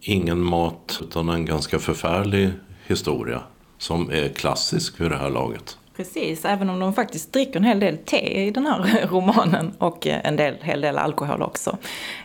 ingen 0.00 0.40
mat 0.40 0.98
utan 1.02 1.28
en 1.28 1.44
ganska 1.44 1.78
förfärlig 1.78 2.50
historia 2.86 3.42
som 3.84 4.10
är 4.10 4.28
klassisk 4.28 5.00
vid 5.00 5.10
det 5.10 5.16
här 5.16 5.30
laget. 5.30 5.78
Precis, 5.96 6.44
även 6.44 6.70
om 6.70 6.80
de 6.80 6.94
faktiskt 6.94 7.32
dricker 7.32 7.56
en 7.56 7.64
hel 7.64 7.80
del 7.80 7.98
te 7.98 8.46
i 8.46 8.50
den 8.50 8.66
här 8.66 9.06
romanen 9.10 9.72
och 9.78 10.06
eh, 10.06 10.20
en 10.24 10.36
del, 10.36 10.54
hel 10.60 10.80
del 10.80 10.98
alkohol 10.98 11.42
också. 11.42 11.78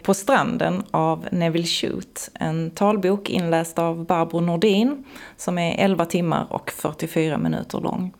På 0.04 0.14
stranden 0.14 0.84
av 0.92 1.28
Neville 1.32 1.68
Shute, 1.68 2.22
en 2.34 2.72
talbok 2.72 3.30
inläst 3.30 3.80
av 3.80 4.06
Barbro 4.06 4.40
Nordin 4.40 5.04
som 5.38 5.58
är 5.58 5.84
11 5.84 6.06
timmar 6.06 6.48
och 6.50 6.72
44 6.72 7.38
minuter 7.38 7.80
lång. 7.80 8.14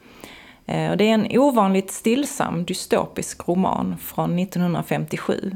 Eh, 0.66 0.96
det 0.96 1.04
är 1.04 1.14
en 1.14 1.28
ovanligt 1.40 1.92
stillsam 1.92 2.66
dystopisk 2.66 3.48
roman 3.48 3.98
från 3.98 4.40
1957 4.40 5.56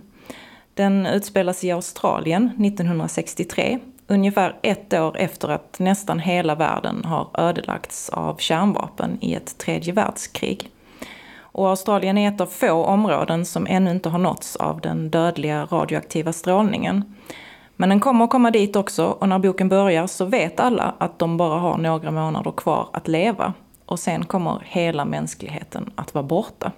den 0.74 1.06
utspelas 1.06 1.64
i 1.64 1.72
Australien 1.72 2.46
1963, 2.46 3.80
ungefär 4.14 4.56
ett 4.62 4.94
år 4.94 5.18
efter 5.18 5.50
att 5.50 5.80
nästan 5.80 6.20
hela 6.20 6.56
världen 6.56 7.06
har 7.06 7.28
ödelagts 7.34 8.10
av 8.10 8.36
kärnvapen 8.38 9.18
i 9.22 9.34
ett 9.34 9.58
tredje 9.58 9.94
världskrig. 9.94 10.70
Och 11.38 11.70
Australien 11.70 12.18
är 12.18 12.28
ett 12.28 12.42
av 12.42 12.46
få 12.46 12.72
områden 12.72 13.46
som 13.46 13.68
ännu 13.70 13.92
inte 13.92 14.10
har 14.10 14.20
nåtts 14.20 14.56
av 14.56 14.82
den 14.82 15.10
dödliga 15.10 15.66
radioaktiva 15.66 16.34
strålningen. 16.34 17.16
Men 17.76 17.90
den 17.90 18.00
kommer 18.00 18.26
att 18.26 18.32
komma 18.32 18.52
dit 18.52 18.76
också 18.76 19.06
och 19.06 19.30
när 19.30 19.40
boken 19.40 19.70
börjar 19.70 20.08
så 20.08 20.26
vet 20.26 20.60
alla 20.60 20.94
att 20.98 21.20
de 21.20 21.38
bara 21.38 21.60
har 21.60 21.78
några 21.78 22.12
månader 22.12 22.52
kvar 22.52 22.88
att 22.94 23.08
leva. 23.08 23.54
Och 23.86 24.00
sen 24.00 24.26
kommer 24.26 24.62
hela 24.66 25.06
mänskligheten 25.06 25.92
att 25.96 26.14
vara 26.14 26.24
borta. 26.24 26.72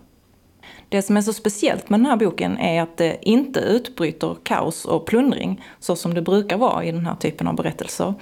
Det 0.90 1.02
som 1.02 1.18
är 1.18 1.22
så 1.22 1.34
speciellt 1.34 1.90
med 1.90 2.00
den 2.00 2.06
här 2.06 2.16
boken 2.16 2.58
är 2.58 2.82
att 2.82 2.98
det 2.98 3.18
inte 3.22 3.60
utbryter 3.60 4.36
kaos 4.44 4.86
och 4.86 5.06
plundring 5.06 5.64
så 5.80 5.96
som 5.96 6.14
det 6.14 6.22
brukar 6.22 6.58
vara 6.58 6.84
i 6.84 6.92
den 6.92 7.06
här 7.06 7.16
typen 7.16 7.48
av 7.48 7.56
berättelser. 7.56 8.14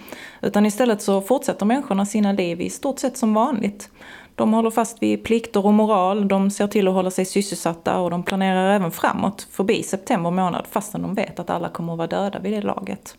Utan 0.41 0.65
istället 0.65 1.01
så 1.01 1.21
fortsätter 1.21 1.65
människorna 1.65 2.05
sina 2.05 2.31
liv 2.31 2.61
i 2.61 2.69
stort 2.69 2.99
sett 2.99 3.17
som 3.17 3.33
vanligt. 3.33 3.89
De 4.35 4.53
håller 4.53 4.71
fast 4.71 5.01
vid 5.01 5.23
plikter 5.23 5.65
och 5.65 5.73
moral, 5.73 6.27
de 6.27 6.51
ser 6.51 6.67
till 6.67 6.87
att 6.87 6.93
hålla 6.93 7.11
sig 7.11 7.25
sysselsatta 7.25 7.99
och 7.99 8.09
de 8.09 8.23
planerar 8.23 8.75
även 8.75 8.91
framåt, 8.91 9.47
förbi 9.51 9.83
september 9.83 10.31
månad, 10.31 10.65
fastän 10.71 11.01
de 11.01 11.15
vet 11.15 11.39
att 11.39 11.49
alla 11.49 11.69
kommer 11.69 11.93
att 11.93 11.97
vara 11.97 12.07
döda 12.07 12.39
vid 12.39 12.53
det 12.53 12.61
laget. 12.61 13.17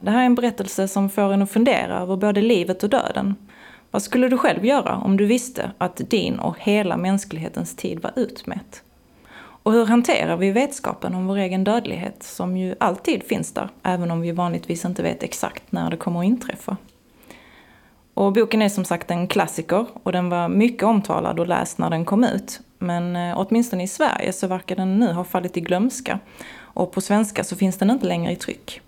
Det 0.00 0.10
här 0.10 0.20
är 0.20 0.26
en 0.26 0.34
berättelse 0.34 0.88
som 0.88 1.10
får 1.10 1.32
en 1.32 1.42
att 1.42 1.50
fundera 1.50 2.00
över 2.00 2.16
både 2.16 2.40
livet 2.40 2.82
och 2.82 2.90
döden. 2.90 3.34
Vad 3.90 4.02
skulle 4.02 4.28
du 4.28 4.38
själv 4.38 4.64
göra 4.64 4.96
om 4.96 5.16
du 5.16 5.26
visste 5.26 5.70
att 5.78 5.96
din 5.96 6.38
och 6.38 6.56
hela 6.58 6.96
mänsklighetens 6.96 7.76
tid 7.76 8.02
var 8.02 8.12
utmätt? 8.16 8.82
Och 9.66 9.72
hur 9.72 9.86
hanterar 9.86 10.36
vi 10.36 10.50
vetskapen 10.50 11.14
om 11.14 11.26
vår 11.26 11.36
egen 11.36 11.64
dödlighet, 11.64 12.22
som 12.22 12.56
ju 12.56 12.74
alltid 12.80 13.22
finns 13.22 13.52
där, 13.52 13.68
även 13.82 14.10
om 14.10 14.20
vi 14.20 14.32
vanligtvis 14.32 14.84
inte 14.84 15.02
vet 15.02 15.22
exakt 15.22 15.72
när 15.72 15.90
det 15.90 15.96
kommer 15.96 16.20
att 16.20 16.26
inträffa? 16.26 16.76
Och 18.14 18.32
boken 18.32 18.62
är 18.62 18.68
som 18.68 18.84
sagt 18.84 19.10
en 19.10 19.28
klassiker 19.28 19.86
och 20.02 20.12
den 20.12 20.28
var 20.28 20.48
mycket 20.48 20.82
omtalad 20.82 21.40
och 21.40 21.46
läst 21.46 21.78
när 21.78 21.90
den 21.90 22.04
kom 22.04 22.24
ut. 22.24 22.60
Men 22.78 23.16
eh, 23.16 23.34
åtminstone 23.36 23.82
i 23.82 23.88
Sverige 23.88 24.32
så 24.32 24.46
verkar 24.46 24.76
den 24.76 24.98
nu 24.98 25.12
ha 25.12 25.24
fallit 25.24 25.56
i 25.56 25.60
glömska. 25.60 26.18
Och 26.58 26.92
på 26.92 27.00
svenska 27.00 27.44
så 27.44 27.56
finns 27.56 27.76
den 27.76 27.90
inte 27.90 28.06
längre 28.06 28.32
i 28.32 28.36
tryck. 28.36 28.80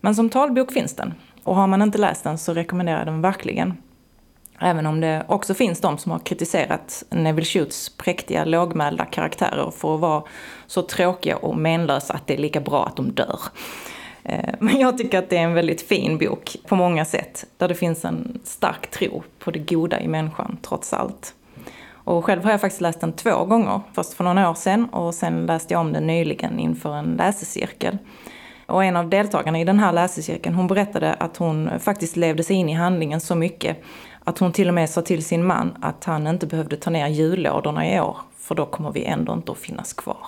Men 0.00 0.14
som 0.14 0.30
talbok 0.30 0.72
finns 0.72 0.94
den. 0.94 1.14
Och 1.44 1.56
har 1.56 1.66
man 1.66 1.82
inte 1.82 1.98
läst 1.98 2.24
den 2.24 2.38
så 2.38 2.54
rekommenderar 2.54 2.98
jag 2.98 3.06
den 3.06 3.22
verkligen. 3.22 3.76
Även 4.62 4.86
om 4.86 5.00
det 5.00 5.24
också 5.28 5.54
finns 5.54 5.80
de 5.80 5.98
som 5.98 6.12
har 6.12 6.18
kritiserat 6.18 7.04
Neville 7.10 7.46
Shoots 7.46 7.96
präktiga 7.96 8.44
lågmälda 8.44 9.04
karaktärer 9.04 9.70
för 9.70 9.94
att 9.94 10.00
vara 10.00 10.22
så 10.66 10.82
tråkiga 10.82 11.36
och 11.36 11.56
menlösa 11.56 12.14
att 12.14 12.26
det 12.26 12.34
är 12.34 12.38
lika 12.38 12.60
bra 12.60 12.86
att 12.86 12.96
de 12.96 13.10
dör. 13.10 13.40
Eh, 14.24 14.54
men 14.58 14.80
jag 14.80 14.98
tycker 14.98 15.18
att 15.18 15.30
det 15.30 15.36
är 15.36 15.42
en 15.42 15.54
väldigt 15.54 15.82
fin 15.82 16.18
bok 16.18 16.56
på 16.68 16.76
många 16.76 17.04
sätt, 17.04 17.46
där 17.56 17.68
det 17.68 17.74
finns 17.74 18.04
en 18.04 18.40
stark 18.44 18.90
tro 18.90 19.22
på 19.38 19.50
det 19.50 19.58
goda 19.58 20.00
i 20.00 20.08
människan 20.08 20.58
trots 20.62 20.92
allt. 20.92 21.34
Och 21.92 22.24
själv 22.24 22.44
har 22.44 22.50
jag 22.50 22.60
faktiskt 22.60 22.80
läst 22.80 23.00
den 23.00 23.12
två 23.12 23.44
gånger, 23.44 23.80
först 23.92 24.12
för 24.12 24.24
några 24.24 24.50
år 24.50 24.54
sedan 24.54 24.84
och 24.84 25.14
sen 25.14 25.46
läste 25.46 25.74
jag 25.74 25.80
om 25.80 25.92
den 25.92 26.06
nyligen 26.06 26.58
inför 26.58 26.94
en 26.94 27.14
läsecirkel. 27.18 27.98
Och 28.66 28.84
en 28.84 28.96
av 28.96 29.08
deltagarna 29.08 29.60
i 29.60 29.64
den 29.64 29.78
här 29.78 29.92
läsecirkeln, 29.92 30.54
hon 30.54 30.66
berättade 30.66 31.14
att 31.14 31.36
hon 31.36 31.70
faktiskt 31.80 32.16
levde 32.16 32.44
sig 32.44 32.56
in 32.56 32.68
i 32.68 32.72
handlingen 32.72 33.20
så 33.20 33.34
mycket 33.34 33.82
att 34.30 34.38
hon 34.38 34.52
till 34.52 34.68
och 34.68 34.74
med 34.74 34.90
sa 34.90 35.02
till 35.02 35.24
sin 35.24 35.46
man 35.46 35.74
att 35.80 36.04
han 36.04 36.26
inte 36.26 36.46
behövde 36.46 36.76
ta 36.76 36.90
ner 36.90 37.08
jullådorna 37.08 37.94
i 37.94 38.00
år, 38.00 38.16
för 38.38 38.54
då 38.54 38.66
kommer 38.66 38.92
vi 38.92 39.04
ändå 39.04 39.32
inte 39.32 39.52
att 39.52 39.58
finnas 39.58 39.92
kvar. 39.92 40.26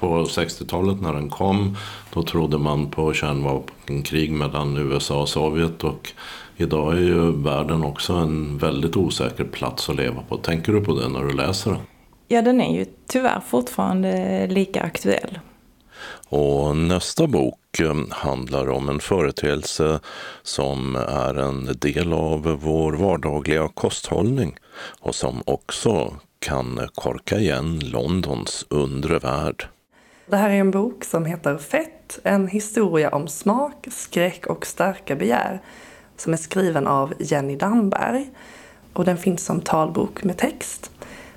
På 0.00 0.24
60-talet 0.24 1.00
när 1.00 1.12
den 1.12 1.30
kom, 1.30 1.76
då 2.14 2.22
trodde 2.22 2.58
man 2.58 2.90
på 2.90 3.12
kärnvapenkrig 3.12 4.32
mellan 4.32 4.76
USA 4.76 5.20
och 5.20 5.28
Sovjet. 5.28 5.84
Och 5.84 6.12
idag 6.56 6.92
är 6.92 7.00
ju 7.00 7.32
världen 7.32 7.84
också 7.84 8.12
en 8.12 8.58
väldigt 8.58 8.96
osäker 8.96 9.44
plats 9.44 9.88
att 9.88 9.96
leva 9.96 10.22
på. 10.28 10.36
Tänker 10.36 10.72
du 10.72 10.84
på 10.84 10.94
det 10.94 11.08
när 11.08 11.24
du 11.24 11.32
läser 11.32 11.70
den? 11.70 11.80
Ja, 12.28 12.42
den 12.42 12.60
är 12.60 12.78
ju 12.78 12.86
tyvärr 13.06 13.40
fortfarande 13.40 14.46
lika 14.46 14.82
aktuell. 14.82 15.38
Och 16.28 16.76
nästa 16.76 17.26
bok 17.26 17.80
eh, 17.80 17.94
handlar 18.10 18.70
om 18.70 18.88
en 18.88 19.00
företeelse 19.00 20.00
som 20.42 20.96
är 20.96 21.34
en 21.34 21.76
del 21.78 22.12
av 22.12 22.42
vår 22.42 22.92
vardagliga 22.92 23.68
kosthållning 23.68 24.56
och 25.00 25.14
som 25.14 25.42
också 25.46 26.16
kan 26.38 26.88
korka 26.94 27.38
igen 27.38 27.78
Londons 27.78 28.66
undre 28.68 29.18
värld. 29.18 29.66
Det 30.26 30.36
här 30.36 30.50
är 30.50 30.54
en 30.54 30.70
bok 30.70 31.04
som 31.04 31.24
heter 31.24 31.58
Fett, 31.58 32.18
en 32.24 32.48
historia 32.48 33.08
om 33.08 33.28
smak, 33.28 33.86
skräck 33.90 34.46
och 34.46 34.66
starka 34.66 35.16
begär 35.16 35.60
som 36.16 36.32
är 36.32 36.36
skriven 36.36 36.86
av 36.86 37.14
Jenny 37.18 37.56
Damberg. 37.56 38.30
Och 38.92 39.04
den 39.04 39.16
finns 39.16 39.44
som 39.44 39.60
talbok 39.60 40.24
med 40.24 40.36
text. 40.36 40.90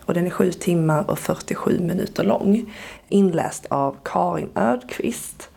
Och 0.05 0.13
den 0.13 0.25
är 0.25 0.29
7 0.29 0.51
timmar 0.51 1.11
och 1.11 1.19
47 1.19 1.79
minuter 1.79 2.23
lång. 2.23 2.73
Inläst 3.09 3.65
av 3.69 3.97
Karin 4.03 4.49
Ödqvist. 4.55 5.49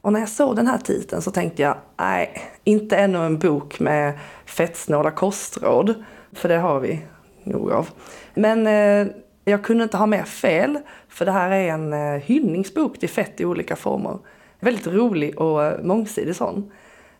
Och 0.00 0.12
när 0.12 0.20
jag 0.20 0.28
såg 0.28 0.56
den 0.56 0.66
här 0.66 0.78
titeln 0.78 1.22
så 1.22 1.30
tänkte 1.30 1.62
jag, 1.62 1.76
nej, 1.96 2.42
inte 2.64 2.96
ännu 2.96 3.18
en 3.18 3.38
bok 3.38 3.80
med 3.80 4.18
fettsnåla 4.46 5.10
kostråd. 5.10 6.04
För 6.32 6.48
det 6.48 6.58
har 6.58 6.80
vi 6.80 7.00
nog 7.44 7.72
av. 7.72 7.88
Men 8.34 8.66
eh, 8.66 9.12
jag 9.44 9.64
kunde 9.64 9.84
inte 9.84 9.96
ha 9.96 10.06
mer 10.06 10.24
fel, 10.24 10.78
för 11.08 11.26
det 11.26 11.32
här 11.32 11.50
är 11.50 11.68
en 11.68 11.92
eh, 11.92 12.22
hyllningsbok 12.22 12.98
till 12.98 13.08
fett 13.08 13.40
i 13.40 13.44
olika 13.44 13.76
former. 13.76 14.18
Väldigt 14.60 14.86
rolig 14.86 15.40
och 15.40 15.64
eh, 15.64 15.82
mångsidig 15.82 16.36
sån. 16.36 16.70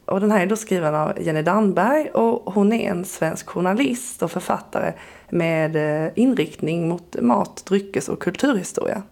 Och 0.05 0.21
den 0.21 0.31
här 0.31 0.41
är 0.41 0.47
då 0.47 0.57
skriven 0.57 0.95
av 0.95 1.23
Jenny 1.23 1.43
Danberg 1.43 2.11
och 2.11 2.55
hon 2.55 2.73
är 2.73 2.91
en 2.91 3.05
svensk 3.05 3.49
journalist 3.49 4.23
och 4.23 4.31
författare 4.31 4.93
med 5.29 5.77
eh, 5.77 6.13
inriktning 6.15 6.89
mot 6.89 7.17
mat, 7.21 7.63
dryckes 7.67 8.09
och 8.09 8.23
kulturhistoria. 8.23 9.03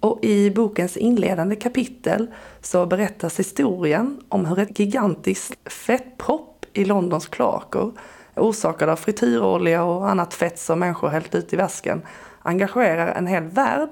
Och 0.00 0.24
i 0.24 0.50
bokens 0.50 0.96
inledande 0.96 1.56
kapitel 1.56 2.26
så 2.60 2.86
berättas 2.86 3.38
historien 3.38 4.20
om 4.28 4.46
hur 4.46 4.58
ett 4.58 4.78
gigantiskt 4.78 5.70
fettpropp 5.70 6.66
i 6.72 6.84
Londons 6.84 7.26
kloaker 7.26 7.92
orsakad 8.36 8.88
av 8.88 8.96
frityrolja 8.96 9.84
och 9.84 10.10
annat 10.10 10.34
fett 10.34 10.58
som 10.58 10.78
människor 10.78 11.08
hällt 11.08 11.34
ut 11.34 11.52
i 11.52 11.56
vasken 11.56 12.02
engagerar 12.42 13.14
en 13.14 13.26
hel 13.26 13.42
värld 13.42 13.88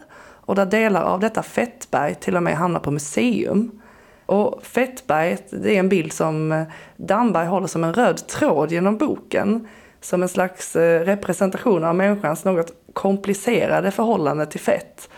och 0.49 0.55
där 0.55 0.67
delar 0.67 1.03
av 1.03 1.21
detta 1.21 1.43
fettberg 1.43 2.15
till 2.15 2.37
och 2.37 2.43
med 2.43 2.57
hamnar 2.57 2.81
på 2.81 2.91
museum. 2.91 3.81
Och 4.27 4.63
fettberget, 4.63 5.45
det 5.51 5.75
är 5.75 5.79
en 5.79 5.89
bild 5.89 6.13
som 6.13 6.53
eh, 6.53 6.63
Damberg 6.97 7.47
håller 7.47 7.67
som 7.67 7.85
en 7.85 7.95
röd 7.95 8.27
tråd 8.27 8.73
genom 8.73 8.97
boken. 8.97 9.69
Som 10.01 10.23
en 10.23 10.29
slags 10.29 10.77
eh, 10.77 11.01
representation 11.01 11.85
av 11.85 11.95
människans 11.95 12.45
något 12.45 12.73
komplicerade 12.93 13.91
förhållande 13.91 14.47
till 14.47 14.61
fett. 14.61 15.09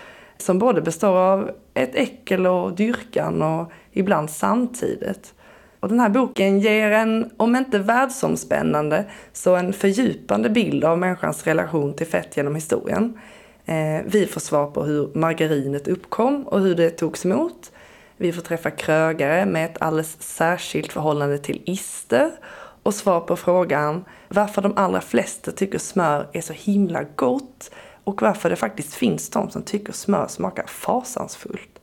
Som 0.41 0.59
både 0.59 0.83
består 0.83 1.17
av 1.17 1.51
ett 1.75 1.95
äckel 1.95 2.47
och 2.47 2.73
dyrkan 2.73 3.43
och 3.43 3.73
ibland 3.93 4.31
samtidigt. 4.31 5.35
Och 5.81 5.89
den 5.89 6.01
här 6.01 6.09
boken 6.09 6.61
ger 6.61 6.91
en, 6.91 7.31
om 7.37 7.57
inte 7.57 7.79
världsomspännande, 7.79 9.05
så 9.33 9.57
en 9.57 9.73
fördjupande 9.73 10.51
bild 10.51 10.85
av 10.85 10.99
människans 10.99 11.47
relation 11.47 11.95
till 11.95 12.07
fett 12.07 12.37
genom 12.37 12.55
historien. 12.55 13.19
Eh, 13.65 14.01
vi 14.07 14.27
får 14.27 14.41
svar 14.41 14.67
på 14.67 14.85
hur 14.85 15.11
margarinet 15.15 15.89
uppkom 15.89 16.43
och 16.43 16.61
hur 16.61 16.75
det 16.75 16.91
togs 16.91 17.25
emot. 17.25 17.73
Vi 18.17 18.33
får 18.33 18.43
träffa 18.43 18.71
krögare 18.71 19.47
med 19.47 19.65
ett 19.65 19.83
alldeles 19.83 20.23
särskilt 20.23 20.93
förhållande 20.93 21.39
till 21.39 21.63
ister 21.65 22.31
och 22.83 22.95
svar 22.95 23.21
på 23.21 23.37
frågan 23.37 24.05
varför 24.29 24.63
de 24.63 24.73
allra 24.77 25.01
flesta 25.01 25.53
tycker 25.53 25.79
smör 25.79 26.27
är 26.33 26.41
så 26.41 26.53
himla 26.53 27.03
gott 27.17 27.71
och 28.05 28.23
varför 28.23 28.51
det 28.51 28.57
faktiskt 28.57 28.95
finns 28.95 29.31
de 29.31 29.51
som 29.51 29.63
tycker 29.63 29.93
smör 29.93 30.27
smakar 30.29 30.67
fasansfullt. 30.67 31.81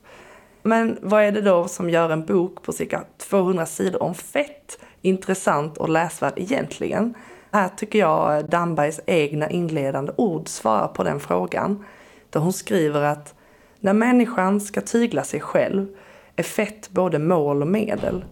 Men 0.62 0.98
vad 1.02 1.22
är 1.22 1.32
det 1.32 1.40
då 1.40 1.68
som 1.68 1.90
gör 1.90 2.10
en 2.10 2.26
bok 2.26 2.62
på 2.62 2.72
cirka 2.72 3.04
200 3.16 3.66
sidor 3.66 4.02
om 4.02 4.14
fett 4.14 4.78
intressant 5.02 5.78
och 5.78 5.88
läsvärd 5.88 6.32
egentligen? 6.36 7.14
Här 7.52 7.68
tycker 7.68 7.98
jag 7.98 8.50
Dambergs 8.50 9.00
egna 9.06 9.50
inledande 9.50 10.12
ord 10.16 10.48
svarar 10.48 10.88
på 10.88 11.04
den 11.04 11.20
frågan. 11.20 11.84
Där 12.30 12.40
hon 12.40 12.52
skriver 12.52 13.02
att 13.02 13.34
när 13.80 13.92
människan 13.92 14.60
ska 14.60 14.80
tygla 14.80 15.24
sig 15.24 15.40
själv 15.40 15.86
är 16.36 16.42
fett 16.42 16.90
både 16.90 17.18
mål 17.18 17.62
och 17.62 17.68
medel. 17.68 18.24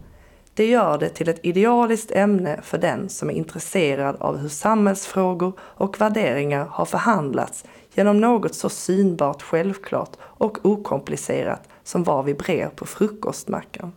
Det 0.53 0.65
gör 0.65 0.97
det 0.97 1.09
till 1.09 1.29
ett 1.29 1.45
idealiskt 1.45 2.11
ämne 2.11 2.59
för 2.63 2.77
den 2.77 3.09
som 3.09 3.29
är 3.29 3.33
intresserad 3.33 4.15
av 4.19 4.37
hur 4.37 4.49
samhällsfrågor 4.49 5.53
och 5.59 6.01
värderingar 6.01 6.65
har 6.65 6.85
förhandlats 6.85 7.63
genom 7.97 8.17
något 8.17 8.55
så 8.55 8.69
synbart 8.69 9.41
självklart 9.41 10.17
och 10.21 10.65
okomplicerat 10.65 11.69
som 11.83 12.03
var 12.03 12.23
vi 12.23 12.33
brer 12.33 12.67
på 12.67 12.85
frukostmackan. 12.85 13.93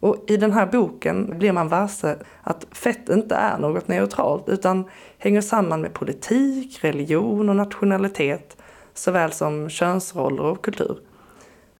Och 0.00 0.24
i 0.26 0.36
den 0.36 0.52
här 0.52 0.66
boken 0.66 1.38
blir 1.38 1.52
man 1.52 1.68
varse 1.68 2.16
att 2.42 2.66
fett 2.70 3.08
inte 3.08 3.34
är 3.34 3.58
något 3.58 3.88
neutralt 3.88 4.48
utan 4.48 4.84
hänger 5.18 5.40
samman 5.40 5.80
med 5.80 5.92
politik, 5.92 6.84
religion 6.84 7.48
och 7.48 7.56
nationalitet 7.56 8.56
såväl 8.94 9.32
som 9.32 9.68
könsroller 9.68 10.42
och 10.42 10.64
kultur. 10.64 10.98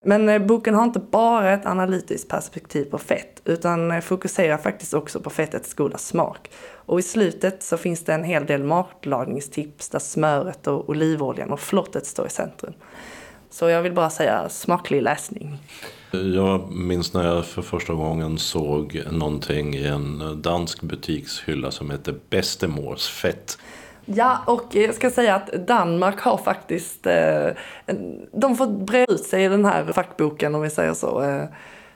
Men 0.05 0.29
eh, 0.29 0.39
boken 0.39 0.75
har 0.75 0.85
inte 0.85 0.99
bara 0.99 1.53
ett 1.53 1.67
analytiskt 1.67 2.29
perspektiv 2.29 2.85
på 2.85 2.99
fett 2.99 3.43
utan 3.45 3.91
eh, 3.91 4.01
fokuserar 4.01 4.57
faktiskt 4.57 4.95
också 4.95 5.21
på 5.21 5.31
fettets 5.31 5.75
goda 5.75 5.99
smak. 5.99 6.51
Och 6.87 6.99
i 6.99 7.03
slutet 7.03 7.63
så 7.63 7.77
finns 7.77 8.05
det 8.05 8.15
en 8.15 8.25
hel 8.25 8.47
del 8.47 8.65
matlagningstips 8.65 9.89
där 9.89 9.99
smöret 9.99 10.67
och 10.67 10.89
olivoljan 10.89 11.51
och 11.51 11.61
flottet 11.61 12.07
står 12.07 12.27
i 12.27 12.31
centrum. 12.31 12.73
Så 13.51 13.69
jag 13.69 13.83
vill 13.83 13.93
bara 13.93 14.11
säga 14.11 14.49
smaklig 14.49 15.03
läsning. 15.03 15.59
Jag 16.11 16.73
minns 16.73 17.15
när 17.15 17.27
jag 17.27 17.47
för 17.47 17.63
första 17.63 17.95
gången 17.95 18.39
såg 18.39 19.03
någonting 19.11 19.75
i 19.75 19.87
en 19.87 20.43
dansk 20.43 20.83
butikshylla 20.83 21.71
som 21.71 21.91
hette 21.91 22.15
Bestemors 22.31 23.09
fett. 23.09 23.59
Ja, 24.05 24.43
och 24.47 24.75
jag 24.75 24.95
ska 24.95 25.11
säga 25.11 25.35
att 25.35 25.67
Danmark 25.67 26.21
har 26.21 26.37
faktiskt, 26.37 27.07
eh, 27.07 27.49
de 28.33 28.57
får 28.57 28.67
breda 28.67 29.13
ut 29.13 29.25
sig 29.25 29.45
i 29.45 29.49
den 29.49 29.65
här 29.65 29.93
fackboken 29.93 30.55
om 30.55 30.63
vi 30.63 30.71
säger 30.71 30.95
så. 30.95 31.23
Eh, 31.23 31.45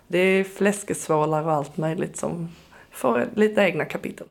det 0.08 0.18
är 0.18 0.44
fläskesvålar 0.44 1.42
och 1.42 1.52
allt 1.52 1.76
möjligt 1.76 2.16
som 2.16 2.48
får 2.90 3.28
lite 3.34 3.60
egna 3.60 3.84
kapitel. 3.84 4.26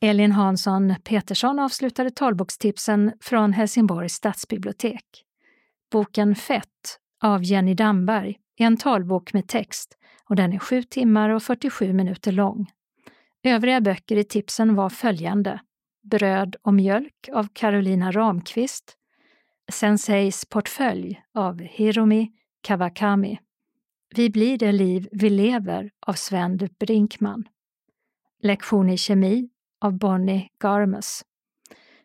Elin 0.00 0.32
Hansson 0.32 0.94
Petersson 1.04 1.58
avslutade 1.58 2.10
talbokstipsen 2.10 3.12
från 3.20 3.52
Helsingborgs 3.52 4.12
stadsbibliotek. 4.12 5.04
Boken 5.92 6.34
Fett 6.34 6.98
av 7.22 7.44
Jenny 7.44 7.74
Damberg 7.74 8.36
är 8.56 8.66
en 8.66 8.76
talbok 8.76 9.32
med 9.32 9.48
text 9.48 9.98
och 10.28 10.36
den 10.36 10.52
är 10.52 10.58
7 10.58 10.82
timmar 10.82 11.30
och 11.30 11.42
47 11.42 11.92
minuter 11.92 12.32
lång. 12.32 12.70
Övriga 13.42 13.80
böcker 13.80 14.16
i 14.16 14.24
tipsen 14.24 14.74
var 14.74 14.88
följande 14.88 15.60
Bröd 16.10 16.56
och 16.62 16.74
mjölk 16.74 17.28
av 17.32 17.48
Carolina 17.52 18.12
Ramqvist, 18.12 18.96
Senseis 19.72 20.44
portfölj 20.44 21.22
av 21.34 21.60
Hiromi 21.60 22.32
Kawakami, 22.60 23.38
Vi 24.14 24.30
blir 24.30 24.58
det 24.58 24.72
liv 24.72 25.08
vi 25.12 25.30
lever 25.30 25.90
av 26.06 26.12
Sven 26.12 26.68
Brinkman, 26.80 27.48
Lektion 28.42 28.90
i 28.90 28.96
kemi 28.96 29.48
av 29.80 29.98
Bonnie 29.98 30.48
Garmus 30.62 31.24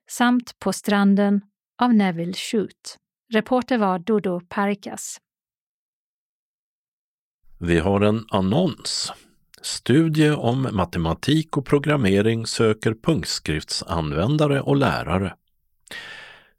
samt 0.10 0.60
På 0.60 0.74
stranden 0.74 1.42
av 1.82 1.94
Neville 1.94 2.34
Shute. 2.34 2.90
Reporter 3.34 3.78
var 3.78 4.00
Dodo 4.00 4.42
Parikas. 4.50 5.18
Vi 7.60 7.80
har 7.80 8.02
en 8.02 8.26
annons. 8.30 9.14
Studie 9.66 10.32
om 10.32 10.68
matematik 10.72 11.58
och 11.58 11.66
programmering 11.66 12.46
söker 12.46 12.94
punktskriftsanvändare 12.94 14.62
och 14.62 14.76
lärare. 14.76 15.34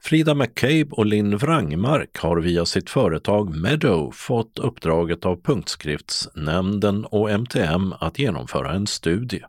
Frida 0.02 0.34
McCabe 0.34 0.86
och 0.90 1.06
Linn 1.06 1.36
Wrangmark 1.36 2.18
har 2.18 2.36
via 2.36 2.64
sitt 2.64 2.90
företag 2.90 3.56
Meadow 3.56 4.10
fått 4.10 4.58
uppdraget 4.58 5.26
av 5.26 5.42
Punktskriftsnämnden 5.42 7.04
och 7.04 7.30
MTM 7.30 7.92
att 8.00 8.18
genomföra 8.18 8.72
en 8.72 8.86
studie. 8.86 9.44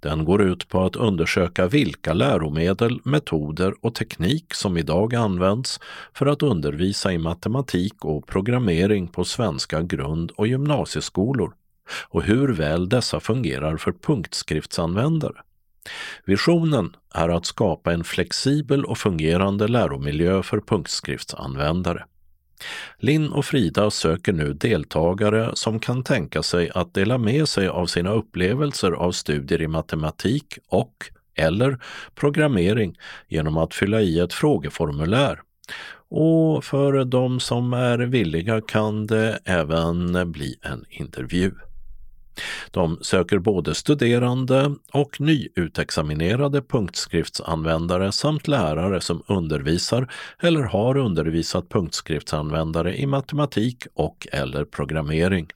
Den 0.00 0.24
går 0.24 0.42
ut 0.42 0.68
på 0.68 0.84
att 0.84 0.96
undersöka 0.96 1.66
vilka 1.66 2.12
läromedel, 2.12 3.00
metoder 3.04 3.74
och 3.80 3.94
teknik 3.94 4.54
som 4.54 4.76
idag 4.76 5.14
används 5.14 5.80
för 6.14 6.26
att 6.26 6.42
undervisa 6.42 7.12
i 7.12 7.18
matematik 7.18 8.04
och 8.04 8.26
programmering 8.26 9.08
på 9.08 9.24
svenska 9.24 9.82
grund 9.82 10.30
och 10.30 10.46
gymnasieskolor 10.46 11.54
och 12.08 12.22
hur 12.22 12.48
väl 12.48 12.88
dessa 12.88 13.20
fungerar 13.20 13.76
för 13.76 13.92
punktskriftsanvändare. 13.92 15.36
Visionen 16.24 16.96
är 17.14 17.28
att 17.28 17.46
skapa 17.46 17.92
en 17.92 18.04
flexibel 18.04 18.84
och 18.84 18.98
fungerande 18.98 19.68
läromiljö 19.68 20.42
för 20.42 20.60
punktskriftsanvändare. 20.60 22.04
Linn 22.98 23.32
och 23.32 23.44
Frida 23.44 23.90
söker 23.90 24.32
nu 24.32 24.52
deltagare 24.52 25.50
som 25.54 25.80
kan 25.80 26.04
tänka 26.04 26.42
sig 26.42 26.70
att 26.74 26.94
dela 26.94 27.18
med 27.18 27.48
sig 27.48 27.68
av 27.68 27.86
sina 27.86 28.12
upplevelser 28.12 28.92
av 28.92 29.12
studier 29.12 29.62
i 29.62 29.68
matematik 29.68 30.58
och 30.68 31.10
eller 31.34 31.78
programmering 32.14 32.98
genom 33.28 33.56
att 33.56 33.74
fylla 33.74 34.00
i 34.00 34.18
ett 34.18 34.32
frågeformulär. 34.32 35.40
Och 36.08 36.64
för 36.64 37.04
de 37.04 37.40
som 37.40 37.72
är 37.72 37.98
villiga 37.98 38.60
kan 38.60 39.06
det 39.06 39.38
även 39.44 40.32
bli 40.32 40.58
en 40.62 40.84
intervju. 40.88 41.52
De 42.70 42.98
söker 43.02 43.38
både 43.38 43.74
studerande 43.74 44.74
och 44.92 45.20
nyutexaminerade 45.20 46.62
punktskriftsanvändare 46.62 48.12
samt 48.12 48.48
lärare 48.48 49.00
som 49.00 49.22
undervisar 49.26 50.12
eller 50.40 50.62
har 50.62 50.96
undervisat 50.96 51.68
punktskriftsanvändare 51.68 52.96
i 52.96 53.06
matematik 53.06 53.86
och 53.94 54.26
eller 54.32 54.64
programmering. 54.64 55.46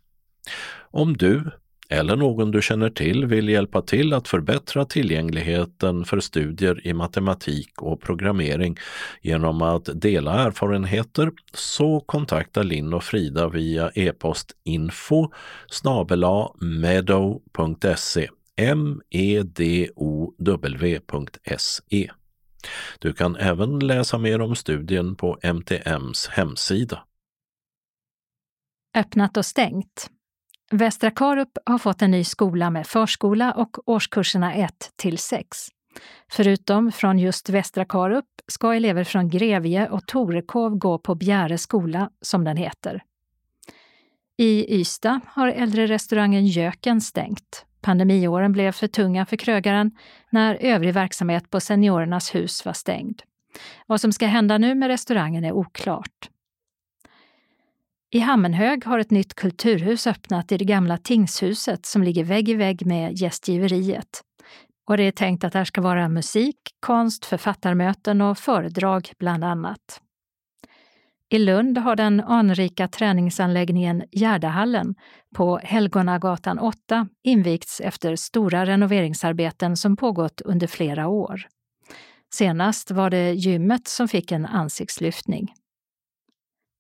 Om 0.91 1.16
du 1.16 1.51
eller 1.89 2.16
någon 2.16 2.51
du 2.51 2.62
känner 2.62 2.91
till 2.91 3.26
vill 3.26 3.49
hjälpa 3.49 3.82
till 3.82 4.12
att 4.12 4.28
förbättra 4.28 4.84
tillgängligheten 4.84 6.05
för 6.05 6.20
studier 6.20 6.87
i 6.87 6.93
matematik 6.93 7.82
och 7.82 8.01
programmering. 8.01 8.76
Genom 9.22 9.62
att 9.62 9.89
dela 9.95 10.32
erfarenheter 10.32 11.30
så 11.55 12.01
kontakta 12.01 12.62
Linn 12.62 12.95
och 12.95 13.05
Frida 13.05 13.49
via 13.49 13.91
e-post 13.95 14.53
info 14.64 15.30
medow.se 16.61 18.28
Du 22.99 23.12
kan 23.12 23.37
även 23.37 23.78
läsa 23.78 24.18
mer 24.18 24.41
om 24.41 24.57
studien 24.57 25.16
på 25.16 25.39
MTMs 25.43 26.28
hemsida. 26.28 27.03
Öppnat 28.97 29.37
och 29.37 29.47
stängt. 29.47 30.11
Västra 30.71 31.11
Karup 31.11 31.59
har 31.67 31.79
fått 31.79 32.03
en 32.03 32.11
ny 32.11 32.25
skola 32.25 32.71
med 32.71 32.87
förskola 32.87 33.53
och 33.53 33.89
årskurserna 33.89 34.55
1 34.55 34.73
till 34.97 35.19
6. 35.19 35.59
Förutom 36.33 36.93
från 36.93 37.19
just 37.19 37.49
Västra 37.49 37.85
Karup 37.85 38.25
ska 38.47 38.75
elever 38.75 39.05
från 39.05 39.29
Grevie 39.29 39.89
och 39.89 40.07
Torekov 40.07 40.77
gå 40.77 40.99
på 40.99 41.14
Bjäre 41.14 41.59
skola, 41.59 42.11
som 42.21 42.45
den 42.45 42.57
heter. 42.57 43.03
I 44.39 44.81
Ystad 44.81 45.21
har 45.27 45.49
äldre 45.49 45.87
restaurangen 45.87 46.47
Jöken 46.47 47.01
stängt. 47.01 47.67
Pandemiåren 47.81 48.53
blev 48.53 48.73
för 48.73 48.87
tunga 48.87 49.27
för 49.27 49.37
krögaren 49.37 49.91
när 50.31 50.55
övrig 50.55 50.95
verksamhet 50.95 51.51
på 51.51 51.61
Seniorernas 51.61 52.35
hus 52.35 52.64
var 52.64 52.73
stängd. 52.73 53.23
Vad 53.87 54.01
som 54.01 54.12
ska 54.12 54.27
hända 54.27 54.59
nu 54.59 54.75
med 54.75 54.89
restaurangen 54.89 55.45
är 55.45 55.53
oklart. 55.53 56.31
I 58.11 58.19
Hammenhög 58.19 58.85
har 58.85 58.99
ett 58.99 59.11
nytt 59.11 59.35
kulturhus 59.35 60.07
öppnat 60.07 60.53
i 60.53 60.59
det 60.59 60.65
gamla 60.65 60.99
tingshuset 60.99 61.87
som 61.87 62.03
ligger 62.03 62.25
vägg 62.25 62.49
i 62.49 62.55
vägg 62.55 62.87
med 62.87 63.13
gästgiveriet. 63.13 64.23
Och 64.89 64.97
det 64.97 65.03
är 65.03 65.13
tänkt 65.13 65.45
att 65.45 65.55
här 65.55 65.65
ska 65.65 65.81
vara 65.81 66.09
musik, 66.09 66.57
konst, 66.81 67.25
författarmöten 67.25 68.21
och 68.21 68.39
föredrag 68.39 69.11
bland 69.19 69.45
annat. 69.45 70.01
I 71.29 71.39
Lund 71.39 71.79
har 71.79 71.97
den 71.97 72.21
anrika 72.21 72.89
träningsanläggningen 72.89 74.05
Gärdahallen 74.13 74.95
på 75.35 75.59
Helgonagatan 75.59 76.59
8 76.59 77.09
invigts 77.25 77.81
efter 77.81 78.17
stora 78.17 78.67
renoveringsarbeten 78.67 79.77
som 79.77 79.97
pågått 79.97 80.41
under 80.41 80.67
flera 80.67 81.09
år. 81.09 81.47
Senast 82.35 82.91
var 82.91 83.11
det 83.11 83.33
gymmet 83.33 83.89
som 83.89 84.09
fick 84.09 84.33
en 84.33 84.47
ansiktslyftning. 84.47 85.53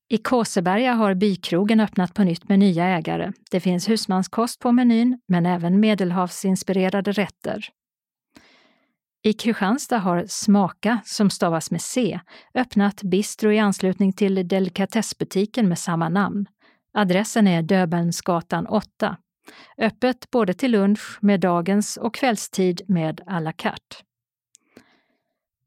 I 0.08 0.18
Kåseberga 0.18 0.92
har 0.92 1.14
bykrogen 1.14 1.80
öppnat 1.80 2.14
på 2.14 2.24
nytt 2.24 2.48
med 2.48 2.58
nya 2.58 2.84
ägare. 2.84 3.32
Det 3.50 3.60
finns 3.60 3.88
husmanskost 3.88 4.60
på 4.60 4.72
menyn, 4.72 5.20
men 5.28 5.46
även 5.46 5.80
medelhavsinspirerade 5.80 7.12
rätter. 7.12 7.68
I 9.22 9.32
Kristianstad 9.32 9.98
har 9.98 10.24
Smaka, 10.28 10.98
som 11.04 11.30
stavas 11.30 11.70
med 11.70 11.82
C, 11.82 12.20
öppnat 12.54 13.02
bistro 13.02 13.52
i 13.52 13.58
anslutning 13.58 14.12
till 14.12 14.48
delikatessbutiken 14.48 15.68
med 15.68 15.78
samma 15.78 16.08
namn. 16.08 16.46
Adressen 16.94 17.46
är 17.46 17.62
Döbelnsgatan 17.62 18.66
8. 18.66 19.16
Öppet 19.78 20.30
både 20.30 20.54
till 20.54 20.70
lunch 20.70 21.18
med 21.20 21.40
dagens 21.40 21.96
och 21.96 22.14
kvällstid 22.14 22.82
med 22.88 23.20
à 23.26 23.40
la 23.40 23.52
carte. 23.52 23.96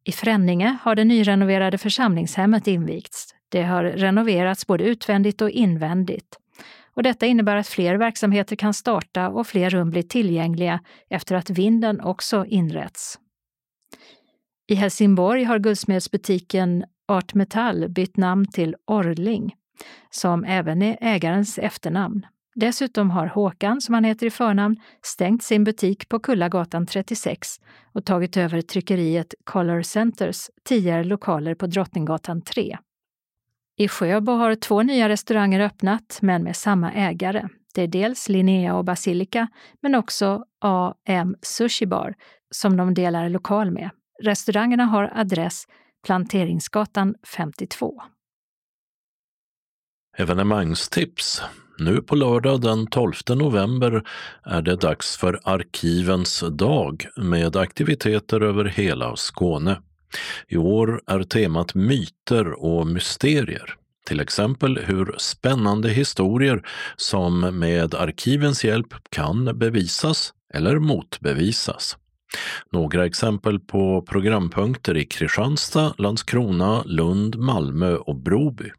I 0.04 0.12
Fränninge 0.12 0.78
har 0.82 0.96
det 0.96 1.04
nyrenoverade 1.04 1.78
församlingshemmet 1.78 2.68
invigts. 2.68 3.36
Det 3.50 3.64
har 3.64 3.84
renoverats 3.84 4.68
både 4.68 4.84
utvändigt 4.84 5.42
och 5.42 5.50
invändigt. 5.50 6.38
Och 6.94 7.04
detta 7.04 7.26
innebär 7.26 7.56
att 7.56 7.68
fler 7.68 7.96
verksamheter 7.96 8.56
kan 8.56 8.74
starta 8.74 9.30
och 9.30 9.48
fler 9.48 9.70
rum 9.70 9.92
blir 9.92 10.04
tillgängliga 10.04 10.80
efter 11.10 11.36
att 11.36 11.50
vinden 11.50 12.02
också 12.02 12.46
inrätts. 12.46 13.20
I 14.68 14.76
Helsingborg 14.76 15.44
har 15.44 15.60
guldsmedsbutiken 15.60 16.86
Art 17.08 17.34
Metall 17.34 17.90
bytt 17.90 18.18
namn 18.18 18.48
till 18.48 18.76
Orling, 18.88 19.56
som 20.10 20.44
även 20.44 20.82
är 20.82 20.98
ägarens 21.02 21.58
efternamn. 21.58 22.26
Dessutom 22.56 23.10
har 23.12 23.28
Håkan, 23.28 23.82
som 23.82 23.94
han 23.94 24.04
heter 24.04 24.26
i 24.26 24.30
förnamn, 24.30 24.76
stängt 25.02 25.44
sin 25.44 25.64
butik 25.64 26.10
på 26.10 26.20
Kullagatan 26.20 26.86
36 26.86 27.48
och 27.94 28.06
tagit 28.06 28.38
över 28.38 28.62
tryckeriet 28.62 29.34
Color 29.44 29.82
Centers 29.82 30.50
tidigare 30.64 31.04
lokaler 31.04 31.56
på 31.56 31.68
Drottninggatan 31.68 32.42
3. 32.42 32.78
I 33.80 33.88
Sjöbo 33.88 34.32
har 34.32 34.56
två 34.56 34.84
nya 34.84 35.10
restauranger 35.10 35.60
öppnat, 35.60 36.20
men 36.22 36.44
med 36.44 36.56
samma 36.56 36.94
ägare. 36.94 37.48
Det 37.74 37.82
är 37.82 37.88
dels 37.88 38.30
Linnea 38.30 38.76
och 38.76 38.86
Basilica, 38.86 39.48
men 39.82 39.96
också 39.96 40.44
AM 40.62 41.36
Sushi 41.42 41.86
Bar, 41.86 42.14
som 42.52 42.78
de 42.78 42.94
delar 42.94 43.30
lokal 43.30 43.72
med. 43.72 43.90
Restaurangerna 44.24 44.86
har 44.86 45.12
adress 45.16 45.66
Planteringsgatan 46.06 47.16
52. 47.36 48.02
Evenemangstips. 50.18 51.42
Nu 51.78 52.02
på 52.02 52.16
lördag 52.16 52.62
den 52.62 52.88
12 52.88 53.14
november 53.30 54.04
är 54.44 54.62
det 54.62 54.76
dags 54.76 55.18
för 55.18 55.40
Arkivens 55.44 56.44
dag 56.52 57.06
med 57.18 57.56
aktiviteter 57.56 58.42
över 58.42 58.66
hela 58.66 59.16
Skåne. 59.16 59.82
I 60.48 60.58
år 60.58 61.02
är 61.08 61.24
temat 61.24 61.76
myter 61.76 62.64
och 62.64 62.88
mysterier. 62.88 63.76
Till 64.06 64.20
exempel 64.20 64.80
hur 64.86 65.16
spännande 65.18 65.90
historier 65.90 66.68
som 66.96 67.60
med 67.60 67.96
arkivens 67.96 68.64
hjälp 68.64 68.94
kan 69.10 69.60
bevisas 69.60 70.34
eller 70.54 70.80
motbevisas. 70.80 71.98
Några 72.72 73.06
exempel 73.06 73.60
på 73.60 74.02
programpunkter 74.02 74.98
i 74.98 75.06
Kristianstad, 75.06 75.94
Landskrona, 75.98 76.84
Lund, 76.86 77.36
Malmö 77.36 77.96
och 77.96 78.16
Broby. 78.16 78.72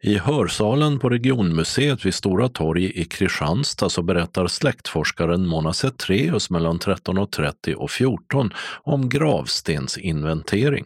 I 0.00 0.18
hörsalen 0.18 0.98
på 0.98 1.08
regionmuseet 1.08 2.06
vid 2.06 2.14
Stora 2.14 2.48
torg 2.48 2.84
i 2.84 3.04
Kristianstad 3.04 3.88
så 3.88 4.02
berättar 4.02 4.46
släktforskaren 4.46 5.46
Mona 5.46 5.72
Zetreus 5.72 6.50
mellan 6.50 6.78
13.30 6.78 7.74
och 7.74 7.90
14 7.90 8.50
om 8.82 9.08
gravstensinventering. 9.08 10.84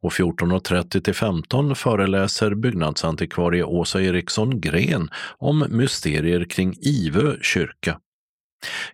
Och 0.00 0.12
14.30 0.12 1.00
till 1.00 1.14
15 1.14 1.76
föreläser 1.76 2.54
byggnadsantikvarie 2.54 3.64
Åsa 3.64 4.02
Eriksson 4.02 4.60
Gren 4.60 5.10
om 5.38 5.66
mysterier 5.68 6.44
kring 6.44 6.74
Ivö 6.80 7.36
kyrka. 7.42 7.98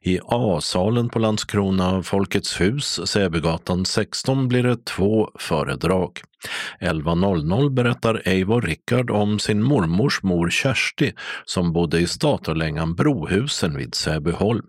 I 0.01 0.21
A-salen 0.25 1.09
på 1.09 1.19
Landskrona 1.19 2.03
Folkets 2.03 2.61
hus, 2.61 3.01
Säbygatan 3.09 3.85
16, 3.85 4.49
blir 4.49 4.63
det 4.63 4.85
två 4.85 5.31
föredrag. 5.39 6.21
11.00 6.81 7.71
berättar 7.71 8.23
Eivor 8.25 8.63
Rickard 8.63 9.11
om 9.11 9.39
sin 9.39 9.63
mormors 9.63 10.23
mor 10.23 10.51
Kersti 10.51 11.13
som 11.45 11.73
bodde 11.73 12.01
i 12.01 12.07
Statarlängan 12.07 12.95
Brohusen 12.95 13.77
vid 13.77 13.95
Säbyholm. 13.95 14.67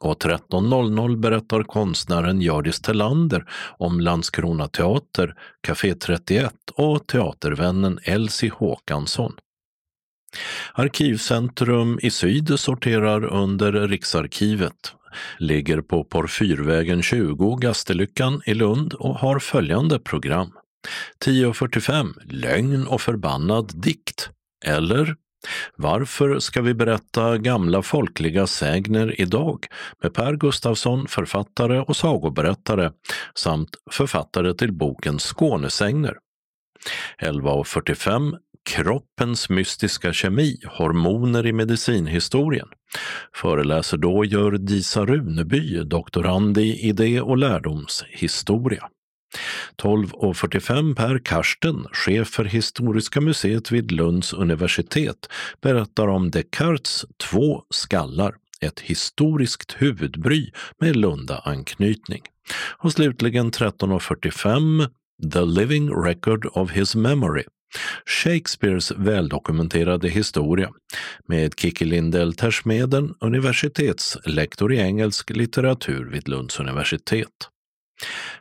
Och 0.00 0.22
13.00 0.24 1.16
berättar 1.16 1.62
konstnären 1.62 2.40
Hjördis 2.40 2.80
Tellander 2.80 3.44
om 3.78 4.00
Landskrona 4.00 4.68
teater, 4.68 5.34
Café 5.60 5.94
31 5.94 6.54
och 6.74 7.06
teatervännen 7.06 7.98
Elsie 8.02 8.50
Håkansson. 8.54 9.32
Arkivcentrum 10.72 11.98
i 12.02 12.10
Syd 12.10 12.60
sorterar 12.60 13.24
under 13.24 13.72
Riksarkivet, 13.72 14.94
ligger 15.38 15.80
på 15.80 16.04
Porfyrvägen 16.04 17.02
20, 17.02 17.56
Gastelyckan 17.56 18.42
i 18.46 18.54
Lund 18.54 18.94
och 18.94 19.14
har 19.14 19.38
följande 19.38 19.98
program. 19.98 20.52
10.45 21.24 22.12
Lögn 22.24 22.86
och 22.86 23.00
förbannad 23.00 23.72
dikt. 23.74 24.30
Eller 24.64 25.16
Varför 25.76 26.38
ska 26.38 26.62
vi 26.62 26.74
berätta 26.74 27.38
gamla 27.38 27.82
folkliga 27.82 28.46
sägner 28.46 29.20
idag 29.20 29.66
med 30.02 30.14
Per 30.14 30.36
Gustafsson, 30.36 31.06
författare 31.08 31.78
och 31.78 31.96
sagoberättare 31.96 32.90
samt 33.34 33.76
författare 33.90 34.54
till 34.54 34.72
boken 34.72 35.18
Skånesägner. 35.18 36.16
11.45 37.22 38.36
Kroppens 38.70 39.48
mystiska 39.48 40.12
kemi, 40.12 40.56
hormoner 40.66 41.46
i 41.46 41.52
medicinhistorien. 41.52 42.68
Föreläser 43.34 43.96
då 43.96 44.24
gör 44.24 44.50
Disa 44.50 45.06
Runeby, 45.06 45.84
doktorand 45.84 46.58
i 46.58 46.88
idé 46.88 47.20
och 47.20 47.38
lärdomshistoria. 47.38 48.88
12.45 49.82 50.94
Per 50.94 51.18
Karsten, 51.18 51.86
chef 51.92 52.28
för 52.28 52.44
Historiska 52.44 53.20
museet 53.20 53.70
vid 53.70 53.92
Lunds 53.92 54.32
universitet, 54.32 55.28
berättar 55.62 56.08
om 56.08 56.30
Descartes 56.30 57.04
två 57.16 57.62
skallar, 57.70 58.34
ett 58.60 58.80
historiskt 58.80 59.76
huvudbry 59.78 60.50
med 60.80 60.96
Lunda-anknytning. 60.96 62.22
Och 62.78 62.92
slutligen 62.92 63.50
13.45 63.50 64.88
The 65.32 65.44
Living 65.44 65.90
Record 66.04 66.46
of 66.46 66.70
His 66.70 66.94
Memory, 66.94 67.44
Shakespeares 68.06 68.92
väldokumenterade 68.96 70.08
historia 70.08 70.70
med 71.28 71.60
Kikki 71.60 71.84
Lindell 71.84 72.34
Tersmeden, 72.34 73.14
universitetslektor 73.20 74.72
i 74.72 74.78
engelsk 74.78 75.30
litteratur 75.30 76.10
vid 76.10 76.28
Lunds 76.28 76.60
universitet. 76.60 77.48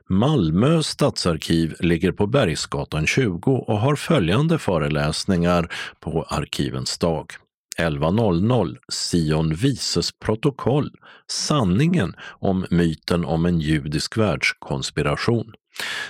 Malmö 0.09 0.84
stadsarkiv 0.84 1.75
ligger 1.79 2.11
på 2.11 2.27
Bergsgatan 2.27 3.07
20 3.07 3.51
och 3.51 3.79
har 3.79 3.95
följande 3.95 4.59
föreläsningar 4.59 5.73
på 5.99 6.23
Arkivens 6.23 6.97
dag. 6.97 7.25
11.00 7.79 8.77
Sion 8.89 9.53
Vises 9.53 10.11
protokoll 10.11 10.91
Sanningen 11.32 12.15
om 12.21 12.65
myten 12.69 13.25
om 13.25 13.45
en 13.45 13.59
judisk 13.59 14.17
världskonspiration. 14.17 15.53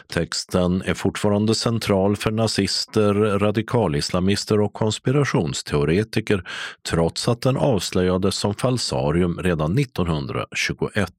Texten 0.08 0.82
är 0.82 0.94
fortfarande 0.94 1.56
central 1.56 2.16
för 2.16 2.32
nazister, 2.32 3.14
radikalislamister 3.40 4.60
och 4.60 4.74
konspirationsteoretiker 4.74 6.44
trots 6.90 7.28
att 7.28 7.42
den 7.42 7.58
avslöjades 7.58 8.36
som 8.36 8.54
falsarium 8.54 9.40
redan 9.40 9.78
1921. 9.78 11.12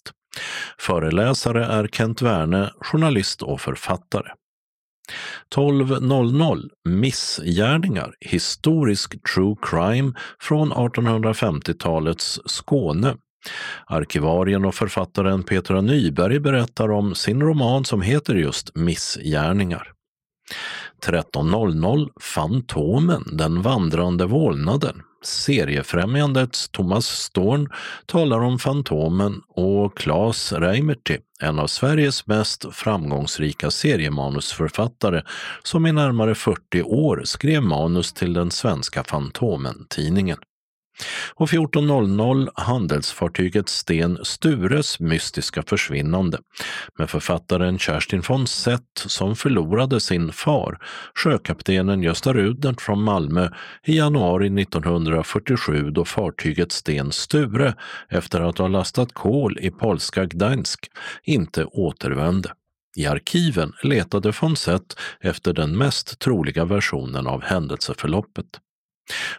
Föreläsare 0.78 1.64
är 1.64 1.88
Kent 1.88 2.22
Werne, 2.22 2.72
journalist 2.80 3.43
och 3.43 3.61
författare. 3.61 4.28
12.00 5.55 6.68
Missgärningar, 6.88 8.14
historisk 8.20 9.32
true 9.34 9.57
crime 9.62 10.12
från 10.40 10.72
1850-talets 10.72 12.40
Skåne. 12.45 13.16
Arkivarien 13.86 14.64
och 14.64 14.74
författaren 14.74 15.43
Petra 15.43 15.80
Nyberg 15.80 16.38
berättar 16.38 16.90
om 16.90 17.14
sin 17.14 17.40
roman 17.40 17.84
som 17.84 18.03
heter 18.03 18.34
just 18.34 18.74
Missgärningar. 18.74 19.93
13.00 21.07 22.09
Fantomen, 22.20 23.24
den 23.32 23.62
vandrande 23.62 24.26
vålnaden. 24.26 25.03
Seriefrämjandets 25.24 26.68
Thomas 26.68 27.07
Storn 27.07 27.68
talar 28.07 28.40
om 28.40 28.59
Fantomen 28.59 29.40
och 29.49 29.97
Claes 29.97 30.53
Reimerti, 30.53 31.18
en 31.40 31.59
av 31.59 31.66
Sveriges 31.66 32.26
mest 32.26 32.74
framgångsrika 32.74 33.70
seriemanusförfattare 33.70 35.22
som 35.62 35.86
i 35.86 35.93
närmare 35.93 36.34
40 36.34 36.82
år 36.82 37.22
skrev 37.24 37.62
manus 37.62 38.12
till 38.12 38.32
den 38.32 38.51
svenska 38.51 39.05
Fantomen-tidningen. 39.05 40.38
Och 41.34 41.49
14.00 41.49 42.49
handelsfartyget 42.55 43.68
Sten 43.68 44.18
Stures 44.22 45.01
mystiska 45.01 45.62
försvinnande 45.62 46.38
med 46.99 47.11
författaren 47.11 47.78
Kerstin 47.78 48.22
von 48.28 48.47
Sett 48.47 48.80
som 48.95 49.36
förlorade 49.36 50.01
sin 50.01 50.32
far, 50.32 50.78
sjökaptenen 51.14 52.03
Gösta 52.03 52.32
Rudert 52.32 52.80
från 52.80 53.03
Malmö 53.03 53.49
i 53.86 53.97
januari 53.97 54.62
1947 54.62 55.90
då 55.90 56.05
fartyget 56.05 56.72
Sten 56.72 57.12
Sture, 57.12 57.74
efter 58.09 58.40
att 58.40 58.59
ha 58.59 58.68
lastat 58.68 59.12
kol 59.12 59.59
i 59.61 59.70
polska 59.70 60.24
Gdansk, 60.24 60.90
inte 61.24 61.64
återvände. 61.64 62.53
I 62.97 63.07
arkiven 63.07 63.72
letade 63.82 64.32
von 64.40 64.57
Sett 64.57 64.97
efter 65.20 65.53
den 65.53 65.78
mest 65.78 66.18
troliga 66.18 66.64
versionen 66.64 67.26
av 67.26 67.43
händelseförloppet. 67.43 68.47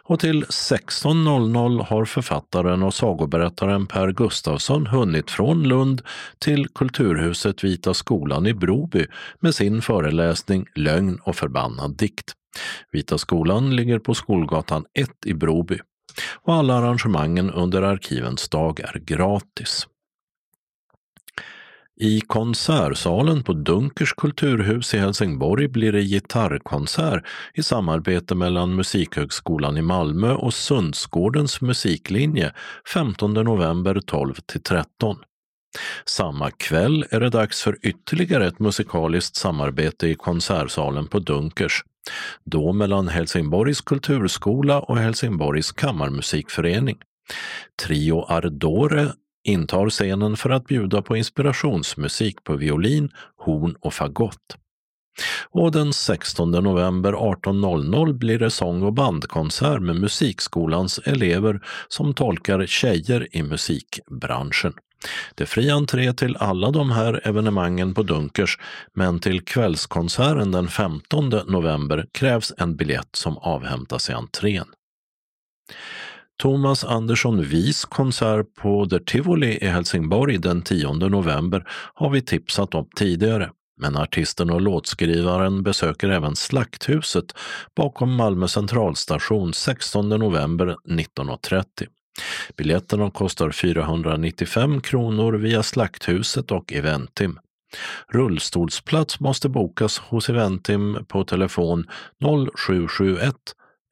Och 0.02 0.20
till 0.20 0.44
16.00 0.44 1.84
har 1.84 2.04
författaren 2.04 2.82
och 2.82 2.94
sagoberättaren 2.94 3.86
Per 3.86 4.12
Gustafsson 4.12 4.86
hunnit 4.86 5.30
från 5.30 5.62
Lund 5.62 6.02
till 6.38 6.68
Kulturhuset 6.68 7.64
Vita 7.64 7.94
skolan 7.94 8.46
i 8.46 8.54
Broby 8.54 9.06
med 9.40 9.54
sin 9.54 9.82
föreläsning 9.82 10.66
Lögn 10.74 11.18
och 11.22 11.36
förbannad 11.36 11.96
dikt. 11.96 12.32
Vita 12.92 13.18
skolan 13.18 13.76
ligger 13.76 13.98
på 13.98 14.14
Skolgatan 14.14 14.84
1 14.98 15.10
i 15.26 15.34
Broby 15.34 15.78
och 16.42 16.54
alla 16.54 16.74
arrangemangen 16.74 17.50
under 17.50 17.82
Arkivens 17.82 18.48
dag 18.48 18.80
är 18.80 18.98
gratis. 18.98 19.86
I 22.00 22.20
konsertsalen 22.20 23.42
på 23.42 23.52
Dunkers 23.52 24.12
kulturhus 24.12 24.94
i 24.94 24.98
Helsingborg 24.98 25.68
blir 25.68 25.92
det 25.92 26.02
gitarrkonsert 26.02 27.24
i 27.54 27.62
samarbete 27.62 28.34
mellan 28.34 28.74
Musikhögskolan 28.74 29.76
i 29.76 29.82
Malmö 29.82 30.32
och 30.32 30.54
Sundsgårdens 30.54 31.60
musiklinje 31.60 32.52
15 32.94 33.34
november 33.34 34.00
12 34.06 34.34
13. 34.68 35.16
Samma 36.04 36.50
kväll 36.50 37.06
är 37.10 37.20
det 37.20 37.30
dags 37.30 37.62
för 37.62 37.78
ytterligare 37.82 38.46
ett 38.46 38.58
musikaliskt 38.58 39.36
samarbete 39.36 40.08
i 40.08 40.14
konsertsalen 40.14 41.06
på 41.06 41.18
Dunkers. 41.18 41.84
Då 42.44 42.72
mellan 42.72 43.08
Helsingborgs 43.08 43.80
kulturskola 43.80 44.80
och 44.80 44.98
Helsingborgs 44.98 45.72
kammarmusikförening. 45.72 46.96
Trio 47.82 48.24
Ardore 48.28 49.12
intar 49.44 49.90
scenen 49.90 50.36
för 50.36 50.50
att 50.50 50.66
bjuda 50.66 51.02
på 51.02 51.16
inspirationsmusik 51.16 52.44
på 52.44 52.56
violin, 52.56 53.10
horn 53.36 53.76
och 53.80 53.94
fagott. 53.94 54.56
Och 55.50 55.72
den 55.72 55.92
16 55.92 56.50
november 56.50 57.12
18.00 57.12 58.12
blir 58.12 58.38
det 58.38 58.50
sång 58.50 58.82
och 58.82 58.92
bandkonsert 58.92 59.80
med 59.80 59.96
Musikskolans 59.96 60.98
elever 60.98 61.60
som 61.88 62.14
tolkar 62.14 62.66
tjejer 62.66 63.36
i 63.36 63.42
musikbranschen. 63.42 64.72
Det 65.34 65.44
är 65.44 65.46
fri 65.46 65.70
entré 65.70 66.12
till 66.12 66.36
alla 66.36 66.70
de 66.70 66.90
här 66.90 67.28
evenemangen 67.28 67.94
på 67.94 68.02
Dunkers, 68.02 68.58
men 68.94 69.20
till 69.20 69.44
kvällskonserten 69.44 70.52
den 70.52 70.68
15 70.68 71.28
november 71.28 72.06
krävs 72.12 72.52
en 72.58 72.76
biljett 72.76 73.16
som 73.16 73.38
avhämtas 73.38 74.10
i 74.10 74.12
entrén. 74.12 74.66
Thomas 76.42 76.84
Andersson 76.84 77.42
Vis 77.42 77.84
konsert 77.84 78.46
på 78.54 78.86
The 78.86 78.98
Tivoli 78.98 79.58
i 79.60 79.66
Helsingborg 79.66 80.38
den 80.38 80.62
10 80.62 80.92
november 80.92 81.66
har 81.94 82.10
vi 82.10 82.22
tipsat 82.22 82.74
om 82.74 82.88
tidigare. 82.96 83.50
Men 83.80 83.96
artisten 83.96 84.50
och 84.50 84.60
låtskrivaren 84.60 85.62
besöker 85.62 86.08
även 86.08 86.36
Slakthuset 86.36 87.24
bakom 87.76 88.14
Malmö 88.14 88.48
centralstation 88.48 89.54
16 89.54 90.08
november 90.08 90.76
19.30. 90.88 91.86
Biljetterna 92.56 93.10
kostar 93.10 93.50
495 93.50 94.80
kronor 94.80 95.32
via 95.32 95.62
Slakthuset 95.62 96.50
och 96.50 96.72
Eventim. 96.72 97.38
Rullstolsplats 98.08 99.20
måste 99.20 99.48
bokas 99.48 99.98
hos 99.98 100.28
Eventim 100.28 101.04
på 101.08 101.24
telefon 101.24 101.86
0771 102.56 103.34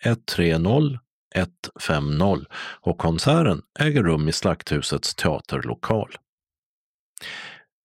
130 0.05 0.99
150 1.35 2.47
och 2.81 2.99
konserten 2.99 3.63
äger 3.79 4.03
rum 4.03 4.29
i 4.29 4.33
Slakthusets 4.33 5.15
teaterlokal. 5.15 6.09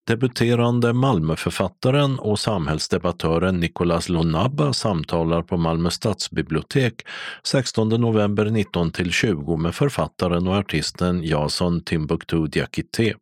Debuterande 0.08 0.94
Malmöförfattaren 0.94 2.20
och 2.20 2.40
samhällsdebattören 2.40 3.60
Nicolas 3.60 4.10
Lonabba 4.10 4.74
samtalar 4.74 5.42
på 5.42 5.58
Malmö 5.58 5.90
stadsbibliotek 5.90 7.08
16 7.44 7.90
november 7.90 8.46
19-20 8.46 9.58
med 9.58 9.76
författaren 9.76 10.48
och 10.48 10.56
artisten 10.56 11.24
Jason 11.24 11.82
Timbuktu 11.82 12.48
Diakité. 12.48 13.14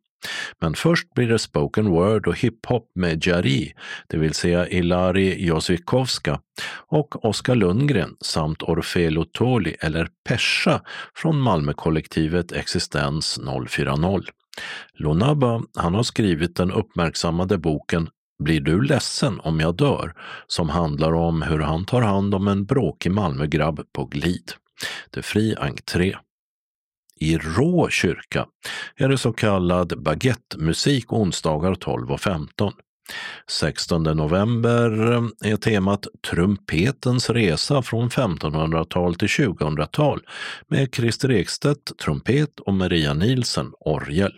Men 0.60 0.74
först 0.74 1.14
blir 1.14 1.28
det 1.28 1.38
spoken 1.38 1.90
word 1.90 2.26
och 2.26 2.38
hiphop 2.38 2.90
med 2.94 3.26
Jari, 3.26 3.72
det 4.08 4.18
vill 4.18 4.34
säga 4.34 4.68
Ilari 4.68 5.46
Josvikovska 5.46 6.40
och 6.88 7.24
Oskar 7.24 7.54
Lundgren 7.54 8.16
samt 8.20 8.62
Orfelo 8.62 9.24
Toli 9.24 9.76
eller 9.80 10.08
Pesha 10.28 10.80
från 11.14 11.40
Malmökollektivet 11.40 12.52
Existens 12.52 13.38
040. 13.68 14.22
Lonaba 14.94 15.62
han 15.76 15.94
har 15.94 16.02
skrivit 16.02 16.56
den 16.56 16.72
uppmärksammade 16.72 17.58
boken 17.58 18.08
Blir 18.44 18.60
du 18.60 18.82
ledsen 18.82 19.40
om 19.40 19.60
jag 19.60 19.76
dör? 19.76 20.14
som 20.46 20.68
handlar 20.68 21.12
om 21.12 21.42
hur 21.42 21.60
han 21.60 21.84
tar 21.84 22.02
hand 22.02 22.34
om 22.34 22.48
en 22.48 22.64
bråkig 22.64 23.12
Malmögrabb 23.12 23.80
på 23.92 24.04
glid. 24.04 24.52
Det 25.10 25.20
är 25.20 25.22
fri 25.22 25.54
entré. 25.58 26.16
I 27.20 27.38
Rå 27.38 27.88
kyrka 27.88 28.46
är 28.96 29.08
det 29.08 29.18
så 29.18 29.32
kallad 29.32 30.02
baguettemusik 30.02 31.12
onsdagar 31.12 31.74
12 31.74 32.12
och 32.12 32.20
15. 32.20 32.72
16 33.50 34.02
november 34.02 34.90
mm, 34.90 35.32
är 35.44 35.56
temat 35.56 36.06
Trumpetens 36.30 37.30
resa 37.30 37.82
från 37.82 38.08
1500-tal 38.08 39.14
till 39.14 39.28
2000-tal 39.28 40.20
med 40.68 40.94
Christer 40.94 41.30
Ekstedt, 41.30 41.98
trumpet 41.98 42.60
och 42.60 42.74
Maria 42.74 43.14
Nielsen, 43.14 43.72
orgel. 43.80 44.32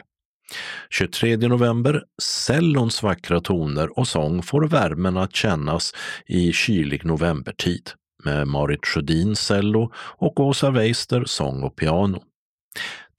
23 0.90 1.36
november, 1.36 2.02
cellons 2.22 3.02
vackra 3.02 3.40
toner 3.40 3.98
och 3.98 4.08
sång 4.08 4.42
får 4.42 4.68
värmen 4.68 5.16
att 5.16 5.36
kännas 5.36 5.94
i 6.26 6.52
kylig 6.52 7.04
novembertid 7.04 7.90
med 8.24 8.48
Marit 8.48 8.86
Sjödin 8.86 9.36
cello 9.36 9.92
och 9.96 10.40
Åsa 10.40 10.70
Weister 10.70 11.24
sång 11.24 11.62
och 11.62 11.76
piano. 11.76 12.22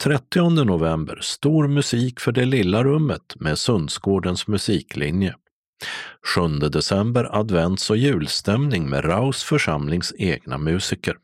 30 0.04 0.50
november, 0.50 1.20
stor 1.22 1.68
musik 1.68 2.20
för 2.20 2.32
det 2.32 2.46
lilla 2.46 2.84
rummet 2.84 3.36
med 3.36 3.60
Sundsgårdens 3.60 4.48
musiklinje. 4.48 5.36
7 6.36 6.48
december 6.70 7.40
advents 7.40 7.90
och 7.90 7.98
julstämning 7.98 8.90
med 8.90 9.06
Raus 9.06 9.44
församlings 9.44 10.14
egna 10.18 10.58
musiker. 10.58 11.18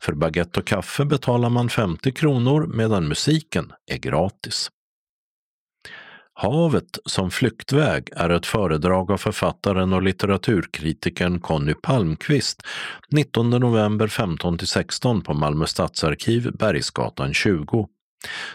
För 0.00 0.12
baguette 0.12 0.60
och 0.60 0.66
kaffe 0.66 1.04
betalar 1.04 1.50
man 1.50 1.68
50 1.68 2.12
kronor 2.12 2.66
medan 2.74 3.08
musiken 3.08 3.72
är 3.90 3.98
gratis. 3.98 4.70
Havet 6.38 6.98
som 7.04 7.30
flyktväg 7.30 8.08
är 8.16 8.30
ett 8.30 8.46
föredrag 8.46 9.10
av 9.10 9.16
författaren 9.16 9.92
och 9.92 10.02
litteraturkritikern 10.02 11.40
Conny 11.40 11.74
Palmqvist 11.74 12.62
19 13.10 13.50
november 13.50 14.06
15-16 14.06 15.24
på 15.24 15.34
Malmö 15.34 15.66
stadsarkiv, 15.66 16.52
Bergsgatan 16.52 17.34
20. 17.34 17.88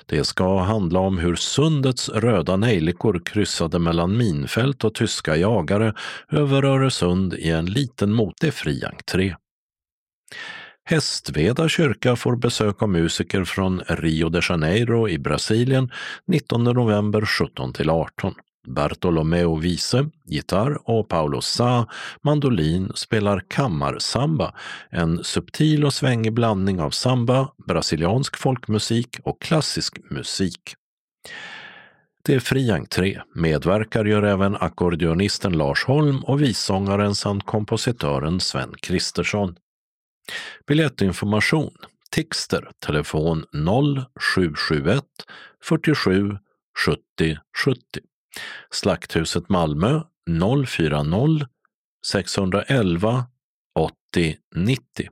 Det 0.06 0.24
ska 0.24 0.60
handla 0.60 1.00
om 1.00 1.18
hur 1.18 1.36
sundets 1.36 2.10
röda 2.10 2.56
nejlikor 2.58 3.22
kryssade 3.26 3.80
mellan 3.80 4.18
minfält 4.18 4.84
och 4.84 4.94
tyska 4.94 5.36
jagare 5.36 5.94
över 6.32 6.66
Öresund 6.66 7.34
i 7.34 7.50
en 7.50 7.66
liten 7.66 8.14
motig 8.14 8.54
fri 8.54 8.84
entré. 8.86 9.36
Hästveda 10.92 11.70
kyrka 11.70 12.16
får 12.16 12.36
besök 12.36 12.82
av 12.82 12.89
musiker 12.89 13.44
från 13.44 13.82
Rio 13.88 14.30
de 14.30 14.42
Janeiro 14.50 15.10
i 15.10 15.20
Brasilien 15.20 15.92
19 16.28 16.64
november 16.64 17.26
17 17.26 17.74
18. 17.89 18.34
Bartolomeo 18.68 19.56
Vise, 19.56 20.10
gitarr 20.26 20.89
och 20.89 21.10
Paulo 21.10 21.42
Sa, 21.42 21.88
mandolin, 22.22 22.92
spelar 22.96 23.44
kammarsamba, 23.48 24.56
en 24.89 25.24
subtil 25.24 25.86
och 25.86 25.94
svängig 25.94 26.34
blandning 26.34 26.82
av 26.82 26.89
samba, 26.89 27.52
brasiliansk 27.68 28.38
folkmusik 28.38 29.20
och 29.24 29.42
klassisk 29.42 29.98
musik. 30.10 30.76
Det 32.26 32.36
är 32.36 32.39
fri 32.39 32.72
entré. 32.72 33.22
Medverkar 33.36 34.06
gör 34.06 34.24
även 34.24 34.56
ackordionisten 34.56 35.58
Lars 35.58 35.84
Holm 35.84 36.24
och 36.24 36.42
vissångaren 36.42 37.16
samt 37.16 37.46
kompositören 37.46 38.39
Sven 38.39 38.74
Kristersson. 38.82 39.56
Biljettinformation 40.67 41.72
Tixter, 42.11 42.72
telefon 42.80 43.45
0771 43.53 45.03
47 45.63 46.38
70 46.86 47.39
70. 47.65 47.82
Slakthuset 48.72 49.49
Malmö 49.49 50.01
040 50.65 51.45
611 52.05 53.26
80 53.76 54.38
90 54.55 55.09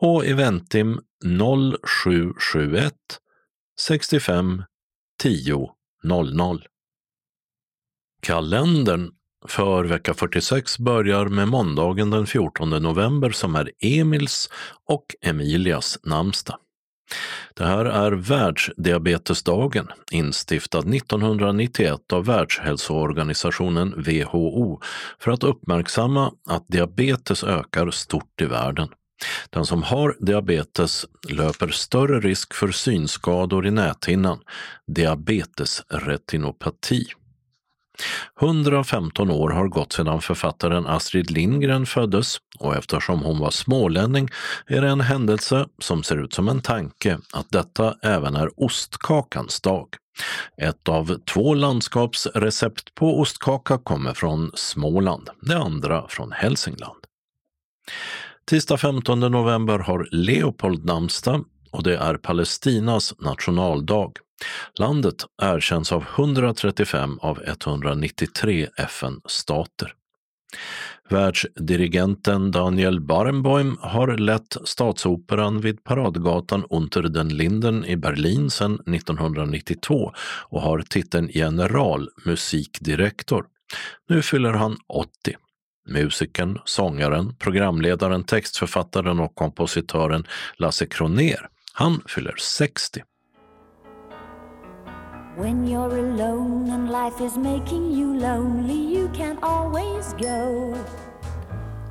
och 0.00 0.26
Eventim 0.26 1.00
0771 1.24 2.94
65 3.80 4.62
10 5.22 5.70
00. 6.02 6.66
Kalendern 8.22 9.12
för 9.48 9.84
vecka 9.84 10.14
46 10.14 10.78
börjar 10.78 11.26
med 11.26 11.48
måndagen 11.48 12.10
den 12.10 12.26
14 12.26 12.70
november 12.70 13.30
som 13.30 13.56
är 13.56 13.70
Emils 13.80 14.50
och 14.88 15.06
Emilias 15.22 15.98
namnsdag. 16.02 16.56
Det 17.54 17.64
här 17.64 17.84
är 17.84 18.12
världsdiabetesdagen, 18.12 19.88
instiftad 20.10 20.78
1991 20.78 22.12
av 22.12 22.24
Världshälsoorganisationen 22.24 24.02
WHO 24.02 24.80
för 25.18 25.30
att 25.30 25.44
uppmärksamma 25.44 26.32
att 26.48 26.68
diabetes 26.68 27.44
ökar 27.44 27.90
stort 27.90 28.40
i 28.40 28.44
världen. 28.44 28.88
Den 29.50 29.66
som 29.66 29.82
har 29.82 30.16
diabetes 30.20 31.06
löper 31.28 31.68
större 31.68 32.20
risk 32.20 32.54
för 32.54 32.68
synskador 32.68 33.66
i 33.66 33.70
näthinnan, 33.70 34.38
diabetesretinopati. 34.86 37.06
115 38.40 39.30
år 39.30 39.50
har 39.50 39.68
gått 39.68 39.92
sedan 39.92 40.20
författaren 40.20 40.86
Astrid 40.86 41.30
Lindgren 41.30 41.86
föddes 41.86 42.38
och 42.58 42.76
eftersom 42.76 43.22
hon 43.22 43.38
var 43.38 43.50
smålänning 43.50 44.28
är 44.66 44.82
det 44.82 44.88
en 44.88 45.00
händelse 45.00 45.66
som 45.78 46.02
ser 46.02 46.24
ut 46.24 46.34
som 46.34 46.48
en 46.48 46.60
tanke 46.60 47.18
att 47.32 47.50
detta 47.50 47.96
även 48.02 48.36
är 48.36 48.60
ostkakans 48.60 49.60
dag. 49.60 49.88
Ett 50.56 50.88
av 50.88 51.18
två 51.24 51.54
landskapsrecept 51.54 52.94
på 52.94 53.20
ostkaka 53.20 53.78
kommer 53.78 54.14
från 54.14 54.50
Småland, 54.54 55.30
det 55.40 55.58
andra 55.58 56.08
från 56.08 56.32
Hälsingland. 56.32 57.04
Tisdag 58.46 58.76
15 58.76 59.20
november 59.20 59.78
har 59.78 60.08
Leopold 60.10 60.84
namnsdag 60.84 61.44
och 61.70 61.82
det 61.82 61.96
är 61.96 62.16
Palestinas 62.16 63.14
nationaldag. 63.18 64.12
Landet 64.78 65.24
erkänns 65.42 65.92
av 65.92 66.04
135 66.16 67.18
av 67.18 67.42
193 67.46 68.68
FN-stater. 68.76 69.94
Världsdirigenten 71.08 72.50
Daniel 72.50 73.00
Barenboim 73.00 73.78
har 73.80 74.16
lett 74.16 74.56
Statsoperan 74.64 75.60
vid 75.60 75.84
paradgatan 75.84 76.64
Unter 76.70 77.02
den 77.02 77.28
Linden 77.28 77.84
i 77.84 77.96
Berlin 77.96 78.50
sedan 78.50 78.74
1992 78.74 80.12
och 80.48 80.60
har 80.62 80.78
titeln 80.78 81.30
general 81.32 82.08
musikdirektor. 82.24 83.46
Nu 84.08 84.22
fyller 84.22 84.52
han 84.52 84.76
80. 84.88 85.08
Musikern, 85.88 86.58
sångaren, 86.64 87.36
programledaren, 87.36 88.24
textförfattaren 88.24 89.20
och 89.20 89.34
kompositören 89.34 90.26
Lasse 90.56 90.86
Kroner, 90.86 91.48
han 91.72 92.00
fyller 92.06 92.34
60. 92.38 93.02
When 95.36 95.66
you're 95.66 95.98
alone 95.98 96.70
and 96.70 96.90
life 96.90 97.20
is 97.20 97.36
making 97.36 97.90
you 97.90 98.16
lonely, 98.16 98.76
you 98.76 99.08
can 99.08 99.36
always 99.42 100.12
go 100.12 100.72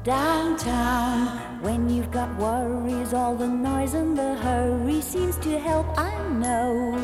downtown. 0.05 1.27
When 1.61 1.89
you've 1.89 2.09
got 2.09 2.33
worries, 2.37 3.13
all 3.13 3.35
the 3.35 3.47
noise 3.47 3.95
and 3.95 4.17
the 4.17 4.35
hurry 4.35 5.01
seems 5.01 5.37
to 5.39 5.59
help, 5.59 5.85
I 5.97 6.17
know. 6.29 6.97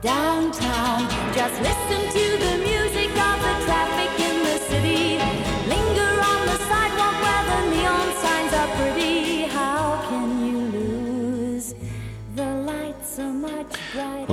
Downtown, 0.00 1.10
just 1.34 1.60
listen 1.60 2.02
to 2.16 2.26
the 2.44 2.58
music 2.64 3.10
of 3.10 3.37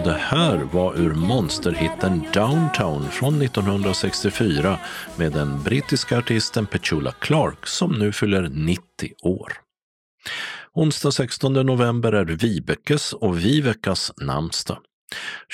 det 0.05 0.17
här 0.19 0.57
var 0.57 0.95
ur 0.95 1.13
monsterhitten 1.13 2.23
Downtown 2.33 3.09
från 3.09 3.41
1964 3.41 4.79
med 5.17 5.31
den 5.31 5.63
brittiska 5.63 6.17
artisten 6.17 6.65
Petula 6.65 7.11
Clark 7.11 7.67
som 7.67 7.91
nu 7.91 8.11
fyller 8.11 8.49
90 8.49 8.81
år. 9.23 9.53
Onsdag 10.73 11.11
16 11.11 11.53
november 11.53 12.11
är 12.11 12.25
Vibekes 12.25 13.13
och 13.13 13.39
Vivekas 13.39 14.11
namnsdag. 14.17 14.77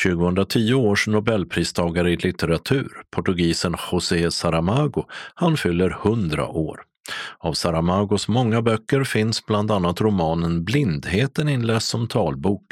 2010 0.04 0.74
års 0.74 1.08
nobelpristagare 1.08 2.12
i 2.12 2.18
litteratur, 2.18 2.92
portugisen 3.16 3.76
José 3.92 4.32
Saramago, 4.32 5.06
han 5.36 5.58
fyller 5.58 5.90
100 6.06 6.48
år. 6.48 6.82
Av 7.40 7.54
Saramagos 7.54 8.28
många 8.28 8.62
böcker 8.62 9.04
finns 9.04 9.46
bland 9.46 9.72
annat 9.72 10.02
romanen 10.02 10.64
Blindheten 10.64 11.50
inläst 11.50 11.88
som 11.88 12.08
talbok. 12.08 12.64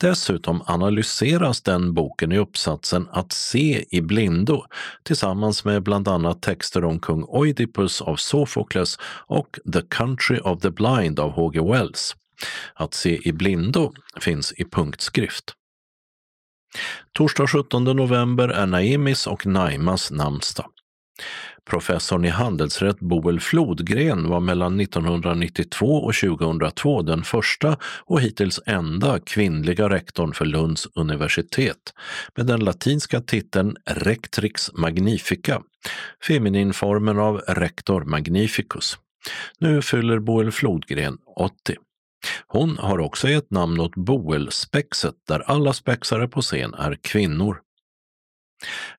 Dessutom 0.00 0.62
analyseras 0.66 1.62
den 1.62 1.94
boken 1.94 2.32
i 2.32 2.38
uppsatsen 2.38 3.08
Att 3.12 3.32
se 3.32 3.84
i 3.90 4.00
blindo 4.00 4.64
tillsammans 5.02 5.64
med 5.64 5.82
bland 5.82 6.08
annat 6.08 6.42
texter 6.42 6.84
om 6.84 7.00
kung 7.00 7.24
Oidipus 7.24 8.00
av 8.00 8.16
Sofokles 8.16 8.98
och 9.26 9.58
The 9.72 9.82
Country 9.82 10.38
of 10.38 10.60
the 10.60 10.70
Blind 10.70 11.20
av 11.20 11.30
H.G. 11.30 11.60
Wells. 11.60 12.16
Att 12.74 12.94
se 12.94 13.28
i 13.28 13.32
blindo 13.32 13.92
finns 14.20 14.52
i 14.52 14.64
punktskrift. 14.64 15.54
Torsdag 17.12 17.46
17 17.46 17.84
november 17.84 18.48
är 18.48 18.66
Naimis 18.66 19.26
och 19.26 19.46
Naimas 19.46 20.10
namnsdag. 20.10 20.66
Professorn 21.70 22.24
i 22.24 22.28
handelsrätt 22.28 23.00
Boel 23.00 23.40
Flodgren 23.40 24.28
var 24.28 24.40
mellan 24.40 24.80
1992 24.80 25.86
och 25.86 26.14
2002 26.14 27.02
den 27.02 27.22
första 27.22 27.76
och 28.04 28.20
hittills 28.20 28.60
enda 28.66 29.18
kvinnliga 29.18 29.88
rektorn 29.88 30.32
för 30.32 30.44
Lunds 30.44 30.88
universitet 30.94 31.94
med 32.36 32.46
den 32.46 32.60
latinska 32.60 33.20
titeln 33.20 33.76
Rectrix 33.86 34.72
Magnifica, 34.72 35.62
femininformen 36.26 37.18
av 37.18 37.36
Rector 37.38 38.04
Magnificus. 38.04 38.98
Nu 39.58 39.82
fyller 39.82 40.18
Boel 40.18 40.52
Flodgren 40.52 41.18
80. 41.36 41.76
Hon 42.46 42.78
har 42.78 42.98
också 42.98 43.28
gett 43.28 43.50
namn 43.50 43.80
åt 43.80 43.96
Boel-spexet 43.96 45.14
där 45.28 45.40
alla 45.40 45.72
spexare 45.72 46.28
på 46.28 46.40
scen 46.40 46.74
är 46.74 46.98
kvinnor. 47.02 47.60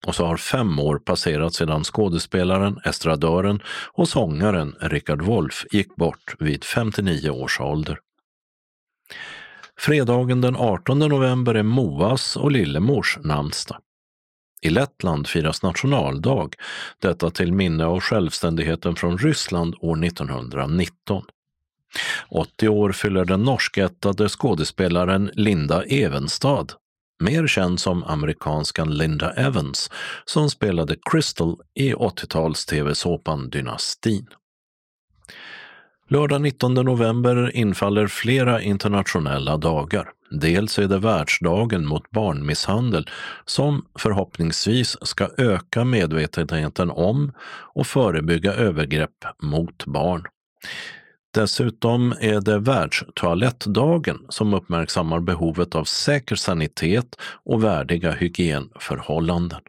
Och 0.05 0.15
så 0.15 0.25
har 0.25 0.37
fem 0.37 0.79
år 0.79 0.97
passerat 0.97 1.53
sedan 1.53 1.83
skådespelaren, 1.83 2.79
estradören 2.85 3.61
och 3.93 4.09
sångaren 4.09 4.75
Richard 4.79 5.21
Wolff 5.21 5.65
gick 5.71 5.95
bort 5.95 6.35
vid 6.39 6.63
59 6.63 7.29
års 7.29 7.59
ålder. 7.59 7.99
Fredagen 9.79 10.41
den 10.41 10.55
18 10.55 10.99
november 10.99 11.55
är 11.55 11.63
Moas 11.63 12.37
och 12.37 12.51
Lillemors 12.51 13.17
namnsdag. 13.23 13.77
I 14.61 14.69
Lettland 14.69 15.27
firas 15.27 15.63
nationaldag, 15.63 16.49
detta 16.99 17.29
till 17.29 17.53
minne 17.53 17.85
av 17.85 17.99
självständigheten 17.99 18.95
från 18.95 19.17
Ryssland 19.17 19.75
år 19.79 20.05
1919. 20.05 21.23
80 22.29 22.69
år 22.69 22.91
fyller 22.91 23.25
den 23.25 23.43
norskättade 23.43 24.29
skådespelaren 24.29 25.31
Linda 25.33 25.83
Evenstad 25.83 26.67
mer 27.23 27.47
känd 27.47 27.79
som 27.79 28.03
amerikanskan 28.03 28.97
Linda 28.97 29.33
Evans, 29.33 29.91
som 30.25 30.49
spelade 30.49 30.95
Crystal 31.11 31.57
i 31.75 31.93
80-tals 31.93 32.65
tv-såpan 32.65 33.49
Dynastin. 33.49 34.27
Lördag 36.07 36.41
19 36.41 36.73
november 36.73 37.55
infaller 37.55 38.07
flera 38.07 38.61
internationella 38.61 39.57
dagar. 39.57 40.09
Dels 40.31 40.79
är 40.79 40.87
det 40.87 40.99
världsdagen 40.99 41.85
mot 41.85 42.11
barnmisshandel 42.11 43.09
som 43.45 43.85
förhoppningsvis 43.99 44.97
ska 45.01 45.29
öka 45.37 45.83
medvetenheten 45.83 46.91
om 46.91 47.31
och 47.75 47.87
förebygga 47.87 48.53
övergrepp 48.53 49.25
mot 49.41 49.85
barn. 49.85 50.23
Dessutom 51.33 52.13
är 52.19 52.41
det 52.41 52.59
världstoalettdagen 52.59 54.19
som 54.29 54.53
uppmärksammar 54.53 55.19
behovet 55.19 55.75
av 55.75 55.83
säker 55.83 56.35
sanitet 56.35 57.15
och 57.45 57.63
värdiga 57.63 58.11
hygienförhållanden. 58.11 59.59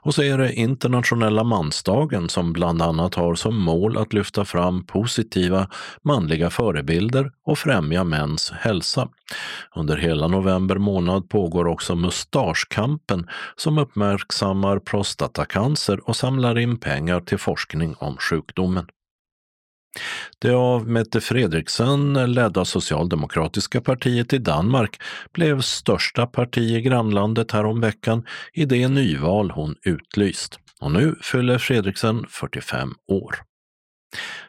Och 0.00 0.14
så 0.14 0.22
är 0.22 0.38
det 0.38 0.52
internationella 0.52 1.44
mansdagen 1.44 2.28
som 2.28 2.52
bland 2.52 2.82
annat 2.82 3.14
har 3.14 3.34
som 3.34 3.56
mål 3.56 3.96
att 3.96 4.12
lyfta 4.12 4.44
fram 4.44 4.86
positiva 4.86 5.68
manliga 6.02 6.50
förebilder 6.50 7.32
och 7.44 7.58
främja 7.58 8.04
mäns 8.04 8.50
hälsa. 8.50 9.08
Under 9.76 9.96
hela 9.96 10.28
november 10.28 10.78
månad 10.78 11.28
pågår 11.28 11.66
också 11.66 11.94
Mustaschkampen 11.94 13.28
som 13.56 13.78
uppmärksammar 13.78 14.78
prostatacancer 14.78 16.08
och 16.08 16.16
samlar 16.16 16.58
in 16.58 16.80
pengar 16.80 17.20
till 17.20 17.38
forskning 17.38 17.94
om 17.98 18.16
sjukdomen. 18.16 18.86
Det 20.38 20.50
av 20.50 20.88
Mette 20.88 21.20
Fredriksen 21.20 22.32
ledda 22.34 22.64
socialdemokratiska 22.64 23.80
partiet 23.80 24.32
i 24.32 24.38
Danmark 24.38 25.02
blev 25.32 25.60
största 25.60 26.26
parti 26.26 26.76
i 26.76 26.80
grannlandet 26.80 27.52
häromveckan 27.52 28.26
i 28.52 28.64
det 28.64 28.88
nyval 28.88 29.50
hon 29.50 29.76
utlyst. 29.82 30.58
Och 30.80 30.92
nu 30.92 31.16
fyller 31.22 31.58
Fredriksen 31.58 32.26
45 32.28 32.94
år. 33.08 33.36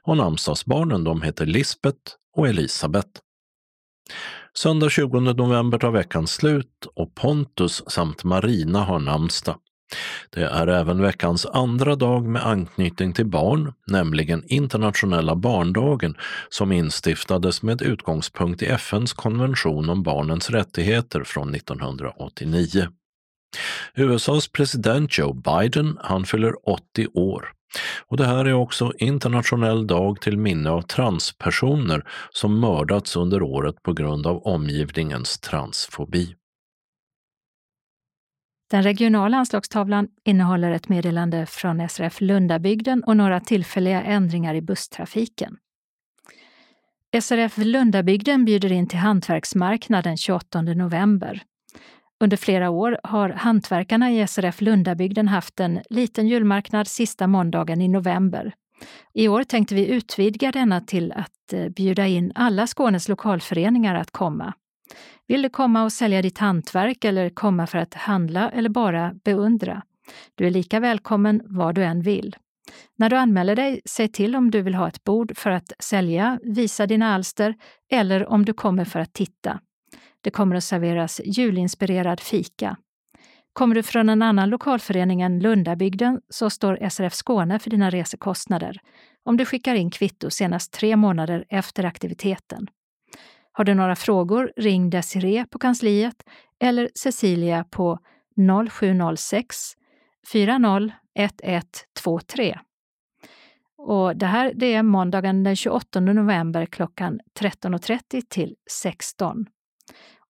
Och 0.04 0.18
namnsdagsbarnen 0.18 1.04
de 1.04 1.22
heter 1.22 1.46
Lisbeth 1.46 2.12
och 2.36 2.48
Elisabeth. 2.48 3.10
Söndag 4.54 4.90
20 4.90 5.20
november 5.20 5.78
tar 5.78 5.92
veckan 5.92 6.28
slut 6.28 6.88
och 6.96 7.16
Pontus 7.16 7.84
samt 7.88 8.24
Marina 8.24 8.84
har 8.84 9.00
namnsdag. 9.00 9.58
Det 10.30 10.44
är 10.44 10.68
även 10.68 11.02
veckans 11.02 11.46
andra 11.46 11.96
dag 11.96 12.26
med 12.26 12.46
anknytning 12.46 13.14
till 13.14 13.26
barn, 13.26 13.74
nämligen 13.88 14.44
internationella 14.48 15.36
barndagen 15.36 16.16
som 16.50 16.72
instiftades 16.72 17.64
med 17.64 17.82
utgångspunkt 17.82 18.62
i 18.62 18.66
FNs 18.66 19.14
konvention 19.14 19.90
om 19.90 20.04
barnens 20.04 20.50
rättigheter 20.50 21.24
från 21.24 21.56
1989. 21.56 22.88
USAs 23.96 24.48
president 24.48 25.18
Joe 25.18 25.34
Biden, 25.34 25.98
han 26.02 26.26
fyller 26.26 26.70
80 26.70 27.08
år. 27.14 27.54
Och 28.08 28.18
det 28.18 28.26
här 28.26 28.46
är 28.46 28.54
också 28.54 28.92
internationell 28.98 29.88
dag 29.88 30.22
till 30.22 30.38
minne 30.38 30.70
av 30.70 30.82
transpersoner 30.82 32.04
som 32.30 32.60
mördats 32.60 33.16
under 33.16 33.42
året 33.42 33.84
på 33.84 33.94
grund 33.94 34.28
av 34.28 34.48
omgivningens 34.48 35.40
transfobi. 35.40 36.36
Den 38.72 38.84
regionala 38.84 39.38
anslagstavlan 39.38 40.08
innehåller 40.24 40.72
ett 40.72 40.90
meddelande 40.90 41.46
från 41.46 41.90
SRF 41.90 42.22
Lundabygden 42.22 43.04
och 43.04 43.18
några 43.18 43.40
tillfälliga 43.40 44.04
ändringar 44.04 44.56
i 44.56 44.62
busstrafiken. 44.62 45.58
SRF 47.22 47.58
Lundabygden 47.58 48.46
bjuder 48.46 48.72
in 48.72 48.88
till 48.88 49.00
hantverksmarknad 49.00 50.04
den 50.04 50.18
28 50.18 50.62
november. 50.62 51.44
Under 52.20 52.38
flera 52.38 52.70
år 52.70 53.00
har 53.04 53.30
hantverkarna 53.30 54.12
i 54.12 54.28
SRF 54.28 54.62
Lundabygden 54.62 55.28
haft 55.28 55.60
en 55.60 55.82
liten 55.90 56.28
julmarknad 56.28 56.88
sista 56.88 57.28
måndagen 57.28 57.82
i 57.82 57.88
november. 57.88 58.54
I 59.14 59.28
år 59.28 59.44
tänkte 59.44 59.76
vi 59.76 59.88
utvidga 59.88 60.52
denna 60.52 60.82
till 60.82 61.12
att 61.12 61.54
eh, 61.54 61.70
bjuda 61.70 62.08
in 62.08 62.32
alla 62.36 62.68
Skånes 62.68 63.10
lokalföreningar 63.10 63.96
att 63.96 64.12
komma. 64.12 64.54
Vill 65.28 65.42
du 65.42 65.50
komma 65.50 65.84
och 65.84 65.94
sälja 65.94 66.22
ditt 66.22 66.38
hantverk 66.38 67.06
eller 67.06 67.30
komma 67.30 67.68
för 67.68 67.78
att 67.78 67.94
handla 67.94 68.50
eller 68.50 68.70
bara 68.70 69.14
beundra? 69.24 69.82
Du 70.36 70.48
är 70.48 70.52
lika 70.52 70.80
välkommen 70.80 71.42
var 71.46 71.74
du 71.74 71.84
än 71.84 72.02
vill. 72.02 72.36
När 72.98 73.10
du 73.10 73.16
anmäler 73.16 73.56
dig, 73.56 73.82
säg 73.86 74.08
till 74.08 74.36
om 74.36 74.52
du 74.52 74.62
vill 74.62 74.76
ha 74.76 74.88
ett 74.88 75.04
bord 75.04 75.38
för 75.38 75.50
att 75.50 75.74
sälja, 75.80 76.40
visa 76.44 76.88
dina 76.88 77.14
alster 77.14 77.56
eller 77.92 78.30
om 78.30 78.46
du 78.46 78.54
kommer 78.54 78.86
för 78.86 79.00
att 79.00 79.14
titta. 79.14 79.60
Det 80.22 80.32
kommer 80.32 80.56
att 80.56 80.64
serveras 80.64 81.22
julinspirerad 81.26 82.20
fika. 82.20 82.78
Kommer 83.54 83.76
du 83.76 83.84
från 83.84 84.10
en 84.10 84.22
annan 84.22 84.50
lokalförening 84.50 85.22
än 85.22 85.40
Lundabygden 85.40 86.22
så 86.30 86.50
står 86.50 86.90
SRF 86.90 87.14
Skåne 87.14 87.60
för 87.60 87.70
dina 87.70 87.90
resekostnader 87.90 88.82
om 89.24 89.38
du 89.38 89.46
skickar 89.46 89.76
in 89.76 89.92
kvitto 89.92 90.30
senast 90.30 90.74
tre 90.74 90.96
månader 90.96 91.46
efter 91.50 91.84
aktiviteten. 91.84 92.68
Har 93.60 93.64
du 93.64 93.74
några 93.74 93.96
frågor, 93.96 94.52
ring 94.56 94.90
Desiree 94.90 95.46
på 95.46 95.60
kansliet 95.60 96.24
eller 96.60 96.90
Cecilia 96.96 97.64
på 97.64 98.00
0706 98.70 99.58
401123. 100.32 102.60
Och 103.78 104.18
det 104.18 104.26
här 104.26 104.52
det 104.56 104.74
är 104.74 104.84
måndagen 104.84 105.44
den 105.44 105.56
28 105.56 106.00
november 106.00 106.66
klockan 106.66 107.20
13.30 107.40 108.22
till 108.30 108.56
16. 108.72 109.46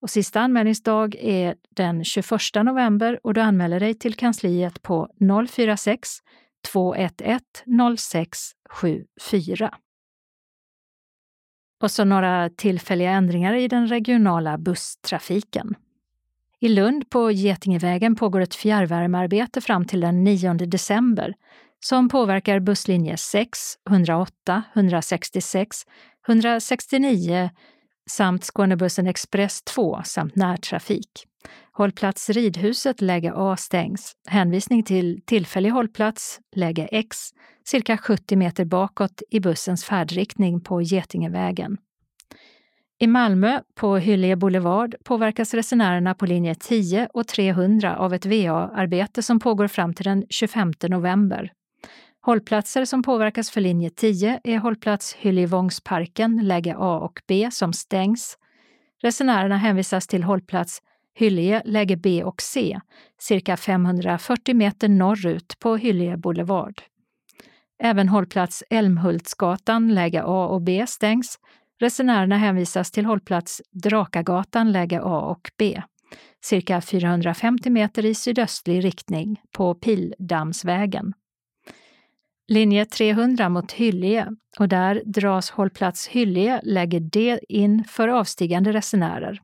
Och 0.00 0.10
sista 0.10 0.40
anmälningsdag 0.40 1.16
är 1.20 1.54
den 1.70 2.04
21 2.04 2.30
november 2.64 3.20
och 3.22 3.34
du 3.34 3.40
anmäler 3.40 3.80
dig 3.80 3.94
till 3.94 4.14
kansliet 4.14 4.82
på 4.82 5.08
046 5.48 6.08
211 6.72 7.40
0674. 7.98 9.74
Och 11.80 11.90
så 11.90 12.04
några 12.04 12.50
tillfälliga 12.50 13.10
ändringar 13.10 13.54
i 13.54 13.68
den 13.68 13.88
regionala 13.88 14.58
busstrafiken. 14.58 15.74
I 16.60 16.68
Lund 16.68 17.10
på 17.10 17.30
Getingevägen 17.30 18.16
pågår 18.16 18.40
ett 18.40 18.54
fjärrvärmearbete 18.54 19.60
fram 19.60 19.84
till 19.84 20.00
den 20.00 20.24
9 20.24 20.54
december 20.54 21.34
som 21.80 22.08
påverkar 22.08 22.60
busslinje 22.60 23.16
6, 23.16 23.58
108, 23.90 24.62
166, 24.74 25.86
169 26.28 27.50
samt 28.10 28.44
Skånebussen 28.44 29.06
Express 29.06 29.62
2 29.62 30.02
samt 30.04 30.36
närtrafik. 30.36 31.29
Hållplats 31.72 32.30
Ridhuset 32.30 33.00
läge 33.00 33.32
A 33.34 33.56
stängs. 33.56 34.12
Hänvisning 34.26 34.82
till 34.82 35.20
tillfällig 35.26 35.70
hållplats 35.70 36.40
läge 36.56 36.88
X 36.92 37.16
cirka 37.64 37.98
70 37.98 38.36
meter 38.36 38.64
bakåt 38.64 39.22
i 39.30 39.40
bussens 39.40 39.84
färdriktning 39.84 40.60
på 40.60 40.82
Getingevägen. 40.82 41.76
I 42.98 43.06
Malmö, 43.06 43.60
på 43.74 43.96
Hyllie 43.96 44.36
Boulevard, 44.36 44.94
påverkas 45.04 45.54
resenärerna 45.54 46.14
på 46.14 46.26
linje 46.26 46.54
10 46.54 47.08
och 47.14 47.28
300 47.28 47.96
av 47.96 48.14
ett 48.14 48.26
VA-arbete 48.26 49.22
som 49.22 49.40
pågår 49.40 49.68
fram 49.68 49.94
till 49.94 50.04
den 50.04 50.24
25 50.30 50.72
november. 50.88 51.52
Hållplatser 52.22 52.84
som 52.84 53.02
påverkas 53.02 53.50
för 53.50 53.60
linje 53.60 53.90
10 53.90 54.40
är 54.44 54.58
hållplats 54.58 55.14
Hyljevångsparken, 55.14 56.40
läge 56.48 56.74
A 56.78 56.98
och 56.98 57.22
B, 57.26 57.48
som 57.52 57.72
stängs. 57.72 58.38
Resenärerna 59.02 59.56
hänvisas 59.56 60.06
till 60.06 60.24
hållplats 60.24 60.82
Hyllie, 61.14 61.62
läge 61.64 61.96
B 61.96 62.24
och 62.24 62.42
C, 62.42 62.80
cirka 63.18 63.56
540 63.56 64.54
meter 64.54 64.88
norrut 64.88 65.58
på 65.58 65.76
Hyllie 65.76 66.16
Boulevard. 66.16 66.82
Även 67.82 68.08
hållplats 68.08 68.64
Älmhultsgatan, 68.70 69.94
läge 69.94 70.22
A 70.24 70.46
och 70.46 70.62
B 70.62 70.84
stängs. 70.88 71.38
Resenärerna 71.80 72.36
hänvisas 72.36 72.90
till 72.90 73.04
hållplats 73.06 73.62
Drakagatan, 73.70 74.72
läge 74.72 75.00
A 75.02 75.20
och 75.20 75.50
B, 75.58 75.82
cirka 76.44 76.80
450 76.80 77.70
meter 77.70 78.04
i 78.04 78.14
sydöstlig 78.14 78.84
riktning 78.84 79.40
på 79.52 79.74
Pildammsvägen 79.74 81.14
linje 82.50 82.84
300 82.84 83.48
mot 83.48 83.72
Hyllie 83.72 84.26
och 84.58 84.68
där 84.68 85.02
dras 85.04 85.50
hållplats 85.50 86.08
Hyllie 86.08 86.60
läge 86.62 86.98
D 86.98 87.40
in 87.48 87.84
för 87.84 88.08
avstigande 88.08 88.72
resenärer. 88.72 89.40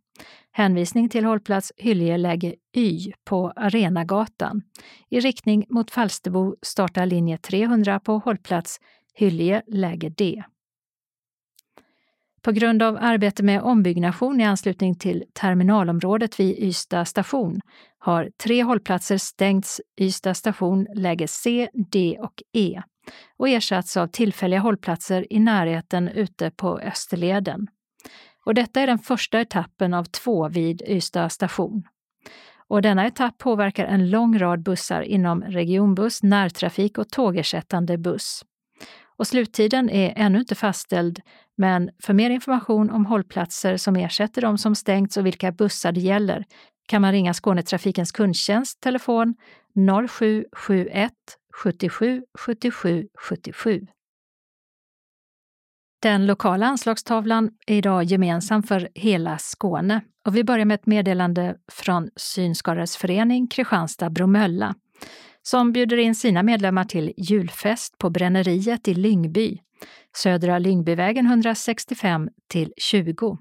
Hänvisning 0.57 1.09
till 1.09 1.24
hållplats 1.24 1.72
Hyllie 1.76 2.16
läge 2.16 2.54
Y 2.72 3.12
på 3.24 3.52
Arenagatan. 3.57 4.62
I 5.09 5.20
riktning 5.20 5.66
mot 5.68 5.90
Falsterbo 5.90 6.57
startar 6.62 7.07
linje 7.07 7.38
300 7.38 8.00
på 8.00 8.18
hållplats 8.18 8.80
Hyllie 9.14 9.62
läge 9.66 10.09
D. 10.09 10.42
På 12.42 12.52
grund 12.52 12.82
av 12.82 12.98
arbete 13.00 13.42
med 13.42 13.62
ombyggnation 13.62 14.40
i 14.40 14.44
anslutning 14.44 14.94
till 14.94 15.24
terminalområdet 15.32 16.40
vid 16.40 16.59
Ystad 16.59 17.04
station 17.04 17.61
har 17.98 18.30
tre 18.44 18.62
hållplatser 18.62 19.18
stängts 19.18 19.80
Ystad 20.00 20.34
station 20.34 20.86
läge 20.94 21.28
C, 21.28 21.68
D 21.92 22.18
och 22.20 22.42
E 22.52 22.82
och 23.36 23.48
ersatts 23.48 23.96
av 23.96 24.07
tillfälliga 24.07 24.61
hållplatser 24.61 25.32
i 25.32 25.40
närheten 25.40 26.09
ute 26.09 26.50
på 26.50 26.78
Österleden. 26.78 27.66
Och 28.47 28.55
detta 28.55 28.80
är 28.80 28.86
den 28.86 28.99
första 28.99 29.40
etappen 29.40 29.94
av 29.94 30.05
två 30.05 30.49
vid 30.49 30.82
Ystad 30.82 31.28
station. 31.28 31.82
Och 32.68 32.82
denna 32.82 33.07
etapp 33.07 33.38
påverkar 33.38 33.84
en 33.84 34.11
lång 34.11 34.38
rad 34.38 34.62
bussar 34.62 35.03
inom 35.03 35.42
regionbuss, 35.42 36.22
närtrafik 36.22 36.99
och 36.99 37.11
tågersättande 37.11 37.99
buss. 37.99 38.44
Och 39.16 39.26
sluttiden 39.26 39.90
är 39.90 40.12
ännu 40.16 40.38
inte 40.38 40.55
fastställd, 40.55 41.20
men 41.57 41.90
för 42.03 42.14
mer 42.14 42.30
information 42.30 42.90
om 42.90 43.07
hållplatser 43.07 43.76
som 43.76 43.97
ersätter 43.97 44.42
de 44.42 44.59
som 44.59 44.74
stängts 44.74 45.16
och 45.16 45.26
vilka 45.26 45.53
bussar 45.53 45.92
det 45.92 46.01
gäller 46.01 46.44
kan 46.88 47.03
man 47.03 47.12
ringa 47.12 47.34
Skånetrafikens 47.34 48.12
kundtjänst 48.12 48.80
telefon 48.80 49.34
0771 50.09 51.12
77 51.62 52.22
77 52.38 53.09
77. 53.18 53.86
Den 56.03 56.26
lokala 56.26 56.66
anslagstavlan 56.66 57.51
är 57.66 57.76
idag 57.76 58.05
gemensam 58.05 58.62
för 58.62 58.88
hela 58.94 59.38
Skåne 59.38 60.01
och 60.26 60.36
vi 60.36 60.44
börjar 60.44 60.64
med 60.64 60.74
ett 60.74 60.86
meddelande 60.86 61.57
från 61.72 62.11
Synskadades 62.16 62.97
förening 62.97 63.49
Kristianstad-Bromölla 63.49 64.74
som 65.42 65.72
bjuder 65.72 65.97
in 65.97 66.14
sina 66.14 66.42
medlemmar 66.42 66.84
till 66.84 67.12
julfest 67.16 67.99
på 67.99 68.11
Bränneriet 68.11 68.88
i 68.88 68.94
Lyngby, 68.94 69.59
Södra 70.16 70.59
Lyngbyvägen 70.59 71.26
165 71.26 72.28
till 72.49 72.72
20. 72.76 73.38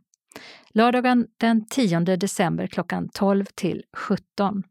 Lördagen 0.70 1.28
den 1.38 1.66
10 1.68 2.00
december 2.00 2.68
klockan 2.68 3.10
12 3.10 3.46
till 3.56 3.84
17. 3.98 4.64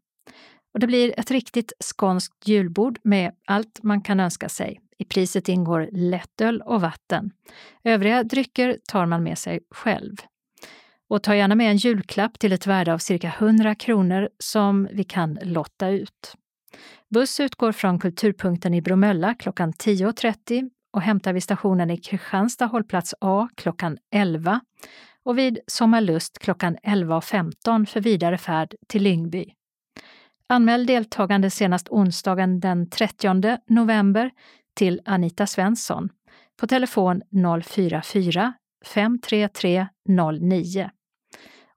Och 0.75 0.81
det 0.81 0.87
blir 0.87 1.21
ett 1.21 1.31
riktigt 1.31 1.73
skånskt 1.81 2.49
julbord 2.49 2.99
med 3.05 3.33
allt 3.47 3.83
man 3.83 4.01
kan 4.01 4.21
önska 4.21 4.49
sig. 4.49 4.81
I 4.99 5.05
priset 5.05 5.49
ingår 5.49 5.89
lättöl 5.93 6.63
och 6.63 6.81
vatten. 6.81 7.31
Övriga 7.85 8.23
drycker 8.23 8.79
tar 8.89 9.07
man 9.07 9.23
med 9.23 9.39
sig 9.39 9.61
själv. 9.71 10.17
Och 11.09 11.23
ta 11.23 11.35
gärna 11.35 11.55
med 11.55 11.71
en 11.71 11.77
julklapp 11.77 12.39
till 12.39 12.53
ett 12.53 12.67
värde 12.67 12.93
av 12.93 12.99
cirka 12.99 13.35
100 13.39 13.75
kronor 13.75 14.29
som 14.39 14.89
vi 14.93 15.05
kan 15.05 15.39
lotta 15.43 15.89
ut. 15.89 16.35
Buss 17.15 17.41
utgår 17.41 17.73
från 17.73 17.99
Kulturpunkten 17.99 18.75
i 18.75 18.83
Bromölla 18.83 19.35
klockan 19.35 19.73
10.30 19.73 20.71
och 20.93 21.03
hämtar 21.03 21.33
vid 21.33 21.43
stationen 21.43 21.91
i 21.91 21.97
Kristianstad 21.97 22.67
hållplats 22.67 23.15
A 23.21 23.49
klockan 23.55 23.99
11 24.15 24.61
och 25.25 25.39
vid 25.39 25.59
Sommarlust 25.67 26.39
klockan 26.39 26.77
11.15 26.77 27.87
för 27.87 28.01
vidare 28.01 28.39
färd 28.39 28.75
till 28.89 29.03
Lyngby. 29.03 29.53
Anmäl 30.47 30.87
deltagande 30.87 31.51
senast 31.51 31.89
onsdagen 31.89 32.61
den 32.61 32.91
30 32.91 33.59
november 33.69 34.31
till 34.75 35.01
Anita 35.05 35.47
Svensson 35.47 36.09
på 36.61 36.67
telefon 36.67 37.23
044 37.63 38.53
533 38.95 39.87
09. 40.41 40.91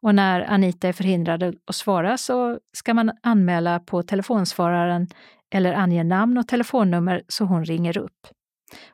Och 0.02 0.16
när 0.16 0.42
Anita 0.42 0.88
är 0.88 0.94
förhindrad 0.94 1.44
att 1.44 1.76
svara 1.76 2.18
så 2.18 2.60
ska 2.78 2.94
man 2.94 3.12
anmäla 3.24 3.80
på 3.80 4.04
telefonsvararen 4.04 5.08
eller 5.54 5.74
ange 5.74 6.04
namn 6.04 6.38
och 6.38 6.48
telefonnummer 6.48 7.24
så 7.28 7.46
hon 7.46 7.66
ringer 7.66 7.98
upp. 7.98 8.28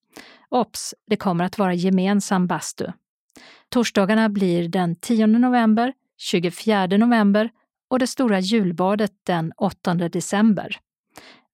Ops, 0.50 0.94
det 1.08 1.16
kommer 1.16 1.44
att 1.44 1.58
vara 1.58 1.74
gemensam 1.74 2.48
bastu. 2.48 2.86
Torsdagarna 3.70 4.30
blir 4.30 4.70
den 4.70 4.96
10 4.96 5.28
november, 5.28 5.94
24 6.18 6.88
november 6.88 7.50
och 7.90 8.00
det 8.00 8.08
stora 8.08 8.40
julbadet 8.40 9.12
den 9.24 9.52
8 9.58 9.94
december. 9.94 10.80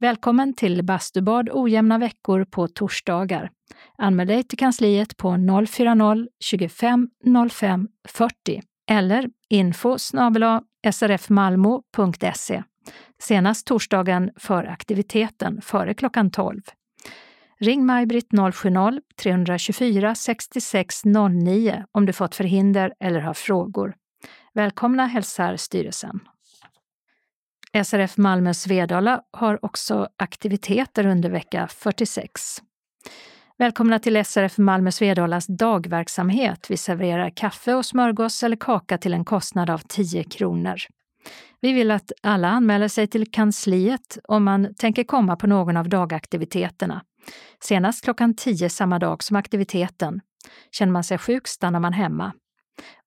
Välkommen 0.01 0.53
till 0.53 0.83
bastubad 0.83 1.49
ojämna 1.51 1.97
veckor 1.97 2.45
på 2.45 2.67
torsdagar. 2.67 3.51
Anmäl 3.97 4.27
dig 4.27 4.43
till 4.43 4.57
kansliet 4.57 5.17
på 5.17 5.27
040-25 5.27 7.49
05 7.49 7.87
40 8.07 8.61
eller 8.89 9.29
info 9.49 9.97
srfmalmo.se 10.91 12.63
senast 13.21 13.67
torsdagen 13.67 14.31
för 14.35 14.63
aktiviteten 14.63 15.61
före 15.61 15.93
klockan 15.93 16.31
12. 16.31 16.61
Ring 17.59 17.85
Maj-Britt 17.85 18.29
070-324 18.31 20.13
66 20.13 21.01
09 21.05 21.85
om 21.91 22.05
du 22.05 22.13
fått 22.13 22.35
förhinder 22.35 22.93
eller 22.99 23.19
har 23.19 23.33
frågor. 23.33 23.93
Välkomna 24.53 25.05
hälsar 25.05 25.55
styrelsen. 25.55 26.19
SRF 27.77 28.17
Malmö 28.17 28.53
Svedala 28.53 29.21
har 29.31 29.65
också 29.65 30.07
aktiviteter 30.17 31.05
under 31.05 31.29
vecka 31.29 31.67
46. 31.67 32.61
Välkomna 33.57 33.99
till 33.99 34.25
SRF 34.25 34.57
Malmö 34.57 34.91
Svedalas 34.91 35.47
dagverksamhet. 35.47 36.65
Vi 36.69 36.77
serverar 36.77 37.29
kaffe 37.29 37.73
och 37.73 37.85
smörgås 37.85 38.43
eller 38.43 38.55
kaka 38.55 38.97
till 38.97 39.13
en 39.13 39.25
kostnad 39.25 39.69
av 39.69 39.77
10 39.87 40.23
kronor. 40.23 40.75
Vi 41.61 41.73
vill 41.73 41.91
att 41.91 42.11
alla 42.21 42.47
anmäler 42.47 42.87
sig 42.87 43.07
till 43.07 43.31
kansliet 43.31 44.17
om 44.23 44.43
man 44.43 44.75
tänker 44.75 45.03
komma 45.03 45.35
på 45.35 45.47
någon 45.47 45.77
av 45.77 45.89
dagaktiviteterna. 45.89 47.01
Senast 47.59 48.03
klockan 48.03 48.35
10 48.35 48.69
samma 48.69 48.99
dag 48.99 49.23
som 49.23 49.35
aktiviteten. 49.37 50.21
Känner 50.71 50.91
man 50.91 51.03
sig 51.03 51.17
sjuk 51.17 51.47
stannar 51.47 51.79
man 51.79 51.93
hemma. 51.93 52.33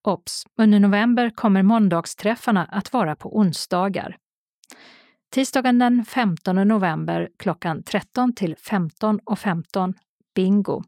Ops! 0.04 0.44
Under 0.58 0.80
november 0.80 1.30
kommer 1.30 1.62
måndagsträffarna 1.62 2.64
att 2.64 2.92
vara 2.92 3.16
på 3.16 3.36
onsdagar. 3.38 4.16
Tisdagen 5.30 5.78
den 5.78 6.04
15 6.04 6.68
november 6.68 7.28
klockan 7.38 7.82
13 7.82 8.34
till 8.34 8.54
15.15 8.54 9.36
15, 9.36 9.94
bingo. 10.34 10.82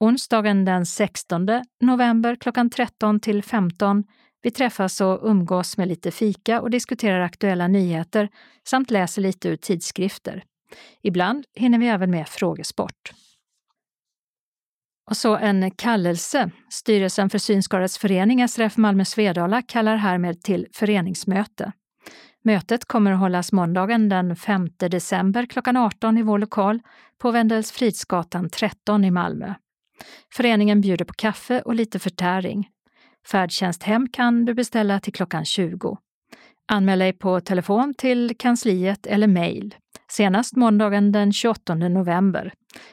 Onsdagen 0.00 0.64
den 0.64 0.86
16 0.86 1.46
november 1.80 2.36
klockan 2.36 2.70
13 2.70 3.20
till 3.20 3.42
15 3.42 4.04
vi 4.42 4.50
träffas 4.50 5.00
och 5.00 5.20
umgås 5.22 5.76
med 5.76 5.88
lite 5.88 6.10
fika 6.10 6.60
och 6.60 6.70
diskuterar 6.70 7.20
aktuella 7.20 7.68
nyheter 7.68 8.28
samt 8.68 8.90
läser 8.90 9.22
lite 9.22 9.48
ur 9.48 9.56
tidskrifter. 9.56 10.44
Ibland 11.02 11.44
hinner 11.54 11.78
vi 11.78 11.86
även 11.86 12.10
med 12.10 12.28
frågesport. 12.28 13.12
Och 15.10 15.16
så 15.16 15.36
en 15.36 15.70
kallelse. 15.70 16.50
Styrelsen 16.70 17.30
för 17.30 17.38
Synskadades 17.38 17.98
förening 17.98 18.48
SRF 18.48 18.76
Malmö 18.76 19.04
Svedala 19.04 19.62
kallar 19.62 19.96
härmed 19.96 20.42
till 20.42 20.66
föreningsmöte. 20.72 21.72
Mötet 22.46 22.84
kommer 22.84 23.12
att 23.12 23.18
hållas 23.18 23.52
måndagen 23.52 24.08
den 24.08 24.36
5 24.36 24.68
december 24.78 25.46
klockan 25.46 25.76
18 25.76 26.18
i 26.18 26.22
vår 26.22 26.38
lokal 26.38 26.80
på 27.18 27.30
Wendelsfridsgatan 27.30 28.50
13 28.50 29.04
i 29.04 29.10
Malmö. 29.10 29.54
Föreningen 30.34 30.80
bjuder 30.80 31.04
på 31.04 31.14
kaffe 31.14 31.60
och 31.60 31.74
lite 31.74 31.98
förtäring. 31.98 32.68
Färdtjänst 33.30 33.82
hem 33.82 34.08
kan 34.08 34.44
du 34.44 34.54
beställa 34.54 35.00
till 35.00 35.12
klockan 35.12 35.44
20. 35.44 35.98
Anmäl 36.72 36.98
dig 36.98 37.12
på 37.12 37.40
telefon 37.40 37.94
till 37.98 38.36
kansliet 38.38 39.06
eller 39.06 39.26
mejl 39.26 39.74
senast 40.10 40.56
måndagen 40.56 41.12
den 41.12 41.32
28 41.32 41.74
november. 41.74 42.52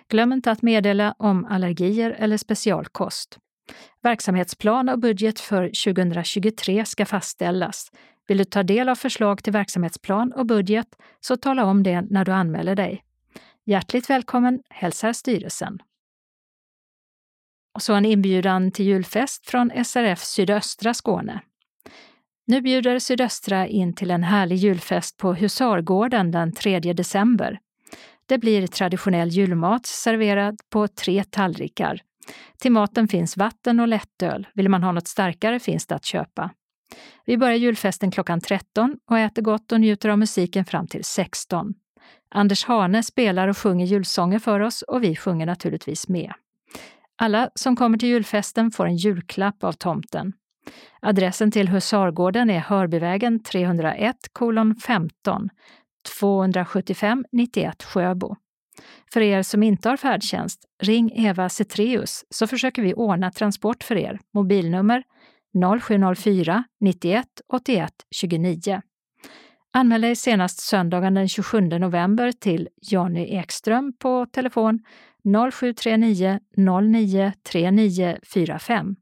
Glöm 0.09 0.33
inte 0.33 0.51
att 0.51 0.61
meddela 0.61 1.15
om 1.17 1.45
allergier 1.45 2.11
eller 2.11 2.37
specialkost. 2.37 3.37
Verksamhetsplan 4.03 4.89
och 4.89 4.99
budget 4.99 5.39
för 5.39 5.93
2023 5.93 6.85
ska 6.85 7.05
fastställas. 7.05 7.91
Vill 8.27 8.37
du 8.37 8.43
ta 8.43 8.63
del 8.63 8.89
av 8.89 8.95
förslag 8.95 9.43
till 9.43 9.53
verksamhetsplan 9.53 10.33
och 10.33 10.45
budget 10.45 10.87
så 11.19 11.37
tala 11.37 11.65
om 11.65 11.83
det 11.83 12.01
när 12.01 12.25
du 12.25 12.31
anmäler 12.31 12.75
dig. 12.75 13.03
Hjärtligt 13.65 14.09
välkommen 14.09 14.59
hälsar 14.69 15.13
styrelsen. 15.13 15.81
Och 17.75 17.81
så 17.81 17.93
en 17.93 18.05
inbjudan 18.05 18.71
till 18.71 18.85
julfest 18.85 19.49
från 19.49 19.85
SRF 19.85 20.19
Sydöstra 20.19 20.93
Skåne. 20.93 21.41
Nu 22.47 22.61
bjuder 22.61 22.99
Sydöstra 22.99 23.67
in 23.67 23.93
till 23.93 24.11
en 24.11 24.23
härlig 24.23 24.55
julfest 24.55 25.17
på 25.17 25.33
Husargården 25.33 26.31
den 26.31 26.51
3 26.51 26.79
december. 26.79 27.59
Det 28.25 28.37
blir 28.37 28.67
traditionell 28.67 29.29
julmat 29.29 29.85
serverad 29.85 30.59
på 30.69 30.87
tre 30.87 31.23
tallrikar. 31.23 32.01
Till 32.57 32.71
maten 32.71 33.07
finns 33.07 33.37
vatten 33.37 33.79
och 33.79 33.87
lättöl. 33.87 34.47
Vill 34.53 34.69
man 34.69 34.83
ha 34.83 34.91
något 34.91 35.07
starkare 35.07 35.59
finns 35.59 35.87
det 35.87 35.95
att 35.95 36.05
köpa. 36.05 36.49
Vi 37.25 37.37
börjar 37.37 37.55
julfesten 37.55 38.11
klockan 38.11 38.41
13 38.41 38.97
och 39.09 39.19
äter 39.19 39.41
gott 39.41 39.71
och 39.71 39.81
njuter 39.81 40.09
av 40.09 40.19
musiken 40.19 40.65
fram 40.65 40.87
till 40.87 41.03
16. 41.03 41.73
Anders 42.29 42.65
Hane 42.65 43.03
spelar 43.03 43.47
och 43.47 43.57
sjunger 43.57 43.85
julsånger 43.85 44.39
för 44.39 44.59
oss 44.59 44.81
och 44.81 45.03
vi 45.03 45.15
sjunger 45.15 45.45
naturligtvis 45.45 46.07
med. 46.07 46.33
Alla 47.15 47.49
som 47.55 47.75
kommer 47.75 47.97
till 47.97 48.09
julfesten 48.09 48.71
får 48.71 48.85
en 48.85 48.95
julklapp 48.95 49.63
av 49.63 49.73
tomten. 49.73 50.33
Adressen 51.01 51.51
till 51.51 51.69
Husargården 51.69 52.49
är 52.49 52.59
Hörbyvägen 52.59 53.43
301 53.43 54.15
15 54.85 55.49
275 56.19 57.25
91 57.31 57.83
Sjöbo. 57.83 58.35
För 59.13 59.21
er 59.21 59.43
som 59.43 59.63
inte 59.63 59.89
har 59.89 59.97
färdtjänst, 59.97 60.59
ring 60.81 61.11
Eva 61.15 61.49
Cetreus 61.49 62.25
så 62.29 62.47
försöker 62.47 62.81
vi 62.81 62.93
ordna 62.93 63.31
transport 63.31 63.83
för 63.83 63.95
er. 63.95 64.19
Mobilnummer 64.33 65.03
0704 65.81 66.63
91 66.79 67.27
81 67.47 67.93
29. 68.11 68.81
Anmäl 69.73 70.01
dig 70.01 70.15
senast 70.15 70.59
söndagen 70.59 71.13
den 71.13 71.27
27 71.27 71.61
november 71.61 72.31
till 72.31 72.69
Jonny 72.81 73.35
Ekström 73.35 73.93
på 73.99 74.25
telefon 74.25 74.79
0739 75.51 76.39
09 76.57 77.33
3945 77.43 78.95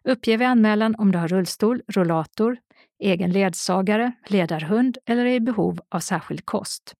Uppge 0.03 0.37
vid 0.37 0.47
anmälan 0.47 0.95
om 0.95 1.11
du 1.11 1.17
har 1.17 1.27
rullstol, 1.27 1.81
rollator, 1.87 2.57
egen 2.99 3.31
ledsagare, 3.31 4.11
ledarhund 4.27 4.97
eller 5.05 5.25
är 5.25 5.33
i 5.33 5.39
behov 5.39 5.79
av 5.89 5.99
särskild 5.99 6.45
kost. 6.45 6.93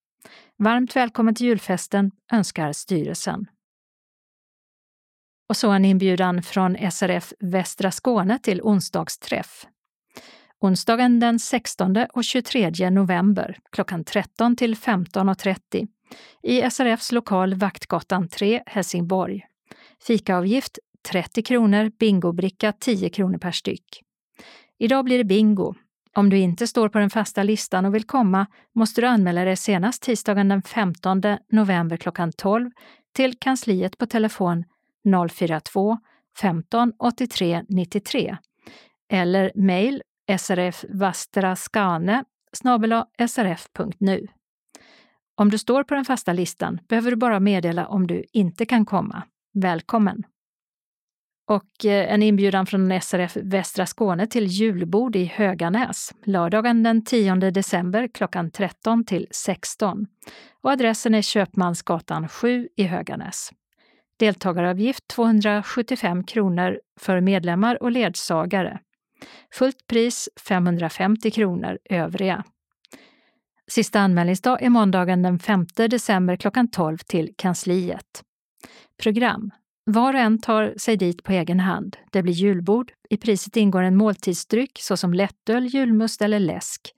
Varmt 0.58 0.96
välkommen 0.96 1.36
till 1.36 1.48
julfesten 1.48 2.12
önskar 2.32 2.74
styrelsen. 2.74 3.46
Och 5.50 5.58
så 5.58 5.72
en 5.72 5.86
inbjudan 5.86 6.44
från 6.44 6.92
SRF 6.92 7.34
Västra 7.40 7.92
Skåne 7.92 8.40
till 8.40 8.62
onsdagsträff. 8.62 9.68
Onsdagen 10.62 11.20
den 11.20 11.40
16 11.40 11.96
och 12.14 12.24
23 12.24 12.90
november 12.90 13.58
klockan 13.72 14.04
13 14.04 14.56
till 14.56 14.76
15.30 14.76 15.88
i 16.44 16.72
SRFs 16.72 17.12
lokal 17.12 17.54
Vaktgatan 17.56 18.28
3, 18.28 18.64
Helsingborg. 18.66 19.46
Fikaavgift 20.08 20.80
30 21.12 21.44
kronor, 21.44 21.92
bingobricka 22.00 22.72
10 22.72 23.10
kronor 23.10 23.38
per 23.38 23.52
styck. 23.52 24.04
Idag 24.78 25.06
blir 25.06 25.18
det 25.18 25.24
bingo. 25.24 25.74
Om 26.16 26.30
du 26.30 26.38
inte 26.38 26.68
står 26.68 26.90
på 26.90 27.00
den 27.00 27.10
fasta 27.10 27.44
listan 27.44 27.86
och 27.86 27.96
vill 27.96 28.04
komma 28.04 28.48
måste 28.76 29.02
du 29.02 29.08
anmäla 29.08 29.46
dig 29.46 29.58
senast 29.58 30.02
tisdagen 30.02 30.48
den 30.48 30.62
15 30.62 31.22
november 31.52 31.98
klockan 31.98 32.32
12 32.32 32.72
till 33.16 33.40
kansliet 33.40 33.98
på 33.98 34.06
telefon 34.06 34.64
042 35.30 35.98
15 36.42 36.94
83 37.00 37.64
93 37.70 38.38
eller 39.12 39.52
mejl 39.56 40.02
srfvastraskane 40.38 42.24
srf.nu. 43.28 44.28
Om 45.36 45.50
du 45.50 45.58
står 45.58 45.84
på 45.84 45.96
den 45.96 46.06
fasta 46.06 46.34
listan 46.34 46.80
behöver 46.88 47.12
du 47.12 47.18
bara 47.18 47.40
meddela 47.40 47.88
om 47.88 48.08
du 48.08 48.24
inte 48.34 48.66
kan 48.66 48.86
komma. 48.86 49.24
Välkommen! 49.54 50.24
och 51.50 51.86
eh, 51.86 52.14
en 52.14 52.24
inbjudan 52.24 52.66
från 52.66 53.02
SRF 53.02 53.38
Västra 53.42 53.86
Skåne 53.86 54.28
till 54.28 54.46
julbord 54.46 55.16
i 55.16 55.26
Höganäs 55.26 56.14
lördagen 56.26 56.84
den 56.84 57.04
10 57.06 57.36
december 57.36 58.10
klockan 58.14 58.52
13 58.52 59.06
till 59.06 59.28
16. 59.32 60.08
Och 60.62 60.72
adressen 60.72 61.16
är 61.16 61.22
Köpmansgatan 61.22 62.28
7 62.28 62.68
i 62.76 62.84
Höganäs. 62.84 63.50
Deltagaravgift 64.20 65.08
275 65.08 66.24
kronor 66.24 66.80
för 67.00 67.22
medlemmar 67.22 67.84
och 67.84 67.92
ledsagare. 67.92 68.80
Fullt 69.54 69.88
pris 69.88 70.30
550 70.48 71.32
kronor 71.32 71.78
övriga. 71.90 72.44
Sista 73.68 74.00
anmälningsdag 74.00 74.62
är 74.62 74.70
måndagen 74.70 75.22
den 75.22 75.40
5 75.40 75.66
december 75.76 76.36
klockan 76.36 76.68
12 76.68 76.98
till 76.98 77.34
kansliet. 77.38 78.24
Program 79.04 79.52
var 79.86 80.14
och 80.14 80.20
en 80.20 80.40
tar 80.40 80.74
sig 80.78 80.98
dit 80.98 81.24
på 81.24 81.32
egen 81.32 81.60
hand. 81.60 81.98
Det 82.12 82.24
blir 82.24 82.34
julbord. 82.34 82.92
I 83.10 83.18
priset 83.18 83.58
ingår 83.58 83.82
en 83.82 83.96
måltidsdryck 83.96 84.80
såsom 84.82 85.14
lättöl, 85.14 85.66
julmust 85.66 86.22
eller 86.22 86.40
läsk. 86.40 86.94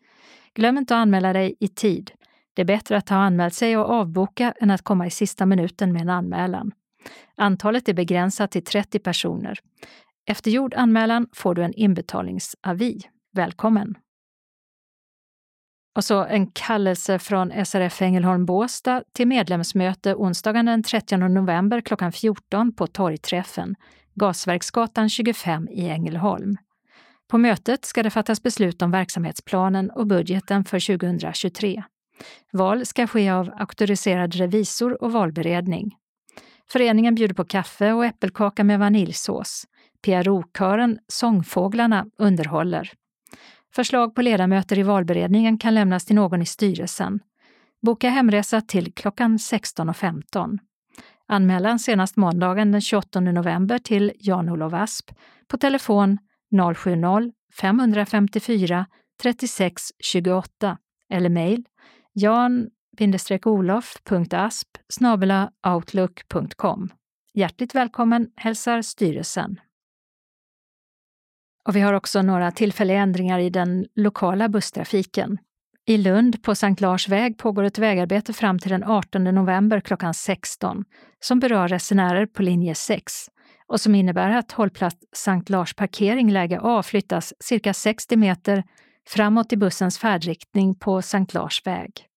Glöm 0.53 0.77
inte 0.77 0.95
att 0.95 1.01
anmäla 1.01 1.33
dig 1.33 1.55
i 1.59 1.67
tid. 1.67 2.11
Det 2.53 2.61
är 2.61 2.65
bättre 2.65 2.97
att 2.97 3.09
ha 3.09 3.17
anmält 3.17 3.53
sig 3.53 3.77
och 3.77 3.89
avboka 3.89 4.53
än 4.61 4.71
att 4.71 4.81
komma 4.81 5.07
i 5.07 5.11
sista 5.11 5.45
minuten 5.45 5.93
med 5.93 6.01
en 6.01 6.09
anmälan. 6.09 6.71
Antalet 7.37 7.89
är 7.89 7.93
begränsat 7.93 8.51
till 8.51 8.63
30 8.63 8.99
personer. 8.99 9.59
Efter 10.25 10.51
gjord 10.51 10.73
anmälan 10.73 11.27
får 11.33 11.55
du 11.55 11.63
en 11.63 11.73
inbetalningsavi. 11.73 13.01
Välkommen! 13.33 13.95
Och 15.95 16.03
så 16.03 16.23
en 16.23 16.47
kallelse 16.47 17.19
från 17.19 17.65
SRF 17.65 18.01
Ängelholm 18.01 18.45
Båstad 18.45 19.03
till 19.13 19.27
medlemsmöte 19.27 20.15
onsdagen 20.15 20.65
den 20.65 20.83
30 20.83 21.17
november 21.17 21.81
klockan 21.81 22.11
14 22.11 22.75
på 22.75 22.87
Torgträffen, 22.87 23.75
Gasverksgatan 24.13 25.09
25 25.09 25.67
i 25.69 25.89
Ängelholm. 25.89 26.57
På 27.27 27.37
mötet 27.37 27.85
ska 27.85 28.03
det 28.03 28.09
fattas 28.09 28.43
beslut 28.43 28.81
om 28.81 28.91
verksamhetsplanen 28.91 29.91
och 29.91 30.07
budgeten 30.07 30.63
för 30.63 30.97
2023. 30.97 31.83
Val 32.51 32.85
ska 32.85 33.07
ske 33.07 33.29
av 33.29 33.51
auktoriserad 33.57 34.35
revisor 34.35 35.03
och 35.03 35.11
valberedning. 35.11 35.95
Föreningen 36.71 37.15
bjuder 37.15 37.33
på 37.33 37.45
kaffe 37.45 37.93
och 37.93 38.05
äppelkaka 38.05 38.63
med 38.63 38.79
vaniljsås. 38.79 39.65
PRO-kören 40.01 40.99
Sångfåglarna 41.07 42.05
underhåller. 42.17 42.91
Förslag 43.75 44.15
på 44.15 44.21
ledamöter 44.21 44.79
i 44.79 44.83
valberedningen 44.83 45.57
kan 45.57 45.75
lämnas 45.75 46.05
till 46.05 46.15
någon 46.15 46.41
i 46.41 46.45
styrelsen. 46.45 47.19
Boka 47.81 48.09
hemresa 48.09 48.61
till 48.61 48.93
klockan 48.93 49.37
16.15. 49.37 50.57
Anmälan 51.27 51.79
senast 51.79 52.17
måndagen 52.17 52.71
den 52.71 52.81
28 52.81 53.19
november 53.19 53.77
till 53.77 54.11
Jan-Olof 54.19 54.73
Asp 54.73 55.11
på 55.47 55.57
telefon 55.57 56.17
070-554 56.51 58.85
36 59.21 59.83
28 59.99 60.77
eller 61.09 61.29
mejl 61.29 61.63
jan-olof.asp 62.13 64.67
outlook.com. 65.67 66.89
Hjärtligt 67.33 67.75
välkommen 67.75 68.31
hälsar 68.35 68.81
styrelsen. 68.81 69.59
Och 71.67 71.75
vi 71.75 71.81
har 71.81 71.93
också 71.93 72.21
några 72.21 72.51
tillfälliga 72.51 72.99
ändringar 72.99 73.39
i 73.39 73.49
den 73.49 73.85
lokala 73.95 74.49
busstrafiken. 74.49 75.37
I 75.85 75.97
Lund 75.97 76.43
på 76.43 76.55
Sankt 76.55 76.81
Lars 76.81 77.09
väg 77.09 77.37
pågår 77.37 77.63
ett 77.63 77.77
vägarbete 77.77 78.33
fram 78.33 78.59
till 78.59 78.71
den 78.71 78.83
18 78.83 79.23
november 79.23 79.79
klockan 79.79 80.13
16 80.13 80.83
som 81.19 81.39
berör 81.39 81.67
resenärer 81.67 82.25
på 82.25 82.43
linje 82.43 82.75
6 82.75 83.13
och 83.67 83.81
som 83.81 83.95
innebär 83.95 84.29
att 84.29 84.51
hållplats 84.51 84.97
Sankt 85.15 85.49
Lars 85.49 85.73
parkering 85.73 86.31
läge 86.31 86.59
A 86.61 86.83
flyttas 86.83 87.33
cirka 87.39 87.73
60 87.73 88.17
meter 88.17 88.63
framåt 89.07 89.53
i 89.53 89.57
bussens 89.57 89.99
färdriktning 89.99 90.75
på 90.75 91.01
Sankt 91.01 91.33
Lars 91.33 91.65
väg. 91.65 92.10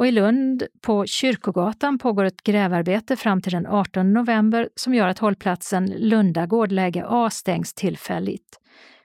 Och 0.00 0.06
i 0.06 0.10
Lund 0.10 0.62
på 0.80 1.06
Kyrkogatan 1.06 1.98
pågår 1.98 2.24
ett 2.24 2.42
grävarbete 2.42 3.16
fram 3.16 3.42
till 3.42 3.52
den 3.52 3.66
18 3.66 4.12
november 4.12 4.68
som 4.74 4.94
gör 4.94 5.08
att 5.08 5.18
hållplatsen 5.18 5.86
Lundagård 5.86 6.72
läge 6.72 7.04
A 7.06 7.30
stängs 7.30 7.74
tillfälligt. 7.74 8.60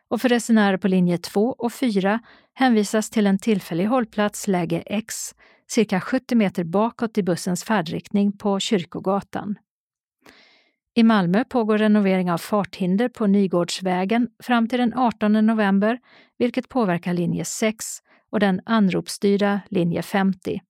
Och 0.07 0.22
för 0.22 0.30
resenärer 0.30 0.77
på 0.77 0.88
linje 0.88 1.17
2 1.17 1.55
och 1.57 1.73
4 1.73 2.19
hänvisas 2.53 3.09
till 3.09 3.27
en 3.27 3.38
tillfällig 3.38 3.85
hållplats 3.85 4.47
läge 4.47 4.84
X 4.85 5.15
cirka 5.67 6.01
70 6.01 6.35
meter 6.35 6.63
bakåt 6.63 7.17
i 7.17 7.23
bussens 7.23 7.63
färdriktning 7.63 8.38
på 8.38 8.59
Kyrkogatan. 8.59 9.55
I 10.93 11.03
Malmö 11.03 11.43
pågår 11.43 11.77
renovering 11.77 12.31
av 12.31 12.38
farthinder 12.38 13.09
på 13.09 13.27
Nygårdsvägen 13.27 14.27
fram 14.43 14.67
till 14.67 14.80
den 14.80 14.93
18 14.93 15.34
november, 15.34 15.99
vilket 16.38 16.69
påverkar 16.69 17.13
linje 17.13 17.45
6 17.45 17.85
och 18.31 18.39
den 18.39 18.61
anropsstyrda 18.65 19.61
linje 19.69 20.01
50. 20.01 20.61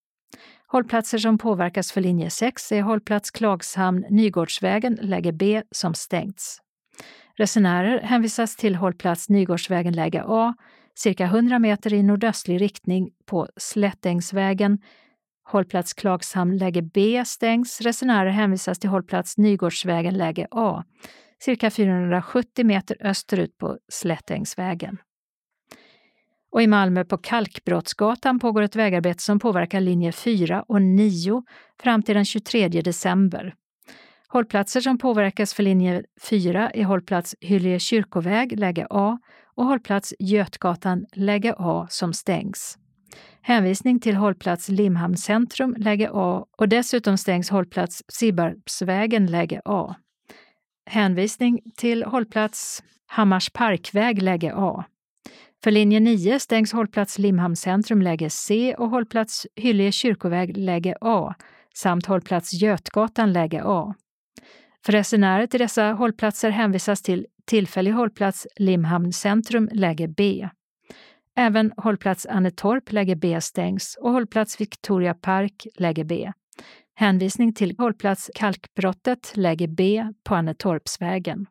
Hållplatser 0.67 1.17
som 1.17 1.37
påverkas 1.37 1.91
för 1.91 2.01
linje 2.01 2.29
6 2.29 2.71
är 2.71 2.81
hållplats 2.81 3.31
Klagshamn 3.31 4.05
Nygårdsvägen, 4.09 4.97
läge 5.01 5.31
B, 5.31 5.61
som 5.71 5.93
stängts. 5.93 6.61
Resenärer 7.37 8.01
hänvisas 8.01 8.55
till 8.55 8.75
hållplats 8.75 9.29
Nygårdsvägen, 9.29 9.93
läge 9.93 10.23
A, 10.27 10.53
cirka 10.95 11.23
100 11.23 11.59
meter 11.59 11.93
i 11.93 12.03
nordöstlig 12.03 12.61
riktning 12.61 13.09
på 13.25 13.47
Slättängsvägen. 13.57 14.77
Hållplats 15.43 15.93
Klagshamn, 15.93 16.57
läge 16.57 16.81
B, 16.81 17.23
stängs. 17.25 17.81
Resenärer 17.81 18.29
hänvisas 18.29 18.79
till 18.79 18.89
hållplats 18.89 19.37
Nygårdsvägen, 19.37 20.17
läge 20.17 20.47
A, 20.51 20.83
cirka 21.43 21.71
470 21.71 22.65
meter 22.65 22.97
österut 22.99 23.57
på 23.57 23.77
Slättängsvägen. 23.91 24.97
Och 26.55 26.61
i 26.61 26.67
Malmö 26.67 27.05
på 27.05 27.17
Kalkbrottsgatan 27.17 28.39
pågår 28.39 28.61
ett 28.61 28.75
vägarbete 28.75 29.23
som 29.23 29.39
påverkar 29.39 29.79
linje 29.79 30.11
4 30.11 30.63
och 30.67 30.81
9 30.81 31.43
fram 31.83 32.03
till 32.03 32.15
den 32.15 32.25
23 32.25 32.67
december. 32.67 33.53
Hållplatser 34.27 34.81
som 34.81 34.97
påverkas 34.97 35.53
för 35.53 35.63
linje 35.63 36.03
4 36.29 36.69
är 36.69 36.83
hållplats 36.83 37.35
Hyllie 37.41 37.79
kyrkoväg, 37.79 38.59
läge 38.59 38.87
A 38.89 39.17
och 39.55 39.65
hållplats 39.65 40.13
Götgatan, 40.19 41.05
läge 41.13 41.55
A, 41.57 41.87
som 41.89 42.13
stängs. 42.13 42.77
Hänvisning 43.41 43.99
till 43.99 44.15
hållplats 44.15 44.69
Limhamn 44.69 45.17
centrum, 45.17 45.75
läge 45.77 46.09
A 46.13 46.45
och 46.57 46.69
dessutom 46.69 47.17
stängs 47.17 47.49
hållplats 47.49 48.03
Sibbarpsvägen, 48.07 49.25
läge 49.25 49.61
A. 49.65 49.95
Hänvisning 50.85 51.59
till 51.77 52.03
hållplats 52.03 52.83
Hammars 53.07 53.49
parkväg, 53.49 54.21
läge 54.21 54.53
A. 54.55 54.85
För 55.63 55.71
linje 55.71 55.99
9 55.99 56.39
stängs 56.39 56.73
hållplats 56.73 57.19
Limhamn 57.19 57.55
centrum 57.55 58.01
läge 58.01 58.29
C 58.29 58.75
och 58.77 58.89
hållplats 58.89 59.47
Hyllie 59.55 59.91
kyrkoväg 59.91 60.57
läge 60.57 60.95
A 61.01 61.33
samt 61.73 62.05
hållplats 62.05 62.53
Götgatan 62.53 63.33
läge 63.33 63.61
A. 63.65 63.95
För 64.85 64.91
resenärer 64.91 65.47
till 65.47 65.59
dessa 65.59 65.83
hållplatser 65.83 66.49
hänvisas 66.49 67.01
till 67.01 67.25
tillfällig 67.45 67.91
hållplats 67.91 68.47
Limhamn 68.55 69.13
centrum 69.13 69.69
läge 69.71 70.07
B. 70.07 70.49
Även 71.37 71.71
hållplats 71.77 72.25
Annetorp 72.25 72.91
läge 72.91 73.15
B 73.15 73.41
stängs 73.41 73.97
och 74.01 74.11
hållplats 74.11 74.61
Victoria 74.61 75.13
Park 75.13 75.67
läge 75.77 76.03
B. 76.03 76.31
Hänvisning 76.95 77.53
till 77.53 77.75
hållplats 77.77 78.31
Kalkbrottet 78.35 79.31
läge 79.35 79.67
B 79.67 80.05
på 80.23 80.35
Annetorpsvägen. 80.35 81.45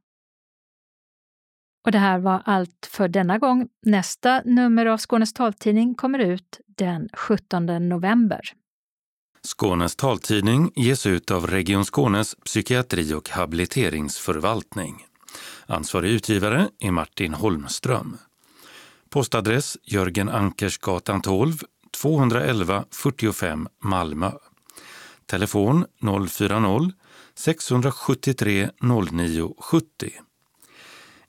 Och 1.84 1.92
det 1.92 1.98
här 1.98 2.18
var 2.18 2.42
allt 2.44 2.88
för 2.90 3.08
denna 3.08 3.38
gång. 3.38 3.68
Nästa 3.82 4.42
nummer 4.44 4.86
av 4.86 4.98
Skånes 4.98 5.32
taltidning 5.32 5.94
kommer 5.94 6.18
ut 6.18 6.60
den 6.66 7.08
17 7.12 7.88
november. 7.88 8.40
Skånes 9.42 9.96
taltidning 9.96 10.72
ges 10.76 11.06
ut 11.06 11.30
av 11.30 11.46
Region 11.46 11.84
Skånes 11.84 12.34
psykiatri 12.34 13.14
och 13.14 13.30
habiliteringsförvaltning. 13.30 15.06
Ansvarig 15.66 16.10
utgivare 16.10 16.68
är 16.80 16.90
Martin 16.90 17.34
Holmström. 17.34 18.16
Postadress 19.08 19.76
Jörgen 19.82 20.28
Ankersgatan 20.28 21.22
12, 21.22 21.52
211 22.00 22.84
45 22.90 23.68
Malmö. 23.82 24.30
Telefon 25.26 25.86
040-673 26.00 28.70
09 29.12 29.54
70. 29.58 30.12